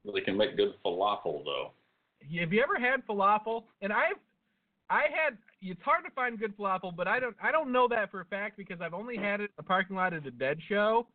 [0.04, 1.72] Well, they can make good falafel though.
[2.40, 3.64] Have you ever had falafel?
[3.82, 4.18] And I've
[4.92, 8.12] I had it's hard to find good falafel, but I don't I don't know that
[8.12, 10.60] for a fact because I've only had it in the parking lot at a dead
[10.68, 11.08] show.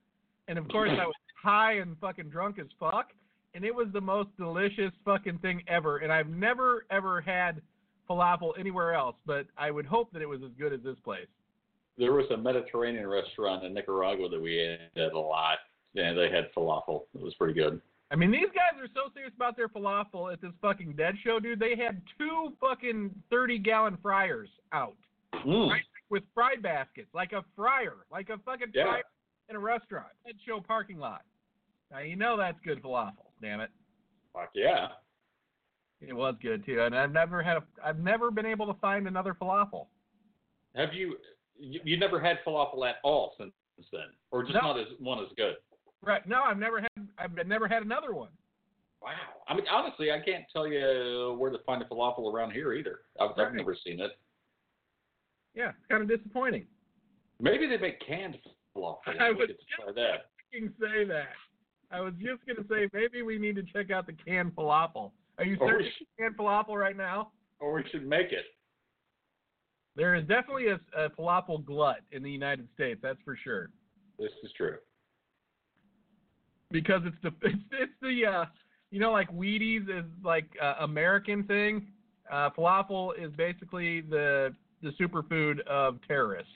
[0.49, 3.11] And of course I was high and fucking drunk as fuck.
[3.55, 5.99] And it was the most delicious fucking thing ever.
[5.99, 7.61] And I've never ever had
[8.09, 11.27] falafel anywhere else, but I would hope that it was as good as this place.
[11.99, 15.59] There was a Mediterranean restaurant in Nicaragua that we ate at a lot,
[15.97, 17.03] and they had falafel.
[17.15, 17.81] It was pretty good.
[18.11, 21.41] I mean, these guys are so serious about their falafel at this fucking dead show,
[21.41, 21.59] dude.
[21.59, 24.97] They had two fucking 30 gallon fryers out
[25.35, 25.71] Mm.
[25.71, 25.83] Right.
[26.09, 28.85] with fry baskets, like a fryer, like a fucking Yeah.
[28.85, 29.03] fryer
[29.49, 31.23] in a restaurant, dead show parking lot.
[31.91, 33.71] Now, you know that's good falafel, damn it.
[34.33, 34.89] Fuck yeah.
[36.01, 39.07] It was good too, and I've never had a, I've never been able to find
[39.09, 39.89] another falafel.
[40.75, 41.19] Have you,
[41.59, 43.53] you you never had falafel at all since
[43.93, 44.61] then, or just No.
[44.61, 45.57] not as one as good?
[46.07, 46.27] Right?
[46.27, 48.29] No, I've never had I've never had another one.
[49.03, 49.11] Wow.
[49.49, 53.01] I mean, honestly, I can't tell you where to find a falafel around here either.
[53.21, 54.13] I've, I've never seen it.
[55.55, 56.67] Yeah, it's kind of disappointing.
[57.41, 58.37] Maybe they make canned
[58.77, 58.99] falafel.
[59.21, 60.27] I get to try that.
[60.53, 61.29] say that.
[61.91, 65.11] I was just gonna say maybe we need to check out the canned falafel.
[65.39, 67.33] Are you Or searching should- canned falafel right now?
[67.59, 68.45] Or we should make it.
[69.97, 73.01] There is definitely a, a falafel glut in the United States.
[73.03, 73.71] That's for sure.
[74.19, 74.77] This is true.
[76.77, 78.45] Because it's the it's, it's the uh,
[78.91, 81.87] you know like Wheaties is like uh, American thing.
[82.31, 86.53] Uh, falafel is basically the the superfood of terrorists.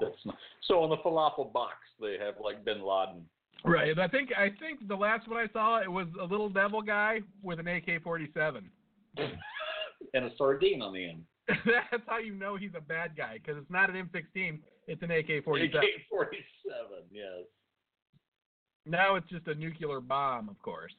[0.00, 3.24] That's not, so on the falafel box they have like Bin Laden.
[3.64, 3.98] Right.
[3.98, 7.20] I think I think the last one I saw it was a little devil guy
[7.42, 8.62] with an AK-47.
[10.14, 11.22] and a sardine on the end.
[11.48, 15.10] That's how you know he's a bad guy because it's not an M16, it's an
[15.10, 15.74] AK-47.
[15.74, 16.32] AK-47,
[17.10, 17.44] yes.
[18.84, 20.94] Now it's just a nuclear bomb, of course.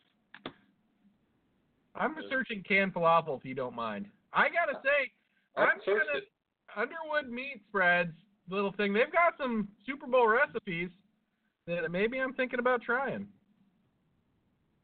[1.95, 2.19] I'm Yeah.
[2.23, 4.09] researching canned falafel if you don't mind.
[4.33, 5.11] I gotta say,
[5.55, 6.21] I'm gonna.
[6.75, 8.13] Underwood Meat Spreads
[8.49, 8.93] little thing.
[8.93, 10.89] They've got some Super Bowl recipes
[11.65, 13.27] that maybe I'm thinking about trying.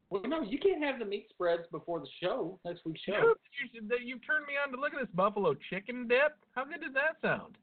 [0.10, 3.34] Well, no, you can't have the meat spreads before the show, next week's show.
[3.74, 6.38] You, that you turned me on to look at this buffalo chicken dip.
[6.52, 7.58] How good does that sound?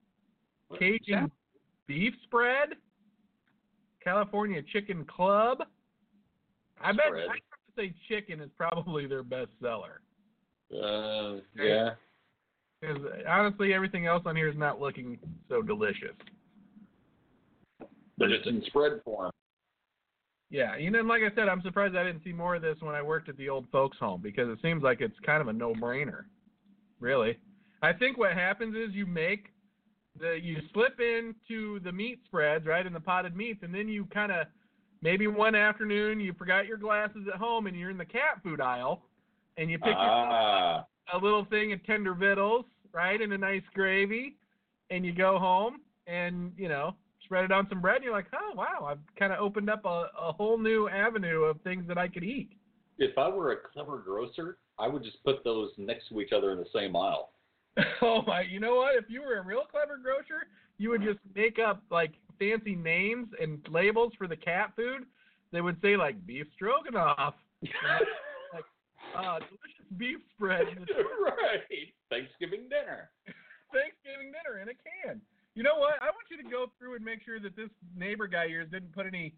[0.79, 1.31] Cajun
[1.87, 2.71] beef spread,
[4.03, 5.59] California chicken club.
[6.83, 7.29] I bet Spread.
[7.29, 10.01] I have to say chicken is probably their best seller.
[10.73, 11.91] Uh, yeah.
[12.81, 15.19] Because honestly, everything else on here is not looking
[15.49, 16.15] so delicious.
[18.17, 19.33] But it's in spread form.
[20.51, 22.95] Yeah, you know, like I said, I'm surprised I didn't see more of this when
[22.95, 25.53] I worked at the old folks' home because it seems like it's kind of a
[25.53, 26.25] no-brainer.
[26.99, 27.39] Really,
[27.83, 29.47] I think what happens is you make
[30.19, 34.07] the you slip into the meat spreads right in the potted meats, and then you
[34.07, 34.47] kind of
[35.03, 38.61] maybe one afternoon you forgot your glasses at home and you're in the cat food
[38.61, 39.03] aisle,
[39.57, 44.37] and you pick Ah, a little thing of Tender Vittles, right, and a nice gravy,
[44.91, 48.27] and you go home and you know spread it on some bread, and you're like,
[48.35, 51.99] oh wow, I've kind of opened up a, a whole new avenue of things that
[51.99, 52.51] I could eat.
[52.99, 56.53] If I were a clever grocer, I would just put those next to each other
[56.53, 57.31] in the same aisle.
[58.03, 58.43] Oh my!
[58.43, 58.97] You know what?
[58.97, 60.49] If you were a real clever grocer,
[60.79, 65.05] you would just make up like fancy names and labels for the cat food.
[65.53, 68.65] They would say like beef stroganoff, like
[69.17, 70.67] uh, delicious beef spread,
[71.23, 71.93] right.
[72.09, 73.11] Thanksgiving dinner.
[73.73, 75.21] Thanksgiving dinner in a can.
[75.55, 76.01] You know what?
[76.01, 78.69] I want you to go through and make sure that this neighbor guy of yours
[78.71, 79.35] didn't put any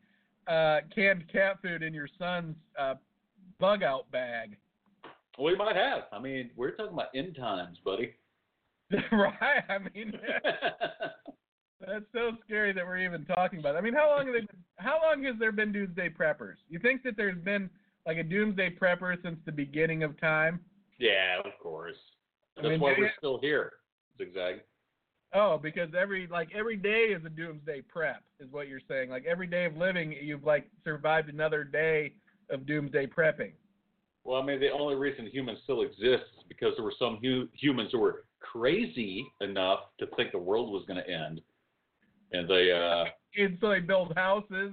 [0.46, 2.94] uh, canned cat food in your son's uh,
[3.58, 4.56] bug out bag.
[5.42, 6.02] We might have.
[6.12, 8.14] I mean, we're talking about end times, buddy.
[9.12, 9.64] right?
[9.68, 10.12] I mean,
[11.80, 13.74] that's so scary that we're even talking about.
[13.74, 13.78] it.
[13.78, 16.56] I mean, how long have they been, how long has there been doomsday preppers?
[16.68, 17.68] You think that there's been
[18.06, 20.60] like a doomsday prepper since the beginning of time?
[20.98, 21.96] yeah, of course.
[22.58, 23.72] I That's mean, why we're still here.
[24.18, 24.60] Zigzag.
[25.34, 29.08] Oh, because every like every day is a doomsday prep, is what you're saying.
[29.08, 32.12] Like every day of living, you've like survived another day
[32.50, 33.52] of doomsday prepping.
[34.24, 37.48] Well, I mean, the only reason humans still exist is because there were some hu-
[37.54, 41.40] humans who were crazy enough to think the world was going to end,
[42.32, 43.04] and they, uh,
[43.36, 44.72] And so they build houses,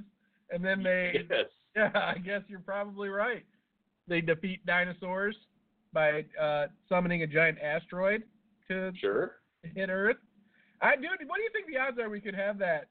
[0.51, 3.45] and then they yes, Yeah, I guess you're probably right.
[4.07, 5.35] They defeat dinosaurs
[5.93, 8.23] by uh, summoning a giant asteroid
[8.67, 9.37] to sure.
[9.75, 10.17] hit Earth.
[10.81, 12.87] I dude, what do you think the odds are we could have that?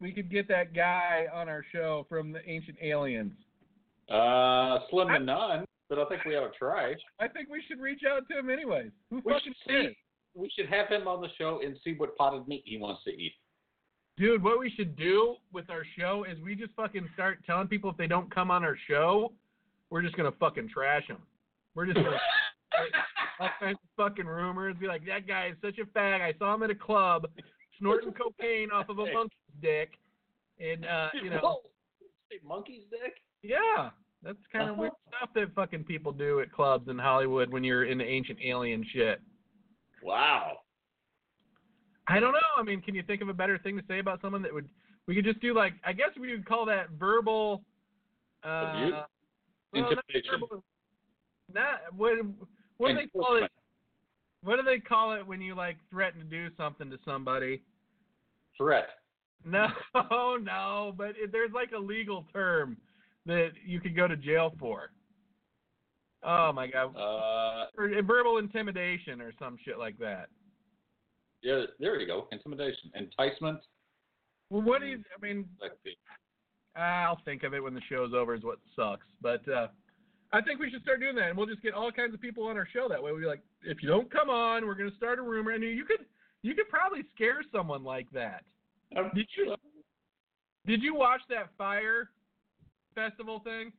[0.00, 3.32] We could get that guy on our show from the ancient aliens.
[4.08, 6.94] Uh, slim to none, but I think we ought to try.
[7.20, 8.90] I think we should reach out to him anyways.
[9.10, 9.96] Who We fucking should see.
[10.34, 13.10] We should have him on the show and see what potted meat he wants to
[13.10, 13.32] eat.
[14.16, 17.90] Dude, what we should do with our show is we just fucking start telling people
[17.90, 19.32] if they don't come on our show,
[19.90, 21.18] we're just gonna fucking trash them.
[21.74, 22.18] We're just gonna
[23.40, 24.76] all kinds of fucking rumors.
[24.80, 26.20] Be like, that guy is such a fag.
[26.20, 27.26] I saw him at a club
[27.78, 29.92] snorting cocaine off of a monkey's dick,
[30.60, 31.60] and uh, you know,
[32.44, 33.14] monkey's dick?
[33.42, 33.90] yeah,
[34.22, 37.84] that's kind of weird stuff that fucking people do at clubs in Hollywood when you're
[37.84, 39.20] into ancient alien shit.
[40.02, 40.58] Wow.
[42.06, 42.38] I don't know.
[42.56, 44.68] I mean, can you think of a better thing to say about someone that would?
[45.06, 47.62] We could just do like I guess we would call that verbal.
[48.44, 48.74] Uh,
[49.82, 50.64] well, not verbal-
[51.52, 52.12] Not what?
[52.78, 53.50] What do they call it?
[54.42, 57.62] What do they call it when you like threaten to do something to somebody?
[58.56, 58.88] Threat.
[59.44, 59.68] No,
[60.42, 62.76] no, but it, there's like a legal term
[63.24, 64.90] that you could go to jail for.
[66.22, 70.28] Oh my god, Uh, or verbal intimidation or some shit like that.
[71.42, 72.26] yeah, there you go.
[72.32, 72.90] Intimidation.
[72.94, 73.60] Enticement.
[74.50, 75.02] Well, what do you?
[75.16, 75.46] I mean,
[76.74, 78.34] I'll think of it when the show's over.
[78.34, 79.68] Is what sucks, but uh,
[80.32, 82.44] I think we should start doing that, and we'll just get all kinds of people
[82.44, 82.88] on our show.
[82.88, 85.22] That way, we'll be like, if you don't come on, we're going to start a
[85.22, 86.04] rumor, and you could
[86.42, 88.42] you could probably scare someone like that.
[89.14, 89.54] Did you
[90.66, 92.10] did you watch that Fyre
[92.94, 93.72] festival thing?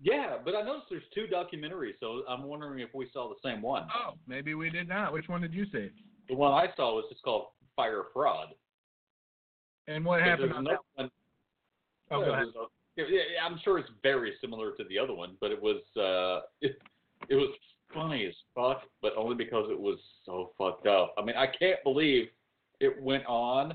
[0.00, 3.62] Yeah, but I noticed there's two documentaries, so I'm wondering if we saw the same
[3.62, 3.86] one.
[3.94, 5.12] Oh, maybe we did not.
[5.12, 5.90] Which one did you see?
[6.28, 7.46] The one I saw was just called
[7.76, 8.48] Fyre Fraud.
[9.86, 10.78] And what happened on that?
[10.94, 11.10] one-
[12.10, 12.46] Oh, yeah, go ahead.
[12.48, 13.04] a- yeah,
[13.34, 16.78] yeah, I'm sure it's very similar to the other one, but it was uh, it,
[17.28, 17.54] it was
[17.92, 21.14] funny as fuck, but only because it was so fucked up.
[21.16, 22.28] I mean, I can't believe
[22.80, 23.72] it went on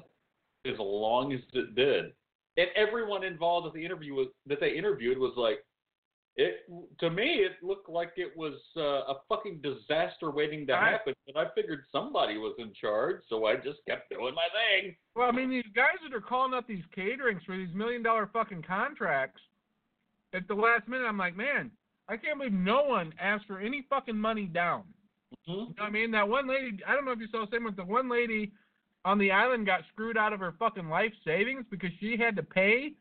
[0.66, 2.14] as long as it did,
[2.58, 5.66] and everyone involved with the interview was that they interviewed was like,
[6.36, 6.62] it
[7.00, 11.14] to me it looked like it was uh, a fucking disaster waiting to I- happen,
[11.26, 14.48] but I figured somebody was in charge, so I just kept doing my
[14.82, 14.96] thing.
[15.16, 18.30] Well, I mean, these guys that are calling up these caterings for these million dollar
[18.32, 19.42] fucking contracts
[20.34, 21.72] at the last minute, I'm like, man,
[22.08, 24.84] I can't believe no one asked for any fucking money down.
[25.48, 25.48] Mhm.
[25.48, 26.12] You know what I mean?
[26.12, 28.52] That one lady, I don't know if you saw the same one, the one lady
[29.06, 32.44] on the island got screwed out of her fucking life savings because she had to
[32.44, 32.94] pay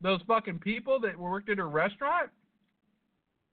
[0.00, 2.30] those fucking people that worked at her restaurant.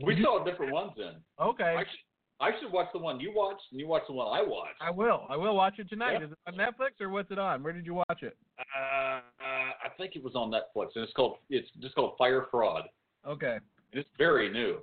[0.03, 1.15] We saw different ones then.
[1.41, 1.75] Okay.
[1.77, 1.99] I should,
[2.39, 4.75] I should watch the one you watched, and you watch the one I watched.
[4.79, 5.25] I will.
[5.29, 6.21] I will watch it tonight.
[6.21, 7.63] Is it on Netflix or what's it on?
[7.63, 8.37] Where did you watch it?
[8.59, 12.45] Uh, uh, I think it was on Netflix, and it's called it's just called Fyre
[12.51, 12.83] Fraud.
[13.27, 13.53] Okay.
[13.91, 14.77] And it's very new.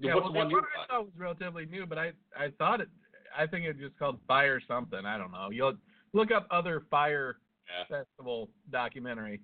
[0.00, 0.90] Yeah, What's well, the one you one I watched?
[0.90, 2.88] thought was relatively new, but I I thought it.
[3.38, 5.04] I think it just called Fyre something.
[5.06, 5.50] I don't know.
[5.52, 5.74] You'll
[6.12, 7.36] look up other Fyre
[7.68, 7.98] Yeah.
[7.98, 9.40] Festival documentary.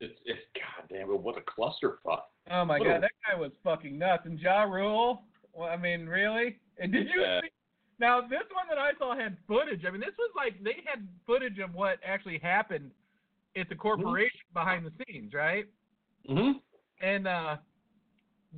[0.00, 2.20] It's it's goddamn it, what a clusterfuck.
[2.50, 4.22] Oh my What a- god, that guy was fucking nuts.
[4.26, 5.22] And Ja Rule.
[5.52, 6.58] Well, I mean, really?
[6.78, 7.40] And did you Yeah.
[7.40, 7.48] see?
[7.98, 9.84] Now this one that I saw had footage.
[9.86, 12.90] I mean, this was like they had footage of what actually happened
[13.56, 15.66] at the corporation behind the scenes, right?
[16.28, 16.58] Mm-hmm.
[17.00, 17.56] and uh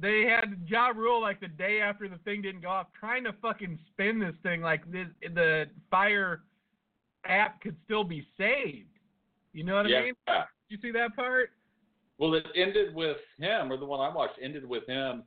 [0.01, 3.33] they had Ja Rule like the day after the thing didn't go off, trying to
[3.43, 6.43] fucking spin this thing like this, the Fyre
[7.25, 8.89] app could still be saved.
[9.53, 10.03] You know what I yeah.
[10.03, 10.15] mean?
[10.69, 11.51] You see that part?
[12.19, 15.23] Well, it ended with him, or the one I watched ended with him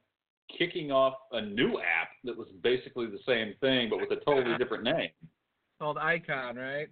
[0.57, 4.57] kicking off a new app that was basically the same thing, but with a totally
[4.57, 5.09] different name.
[5.79, 6.89] Called Icon, right?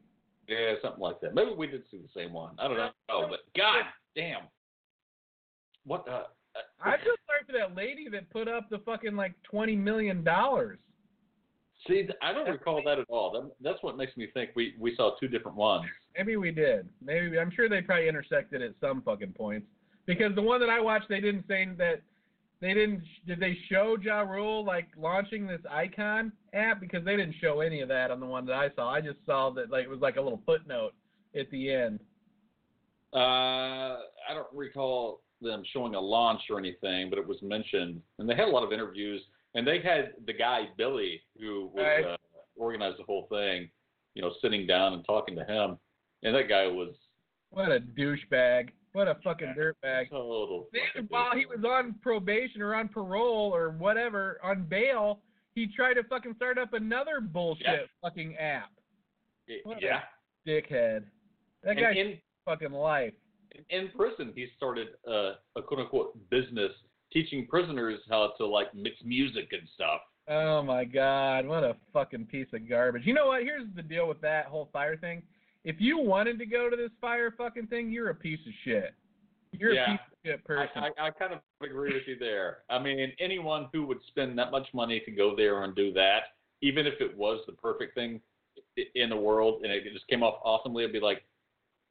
[0.48, 1.36] Yeah, something like that.
[1.36, 2.56] Maybe we did see the same one.
[2.58, 2.92] I don't know.
[3.08, 3.84] But God
[4.16, 4.44] damn.
[5.86, 6.12] What the?
[6.12, 6.24] Uh,
[6.82, 10.80] I feel sorry for that lady that put up the fucking like twenty million dollars.
[11.88, 13.32] See, I don't recall that at all.
[13.32, 15.86] That, that's what makes me think we, we saw two different ones.
[16.18, 16.90] Maybe we did.
[17.02, 19.68] Maybe I'm sure they probably intersected at some fucking points.
[20.06, 22.02] Because the one that I watched, they didn't say that
[22.62, 23.04] they didn't.
[23.26, 26.82] Did they show Ja Rule like launching this Icon app?
[26.82, 28.90] Because they didn't show any of that on the one that I saw.
[28.92, 30.94] I just saw that like it was like a little footnote
[31.40, 32.00] at the end.
[33.14, 33.18] Uh,
[33.98, 38.36] I don't recall them showing a launch or anything, but it was mentioned, and they
[38.36, 39.22] had a lot of interviews,
[39.56, 42.06] and they had the guy Billy who was Right.
[42.06, 42.18] uh,
[42.56, 43.70] organized the whole thing,
[44.14, 45.78] you know, sitting down and talking to him,
[46.24, 46.96] and that guy was
[47.52, 48.70] What a douchebag!
[48.94, 50.10] What a fucking dirtbag!
[50.10, 50.68] total.
[50.74, 55.22] Fucking while he was on probation or on parole or whatever on bail,
[55.54, 57.86] he tried to fucking start up another bullshit Yeah.
[58.02, 58.72] fucking app.
[59.64, 60.04] what a- yeah,
[60.46, 61.06] Dickhead.
[61.64, 63.14] That in fucking life.
[63.70, 66.72] in prison, he started uh, a quote unquote business
[67.12, 70.02] teaching prisoners how to like mix music and stuff.
[70.28, 73.04] Oh my god, what a fucking piece of garbage.
[73.06, 73.42] You know what?
[73.44, 75.24] Here's the deal with that whole Fyre thing.
[75.64, 78.94] If you wanted to go to this Fyre fucking thing, you're a piece of shit.
[79.52, 79.86] You're Yeah.
[79.86, 80.84] a piece of shit person.
[80.84, 82.60] I, I, I kind of agree with you there.
[82.70, 86.20] I mean, anyone who would spend that much money to go there and do that,
[86.62, 88.22] even if it was the perfect thing
[88.96, 91.24] in the world and it just came off awesomely, I'd be like,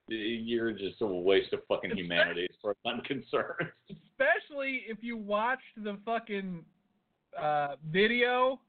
[0.09, 3.71] you're just a waste of fucking humanity as far as I'm concerned.
[3.91, 6.65] Especially if you watched the fucking
[7.41, 8.61] uh, video,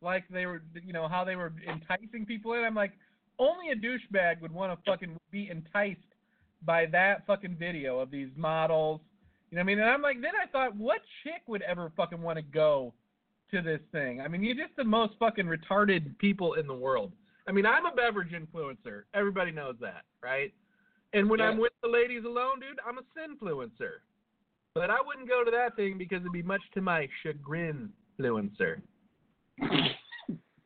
[0.00, 2.64] like they were, you know, how they were enticing people in.
[2.64, 2.92] I'm like,
[3.38, 6.00] only a douchebag would want to fucking be enticed
[6.64, 9.00] by that fucking video of these models.
[9.50, 9.78] You know what I mean?
[9.80, 12.92] And I'm like, then I thought, what chick would ever fucking want to go
[13.50, 14.20] to this thing?
[14.20, 17.12] I mean, you're just the most fucking retarded people in the world.
[17.46, 19.04] I mean, I'm a beverage influencer.
[19.14, 20.52] Everybody knows that, right?
[21.12, 21.48] And when Yeah.
[21.48, 24.00] I'm with the ladies alone, dude, I'm a sinfluencer.
[24.74, 28.80] But I wouldn't go to that thing because it'd be much to my chagrin, influencer.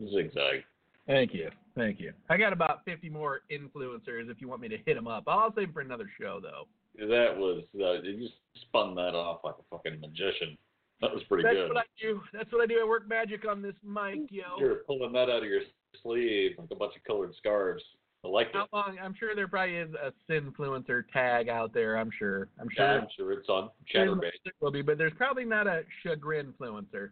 [0.03, 0.65] Zigzag.
[1.07, 1.51] Thank you.
[1.75, 2.13] Thank you.
[2.29, 5.25] I got about 50 more influencers if you want me to hit them up.
[5.27, 6.67] I'll save 'em for another show, though.
[6.99, 10.59] That was, uh, you just spun that off like a fucking magician.
[11.01, 11.63] That was pretty That's good.
[11.63, 12.23] That's what I do.
[12.33, 12.81] That's what I do.
[12.81, 14.59] I work magic on this mic, yo.
[14.59, 15.63] You're pulling that out of your
[16.03, 17.83] sleeve like a bunch of colored scarves.
[18.25, 18.53] I like it.
[18.55, 18.99] Oh, How long?
[19.03, 21.97] I'm sure there probably is a sinfluencer tag out there.
[21.97, 22.49] I'm sure.
[22.61, 22.87] I'm sure.
[22.87, 24.31] Yeah, I'm sure it's on Chaturbate.
[24.45, 27.11] there will be, but there's probably not a chagrin influencer.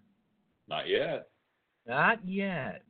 [0.68, 1.28] Not yet.
[1.86, 2.82] Not yet.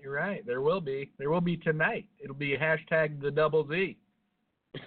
[0.00, 0.46] You're right.
[0.46, 1.10] There will be.
[1.18, 2.06] There will be tonight.
[2.22, 3.96] It'll be hashtag the double Z.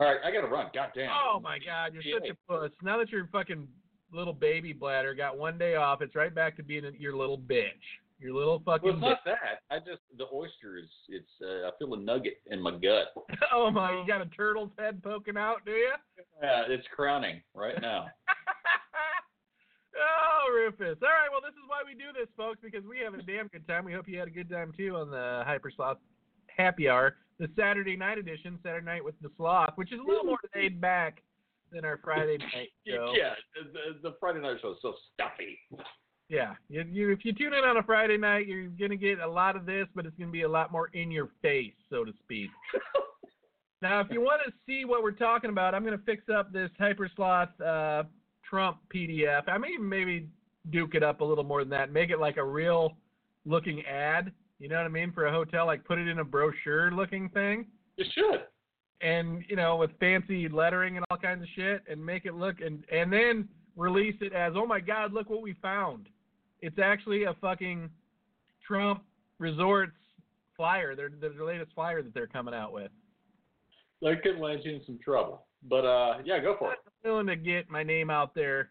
[0.00, 0.66] All right, I gotta run.
[0.72, 1.10] God damn.
[1.10, 2.70] Oh my God, you're such a puss.
[2.82, 3.66] Now that your fucking
[4.12, 7.72] little baby bladder got one day off, it's right back to being your little bitch.
[8.20, 9.00] Your little fucking.
[9.00, 9.60] Well, it's not that.
[9.70, 10.90] I just the oyster is.
[11.08, 13.14] It's uh, I feel a nugget in my gut.
[13.52, 13.92] oh my!
[13.92, 15.92] You got a turtle's head poking out, do you?
[16.42, 18.08] Yeah, it's crowning right now.
[19.96, 20.98] oh, Rufus.
[21.02, 21.28] All right.
[21.30, 23.86] Well, this is why we do this, folks, because we have a damn good time.
[23.86, 25.96] We hope you had a good time too on the Hypersloth
[26.54, 30.24] Happy Hour, the Saturday night edition, Saturday night with the Sloth, which is a little
[30.24, 31.22] more laid back
[31.72, 33.14] than our Friday night show.
[33.16, 35.58] yeah, the, the Friday night show is so stuffy.
[36.30, 39.26] Yeah, you, you, if you tune in on a Friday night, you're gonna get a
[39.28, 42.12] lot of this, but it's gonna be a lot more in your face, so to
[42.22, 42.50] speak.
[43.82, 46.70] now, if you want to see what we're talking about, I'm gonna fix up this
[46.78, 48.04] Hypersloth uh,
[48.48, 49.42] Trump PDF.
[49.48, 50.28] I may even maybe
[50.70, 52.92] duke it up a little more than that, make it like a real
[53.44, 54.30] looking ad.
[54.60, 57.28] You know what I mean for a hotel, like put it in a brochure looking
[57.30, 57.66] thing,
[57.96, 58.42] You should.
[59.00, 62.60] and you know with fancy lettering and all kinds of shit, and make it look
[62.60, 66.08] and and then release it as oh my god, look what we found.
[66.62, 67.88] It's actually a fucking
[68.66, 69.02] Trump
[69.38, 69.92] Resorts
[70.56, 70.94] flyer.
[70.94, 72.90] They're, they're the latest flyer that they're coming out with.
[74.02, 75.46] That could land you in some trouble.
[75.68, 76.78] But uh, yeah, go for it.
[76.86, 78.70] I'm willing to get my name out there.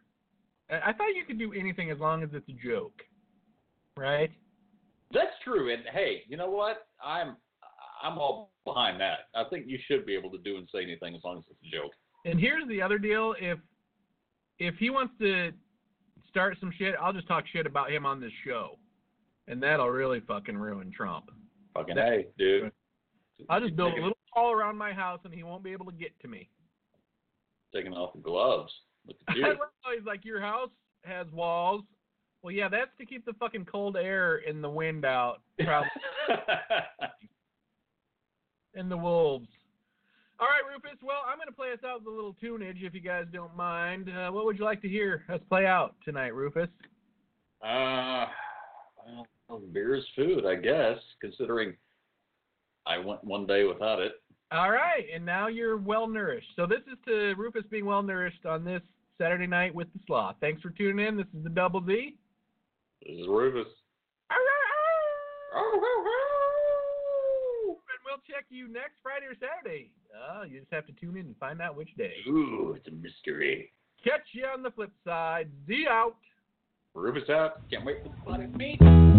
[0.70, 3.02] I I thought you could do anything as long as it's a joke,
[3.98, 4.32] right?
[5.14, 5.72] That's true.
[5.72, 6.88] And hey, you know what?
[7.03, 7.36] I'm
[8.02, 9.30] I'm all behind that.
[9.36, 11.60] I think you should be able to do and say anything as long as it's
[11.68, 11.91] a joke.
[12.26, 13.60] And here's the other deal: if
[14.57, 15.52] if he wants to
[16.30, 18.77] start some shit, I'll just talk shit about him on this show,
[19.47, 21.30] and that'll really fucking ruin Trump.
[21.73, 22.72] Fucking That- hey, dude.
[23.49, 25.91] I'll just build a little wall around my house, and he won't be able to
[25.93, 26.49] get to me.
[27.73, 28.72] taking off the gloves.
[29.07, 29.45] Look at you.
[29.95, 30.72] he's like, your house
[31.06, 31.84] has walls.
[32.41, 35.89] Well, yeah, that's to keep the fucking cold air and the wind out, probably,
[38.73, 39.47] and the wolves.
[40.40, 40.98] All right, Rufus.
[41.03, 43.56] Well, I'm going to play us out with a little tunage, if you guys don't
[43.57, 44.10] mind.
[44.10, 46.70] Uh, what would you like to hear us play out tonight, Rufus?
[47.61, 48.26] Uh,
[49.49, 51.76] well, beer is food, I guess, considering
[52.88, 54.14] I went one day without it.
[54.53, 56.48] All right, and now you're well nourished.
[56.56, 58.82] So this is to Rufus being well nourished on this
[59.18, 60.38] Saturday night with the Sloth.
[60.40, 61.18] Thanks for tuning in.
[61.18, 62.16] This is the Double Z.
[63.06, 63.68] This is Rufus.
[68.20, 69.91] And we'll check you next Friday or Saturday.
[70.14, 72.14] Uh, you just have to tune in and find out which day.
[72.28, 73.72] Ooh, it's a mystery.
[74.04, 75.50] Catch you on the flip side.
[75.68, 76.16] Z out.
[76.94, 77.62] Rufus out.
[77.70, 79.19] Can't wait for the fun at me.